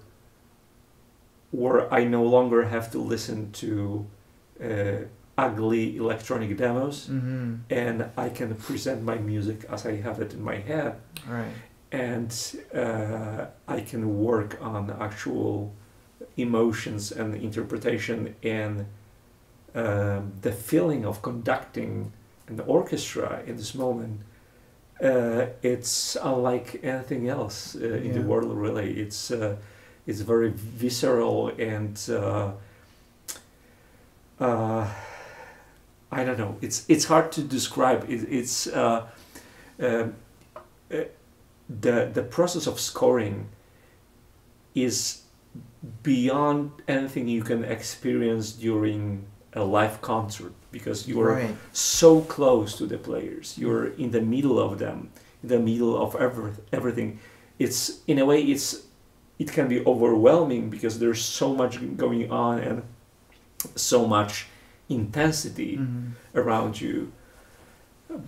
where 1.50 1.92
i 1.94 2.04
no 2.04 2.24
longer 2.24 2.64
have 2.64 2.90
to 2.90 2.98
listen 2.98 3.52
to 3.52 4.06
uh, 4.62 5.06
ugly 5.38 5.96
electronic 5.96 6.56
demos 6.56 7.08
Mm-hmm. 7.08 7.54
and 7.70 8.04
i 8.16 8.28
can 8.28 8.54
present 8.54 9.02
my 9.02 9.16
music 9.16 9.64
as 9.70 9.86
i 9.86 9.96
have 9.96 10.20
it 10.20 10.34
in 10.34 10.42
my 10.42 10.56
head 10.56 10.94
Right. 11.28 11.54
and 11.92 12.30
uh, 12.74 13.46
I 13.68 13.80
can 13.90 14.02
work 14.24 14.58
on 14.60 14.90
actual 15.00 15.72
emotions 16.36 17.12
and 17.12 17.34
interpretation 17.34 18.34
and 18.42 18.86
um, 19.74 20.32
the 20.42 20.52
feeling 20.52 21.04
of 21.06 21.20
conducting 21.22 22.12
an 22.48 22.60
orchestra 22.66 23.42
in 23.46 23.56
this 23.56 23.74
moment. 23.74 24.20
Uh, 25.02 25.46
it's 25.62 26.16
unlike 26.22 26.80
anything 26.82 27.28
else 27.28 27.76
uh, 27.76 27.84
in 28.06 28.12
the 28.14 28.22
world. 28.22 28.52
Really, 28.56 28.90
it's 29.00 29.30
uh, 29.30 29.56
it's 30.06 30.20
very 30.22 30.50
visceral 30.50 31.48
and 31.58 31.96
uh, 32.10 32.52
uh, 34.40 34.86
I 36.12 36.24
don't 36.24 36.38
know. 36.38 36.56
It's 36.60 36.84
it's 36.88 37.06
hard 37.06 37.32
to 37.32 37.42
describe. 37.42 38.04
It, 38.08 38.26
it's 38.30 38.66
uh, 38.66 39.06
um, 39.80 40.14
uh, 40.92 41.04
the 41.80 42.10
the 42.12 42.22
process 42.22 42.66
of 42.66 42.78
scoring 42.78 43.48
is 44.74 45.22
beyond 46.02 46.70
anything 46.86 47.28
you 47.28 47.42
can 47.42 47.64
experience 47.64 48.52
during 48.52 49.24
a 49.54 49.64
live 49.64 50.00
concert 50.00 50.52
because 50.70 51.08
you 51.08 51.20
are 51.20 51.34
right. 51.34 51.56
so 51.72 52.20
close 52.20 52.76
to 52.76 52.86
the 52.86 52.98
players. 52.98 53.56
You're 53.58 53.88
in 53.94 54.10
the 54.10 54.20
middle 54.20 54.58
of 54.58 54.78
them, 54.78 55.10
in 55.42 55.48
the 55.48 55.58
middle 55.58 56.00
of 56.00 56.14
every, 56.16 56.52
everything. 56.72 57.18
It's 57.58 58.00
in 58.06 58.18
a 58.18 58.24
way 58.24 58.42
it's 58.42 58.86
it 59.38 59.50
can 59.50 59.66
be 59.66 59.84
overwhelming 59.86 60.70
because 60.70 60.98
there's 60.98 61.22
so 61.22 61.54
much 61.54 61.74
going 61.96 62.30
on 62.30 62.58
and 62.60 62.82
so 63.76 64.06
much 64.06 64.46
intensity 64.94 65.76
Mhm. 65.78 66.12
around 66.34 66.80
you. 66.80 67.12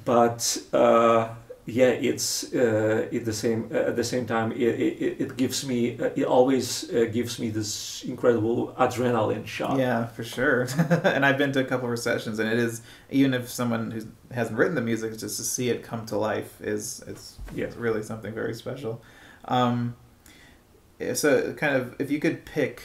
But 0.04 0.58
uh, 0.72 1.28
yeah, 1.66 1.88
it's 1.88 2.52
uh, 2.54 3.08
at 3.12 3.24
the 3.24 3.32
same 3.32 3.68
uh, 3.72 3.88
at 3.90 3.96
the 3.96 4.04
same 4.04 4.26
time 4.26 4.52
it, 4.52 4.58
it, 4.62 5.20
it 5.20 5.36
gives 5.36 5.66
me 5.66 5.98
uh, 5.98 6.10
it 6.16 6.24
always 6.24 6.90
uh, 6.90 7.04
gives 7.12 7.38
me 7.38 7.50
this 7.50 8.02
incredible 8.06 8.74
adrenaline 8.78 9.46
shot. 9.46 9.78
Yeah, 9.78 10.06
for 10.06 10.24
sure. 10.24 10.66
and 11.04 11.24
I've 11.26 11.36
been 11.38 11.52
to 11.52 11.60
a 11.60 11.64
couple 11.64 11.90
of 11.92 11.98
sessions, 11.98 12.38
and 12.38 12.48
it 12.50 12.58
is 12.58 12.80
even 13.10 13.34
if 13.34 13.48
someone 13.50 13.90
who 13.90 14.00
hasn't 14.34 14.58
written 14.58 14.74
the 14.74 14.80
music, 14.82 15.10
just 15.18 15.36
to 15.36 15.42
see 15.42 15.68
it 15.68 15.82
come 15.82 16.06
to 16.06 16.16
life 16.16 16.60
is 16.62 17.02
it's 17.06 17.36
Yeah. 17.54 17.66
it's 17.66 17.76
really 17.76 18.02
something 18.02 18.32
very 18.34 18.54
special. 18.54 19.02
Um, 19.46 19.96
so, 21.14 21.52
kind 21.54 21.76
of, 21.76 21.94
if 21.98 22.10
you 22.10 22.18
could 22.20 22.44
pick 22.46 22.82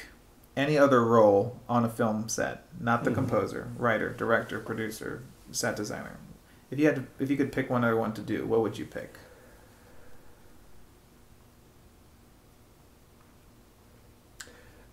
any 0.55 0.77
other 0.77 1.03
role 1.05 1.59
on 1.69 1.85
a 1.85 1.89
film 1.89 2.29
set, 2.29 2.65
not 2.79 3.03
the 3.03 3.11
Mhm. 3.11 3.15
composer, 3.15 3.71
writer, 3.77 4.11
director, 4.13 4.59
producer, 4.59 5.23
set 5.51 5.75
designer, 5.75 6.17
if 6.71 6.79
you 6.79 6.85
had 6.85 6.95
to, 6.97 7.05
if 7.19 7.29
you 7.31 7.37
could 7.37 7.51
pick 7.51 7.69
one 7.69 7.83
other 7.83 7.95
one 7.95 8.13
to 8.13 8.21
do, 8.21 8.45
what 8.45 8.61
would 8.61 8.77
you 8.77 8.85
pick? 8.85 9.17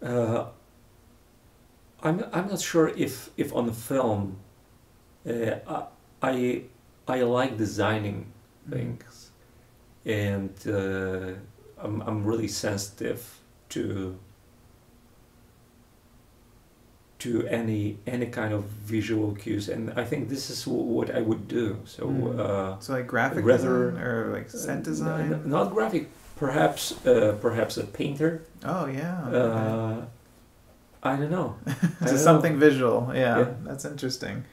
Uh, 0.02 0.46
I'm 2.02 2.24
I'm 2.32 2.48
not 2.48 2.60
sure 2.60 2.88
if 2.88 3.30
if 3.36 3.52
on 3.54 3.66
the 3.66 3.72
film, 3.72 4.38
uh, 5.28 5.56
I, 5.66 5.86
I 6.22 6.62
I 7.08 7.22
like 7.22 7.56
designing 7.56 8.32
things, 8.70 9.30
and 10.04 10.52
uh, 10.68 11.32
I'm 11.78 12.02
I'm 12.02 12.24
really 12.24 12.48
sensitive 12.48 13.40
to 13.70 14.18
to 17.26 17.46
any 17.48 17.98
any 18.06 18.26
kind 18.26 18.52
of 18.54 18.62
visual 18.94 19.34
cues, 19.34 19.68
and 19.68 19.90
I 19.96 20.04
think 20.04 20.28
this 20.28 20.50
is 20.50 20.64
w- 20.64 20.84
what 20.96 21.08
I 21.10 21.20
would 21.28 21.48
do. 21.48 21.66
So. 21.84 22.02
Mm. 22.06 22.38
Uh, 22.38 22.80
So, 22.80 22.92
like 22.94 23.06
graphic 23.06 23.44
Rather- 23.44 23.90
design 23.90 24.02
or 24.06 24.32
like 24.36 24.50
set 24.50 24.78
uh, 24.78 24.82
design? 24.90 25.32
n- 25.32 25.42
not 25.56 25.72
graphic, 25.74 26.04
perhaps 26.36 26.92
uh, 27.06 27.36
perhaps 27.40 27.76
a 27.78 27.84
painter. 27.84 28.30
oh 28.64 28.86
yeah. 28.86 29.24
okay. 29.28 29.36
Uh, 29.38 30.00
I 31.02 31.16
don't 31.16 31.30
know. 31.30 31.54
I 32.00 32.06
don't 32.06 32.18
something 32.18 32.58
visual. 32.58 33.10
Yeah, 33.14 33.38
Yeah. 33.38 33.48
that's 33.68 33.84
interesting. 33.84 34.44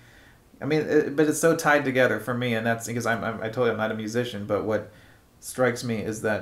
I 0.61 0.65
mean, 0.65 0.81
it, 0.95 1.15
but 1.15 1.27
it's 1.29 1.39
so 1.39 1.55
tied 1.55 1.83
together 1.83 2.19
for 2.19 2.33
me, 2.33 2.55
and 2.57 2.63
that's 2.65 2.85
because 2.87 3.05
I'm, 3.11 3.21
I'm 3.23 3.37
I 3.45 3.49
told 3.49 3.65
you 3.67 3.71
I'm 3.73 3.77
not 3.85 3.91
a 3.91 3.99
musician, 4.05 4.45
but 4.45 4.63
what 4.63 4.91
strikes 5.39 5.83
me 5.83 5.97
is 6.11 6.21
that, 6.21 6.41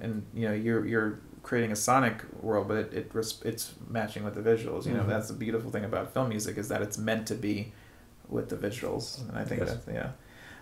and 0.00 0.22
you 0.32 0.44
know, 0.48 0.54
you're 0.54 0.86
you're 0.86 1.18
creating 1.48 1.72
a 1.72 1.76
sonic 1.76 2.16
world, 2.42 2.68
but 2.68 2.76
it, 2.76 2.92
it 2.92 3.10
res- 3.14 3.40
it's 3.44 3.72
matching 3.88 4.22
with 4.22 4.34
the 4.34 4.42
visuals. 4.52 4.84
You 4.86 4.92
know, 4.92 5.02
Mhm. 5.04 5.08
that's 5.08 5.28
the 5.28 5.34
beautiful 5.34 5.70
thing 5.70 5.84
about 5.84 6.12
film 6.12 6.28
music 6.28 6.58
is 6.58 6.68
that 6.68 6.82
it's 6.82 6.98
meant 6.98 7.26
to 7.28 7.34
be 7.34 7.72
with 8.28 8.50
the 8.50 8.56
visuals, 8.56 9.26
and 9.28 9.38
I 9.38 9.44
think 9.44 9.60
Yes. 9.62 9.70
that's 9.70 9.86
yeah. 9.88 10.10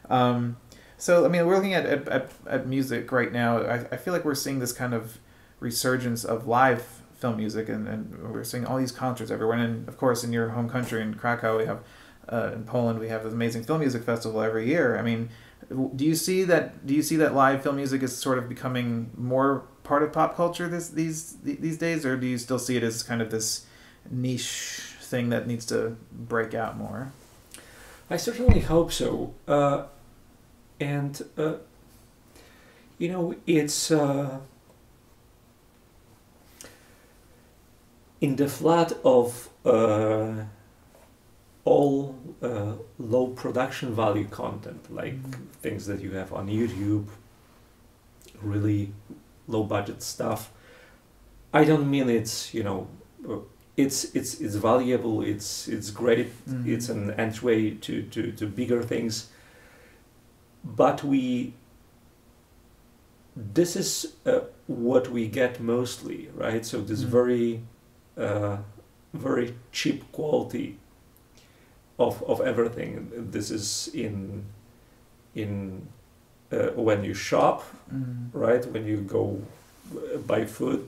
Um, 0.08 0.56
so 0.96 1.24
I 1.26 1.28
mean, 1.28 1.44
we're 1.46 1.56
looking 1.56 1.74
at, 1.74 1.84
at, 1.86 2.08
at, 2.08 2.30
at 2.46 2.66
music 2.68 3.10
right 3.10 3.32
now. 3.32 3.58
I, 3.62 3.74
I 3.94 3.96
feel 3.96 4.12
like 4.14 4.24
we're 4.24 4.36
seeing 4.46 4.60
this 4.60 4.72
kind 4.72 4.94
of 4.94 5.18
resurgence 5.58 6.24
of 6.24 6.46
live 6.46 6.82
film 7.20 7.36
music, 7.38 7.68
and, 7.68 7.88
and 7.88 8.32
we're 8.32 8.44
seeing 8.44 8.64
all 8.66 8.78
these 8.78 8.92
concerts 8.92 9.30
everywhere. 9.30 9.58
And 9.58 9.88
of 9.88 9.96
course, 9.98 10.22
in 10.22 10.32
your 10.32 10.50
home 10.50 10.68
country, 10.68 11.00
in 11.02 11.14
Krakow, 11.14 11.58
we 11.58 11.64
have 11.66 11.80
uh, 12.32 12.50
in 12.54 12.64
Poland, 12.64 12.98
we 12.98 13.08
have 13.08 13.24
this 13.24 13.32
amazing 13.32 13.64
film 13.64 13.80
music 13.80 14.02
festival 14.04 14.40
every 14.42 14.66
year. 14.68 14.96
I 14.98 15.02
mean, 15.02 15.30
do 15.96 16.04
you 16.04 16.14
see 16.14 16.44
that? 16.44 16.86
Do 16.86 16.94
you 16.94 17.02
see 17.02 17.16
that 17.16 17.34
live 17.34 17.62
film 17.64 17.76
music 17.76 18.02
is 18.02 18.16
sort 18.16 18.38
of 18.38 18.48
becoming 18.48 19.10
more 19.16 19.64
part 19.86 20.02
of 20.02 20.12
pop 20.12 20.36
culture 20.36 20.68
this 20.68 20.88
these 20.88 21.36
these 21.42 21.78
days, 21.78 22.04
or 22.04 22.16
do 22.16 22.26
you 22.26 22.38
still 22.38 22.58
see 22.58 22.76
it 22.76 22.82
as 22.82 23.02
kind 23.02 23.22
of 23.22 23.30
this 23.30 23.66
niche 24.10 24.82
thing 25.00 25.30
that 25.30 25.46
needs 25.46 25.64
to 25.66 25.96
break 26.12 26.52
out 26.54 26.76
more? 26.76 27.12
I 28.10 28.16
certainly 28.18 28.60
hope 28.60 28.92
so. 28.92 29.34
Uh, 29.48 29.84
and 30.80 31.22
uh, 31.38 31.54
you 32.98 33.08
know, 33.12 33.34
it's 33.46 33.90
uh, 33.90 34.38
in 38.20 38.36
the 38.36 38.48
flood 38.48 38.92
of 39.04 39.48
uh, 39.64 40.44
all 41.64 42.14
uh, 42.42 42.72
low 42.98 43.26
production 43.28 43.94
value 43.94 44.26
content, 44.28 44.82
like 44.90 45.14
Mhm. 45.22 45.48
things 45.62 45.86
that 45.86 46.00
you 46.00 46.12
have 46.12 46.32
on 46.32 46.48
YouTube, 46.48 47.06
really 48.42 48.92
low 49.48 49.64
budget 49.64 50.02
stuff. 50.02 50.50
I 51.52 51.64
don't 51.64 51.88
mean 51.90 52.08
it's 52.10 52.52
you 52.54 52.62
know, 52.62 52.88
it's 53.76 54.04
it's 54.14 54.40
it's 54.40 54.56
valuable. 54.56 55.22
It's 55.22 55.68
it's 55.68 55.90
great. 55.90 56.28
Mhm. 56.46 56.66
It's 56.66 56.88
an 56.88 57.10
entry 57.12 57.78
to, 57.82 58.02
to, 58.02 58.32
to 58.32 58.46
bigger 58.46 58.82
things. 58.82 59.30
But 60.64 61.04
we. 61.04 61.52
This 63.36 63.76
is 63.76 64.14
uh, 64.24 64.40
what 64.66 65.10
we 65.10 65.28
get 65.28 65.60
mostly, 65.60 66.30
right? 66.34 66.64
So 66.64 66.80
this 66.80 67.02
Mhm. 67.02 67.08
very, 67.08 67.60
uh, 68.16 68.56
very 69.12 69.54
cheap 69.72 70.10
quality 70.12 70.78
of 71.98 72.22
of 72.22 72.40
everything. 72.40 73.10
This 73.30 73.50
is 73.50 73.88
in 73.94 74.44
in 75.34 75.88
uh, 76.52 76.56
when 76.82 77.04
you 77.04 77.14
shop, 77.14 77.62
Mm. 77.94 78.30
right? 78.32 78.66
When 78.72 78.84
you 78.86 78.96
go 78.98 79.38
uh, 79.94 80.18
buy 80.26 80.44
food, 80.46 80.80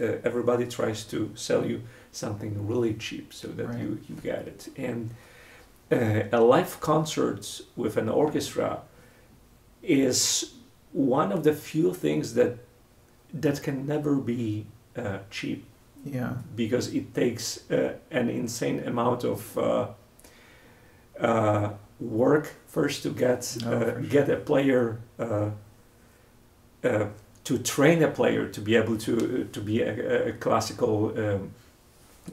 uh, 0.00 0.02
everybody 0.24 0.66
tries 0.66 1.04
to 1.04 1.30
sell 1.34 1.64
you 1.66 1.80
something 2.12 2.68
really 2.68 2.94
cheap 2.94 3.32
so 3.34 3.48
that 3.48 3.66
Right. 3.68 3.80
you, 3.80 3.98
you 4.08 4.14
get 4.22 4.46
it. 4.46 4.68
And 4.76 5.10
uh, 5.90 6.38
a 6.38 6.40
live 6.40 6.78
concert 6.80 7.62
with 7.76 7.96
an 7.96 8.08
orchestra 8.08 8.80
is 9.82 10.54
one 10.92 11.32
of 11.32 11.42
the 11.42 11.52
few 11.52 11.94
things 11.94 12.34
that 12.34 12.58
that 13.42 13.62
can 13.62 13.86
never 13.86 14.14
be 14.14 14.64
uh, 14.96 15.18
cheap 15.30 15.64
Yeah. 16.04 16.32
because 16.56 16.94
it 16.96 17.12
takes 17.14 17.70
uh, 17.70 17.92
an 18.10 18.28
insane 18.30 18.82
amount 18.86 19.24
of 19.24 19.58
uh, 19.58 19.86
uh, 21.20 21.70
work 22.00 22.54
first 22.66 23.02
to 23.02 23.10
get 23.10 23.56
Oh, 23.64 23.70
uh, 23.70 23.94
for 23.94 24.00
get 24.00 24.28
a 24.28 24.36
player 24.36 25.00
uh, 25.18 25.50
uh, 26.84 27.06
to 27.44 27.58
train 27.58 28.02
a 28.02 28.08
player 28.08 28.48
to 28.48 28.60
be 28.60 28.76
able 28.76 28.96
to 28.98 29.48
to 29.52 29.60
be 29.60 29.82
a, 29.82 30.28
a 30.28 30.32
classical 30.32 31.12
um, 31.18 31.50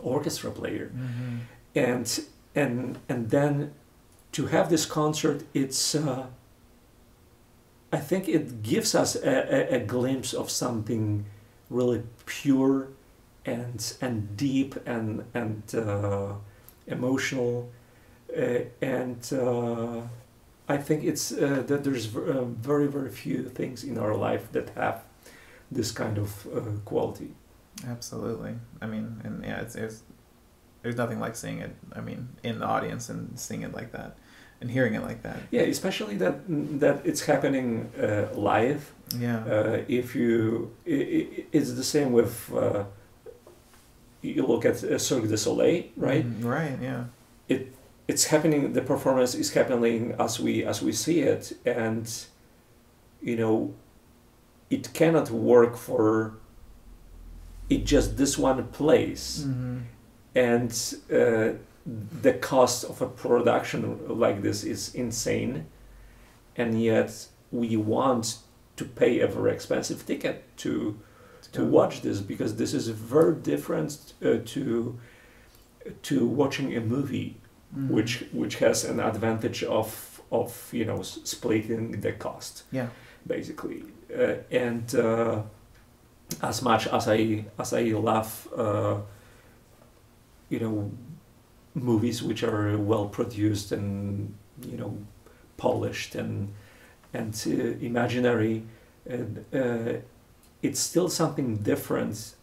orchestra 0.01 0.51
player. 0.51 0.87
Hmm 0.87 1.37
and 1.75 2.21
and 2.55 2.97
and 3.09 3.29
then 3.29 3.73
to 4.31 4.47
have 4.47 4.69
this 4.69 4.85
concert 4.85 5.43
it's 5.53 5.93
uh, 5.93 6.27
I 7.91 7.97
think 7.97 8.27
it 8.27 8.63
gives 8.63 8.95
us 8.95 9.15
a, 9.15 9.73
a, 9.73 9.75
a 9.75 9.79
glimpse 9.79 10.33
of 10.33 10.49
something 10.49 11.25
really 11.69 12.03
pure 12.25 12.87
and 13.45 13.93
and 14.01 14.37
deep 14.37 14.75
and 14.85 15.25
and 15.33 15.63
uh, 15.75 16.33
emotional 16.87 17.69
and 18.81 19.17
uh, 19.33 20.01
I 20.67 20.77
think 20.77 21.03
it's 21.03 21.31
uh, 21.31 21.63
that 21.67 21.83
there's 21.83 22.05
v- 22.05 22.31
uh, 22.31 22.43
very 22.43 22.87
very 22.87 23.09
few 23.09 23.49
things 23.49 23.83
in 23.83 23.97
our 23.97 24.15
life 24.15 24.51
that 24.51 24.69
have 24.75 25.03
this 25.71 25.91
kind 25.91 26.17
of 26.17 26.47
uh, 26.47 26.61
quality. 26.85 27.33
Absolutely. 27.87 28.53
I 28.81 28.85
mean, 28.87 29.21
and 29.23 29.43
yeah, 29.43 29.61
it's, 29.61 29.75
it's 29.75 30.03
there's 30.81 30.95
nothing 30.97 31.19
like 31.19 31.35
seeing 31.35 31.59
it. 31.59 31.75
I 31.95 32.01
mean, 32.01 32.27
in 32.43 32.59
the 32.59 32.65
audience 32.65 33.09
and 33.09 33.37
seeing 33.39 33.63
it 33.63 33.73
like 33.73 33.91
that, 33.91 34.15
and 34.61 34.71
hearing 34.71 34.95
it 34.95 35.01
like 35.03 35.21
that. 35.23 35.37
Yeah, 35.51 35.63
especially 35.63 36.15
that 36.17 36.35
that 36.79 37.05
it's 37.05 37.25
happening 37.25 37.91
uh, 38.01 38.27
live. 38.33 38.91
Yeah. 39.19 39.43
Uh, 39.45 39.83
if 39.87 40.15
you, 40.15 40.71
i 40.87 40.91
i 40.91 41.45
it's 41.51 41.73
the 41.73 41.83
same 41.83 42.11
with. 42.11 42.51
Uh, 42.53 42.83
you 44.21 44.43
look 44.47 44.65
at 44.65 44.83
uh, 44.83 44.97
Cirque 44.97 45.27
du 45.27 45.37
Soleil, 45.37 45.83
right? 45.95 46.25
Mhm, 46.25 46.43
Right. 46.43 46.77
Yeah. 46.81 47.03
It's 48.07 48.25
happening. 48.25 48.73
The 48.73 48.81
performance 48.81 49.33
is 49.35 49.53
happening 49.53 50.15
as 50.19 50.39
we 50.39 50.63
as 50.63 50.81
we 50.81 50.91
see 50.91 51.21
it, 51.21 51.53
and 51.65 52.07
you 53.21 53.35
know, 53.35 53.73
it 54.69 54.93
cannot 54.93 55.31
work 55.31 55.75
for. 55.77 56.37
It 57.67 57.83
just 57.83 58.17
this 58.17 58.37
one 58.37 58.67
place, 58.67 59.43
hmm 59.43 59.79
and 60.35 60.71
uh, 61.11 61.51
the 62.21 62.33
cost 62.33 62.83
of 62.83 63.01
a 63.01 63.07
production 63.07 63.99
like 64.07 64.41
this 64.41 64.63
is 64.63 64.93
insane 64.93 65.65
and 66.57 66.81
yet 66.81 67.27
we 67.51 67.77
want 67.77 68.37
to 68.75 68.83
pay 68.85 69.19
a 69.19 69.27
very 69.27 69.51
expensive 69.51 70.05
ticket 70.05 70.43
to 70.57 70.99
to 71.51 71.63
watch 71.63 72.01
this 72.01 72.19
because 72.19 72.57
this 72.57 72.73
is 72.73 72.89
very 72.89 73.35
different 73.35 74.13
uh, 74.23 74.37
to 74.43 74.99
to 76.01 76.27
watching 76.27 76.75
a 76.75 76.81
movie 76.81 77.37
Mhm. 77.75 77.89
which 77.89 78.25
which 78.33 78.55
has 78.59 78.85
an 78.85 78.99
advantage 78.99 79.63
of 79.63 80.21
of 80.31 80.69
you 80.73 80.85
know 80.85 81.01
splitting 81.03 82.01
the 82.01 82.11
cost 82.13 82.63
Yeah. 82.71 82.87
basically 83.27 83.83
uh, 84.17 84.35
and 84.51 84.95
uh, 84.95 85.41
as 86.41 86.61
much 86.61 86.87
as 86.87 87.07
I 87.07 87.45
as 87.59 87.73
I 87.73 87.83
love 87.93 88.47
uh, 88.57 88.97
you 90.49 90.59
know 90.59 90.91
movies 91.73 92.23
which 92.23 92.43
are 92.43 92.77
well 92.77 93.07
produced 93.07 93.71
and 93.71 94.33
you 94.71 94.77
know 94.77 94.97
polished 95.57 96.15
and 96.15 96.49
and 97.13 97.33
uh, 97.47 97.85
imaginary 97.85 98.63
and 99.09 99.45
uh, 99.53 99.99
it's 100.61 100.79
still 100.79 101.09
something 101.09 101.57
different 101.63 102.35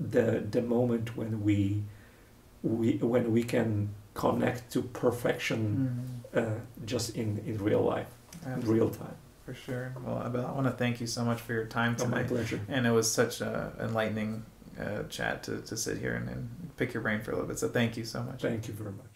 the 0.00 0.42
the 0.50 0.62
moment 0.62 1.16
when 1.16 1.44
we 1.44 1.82
we 2.62 2.96
when 2.98 3.32
we 3.32 3.42
can 3.42 3.88
connect 4.14 4.70
to 4.72 4.82
perfection 4.82 5.60
Mhm. 6.34 6.38
uh, 6.40 6.58
just 6.84 7.16
in 7.16 7.38
in 7.46 7.58
real 7.58 7.82
life 7.82 8.08
in 8.46 8.60
real 8.62 8.90
time 8.90 9.16
For 9.46 9.54
sure. 9.54 9.92
Well, 10.04 10.18
I, 10.18 10.26
I 10.26 10.52
want 10.52 10.66
to 10.66 10.72
thank 10.72 11.00
you 11.00 11.06
so 11.08 11.24
much 11.24 11.40
for 11.40 11.52
your 11.52 11.66
time 11.66 11.96
oh, 12.00 12.04
my 12.06 12.18
tonight. 12.22 12.28
pleasure 12.28 12.60
And 12.68 12.86
it 12.86 12.92
was 12.92 13.10
such 13.10 13.40
an 13.40 13.72
enlightening 13.80 14.44
uh, 14.80 15.02
chat 15.08 15.42
to, 15.44 15.60
to 15.62 15.76
sit 15.76 15.98
here 15.98 16.14
and, 16.14 16.28
and 16.28 16.48
pick 16.76 16.94
your 16.94 17.02
brain 17.02 17.20
for 17.20 17.32
a 17.32 17.34
little 17.34 17.48
bit. 17.48 17.58
So 17.58 17.68
thank 17.68 17.96
you 17.96 18.04
so 18.04 18.22
much. 18.22 18.40
thank 18.42 18.68
you 18.68 18.74
very 18.74 18.92
much 18.92 19.11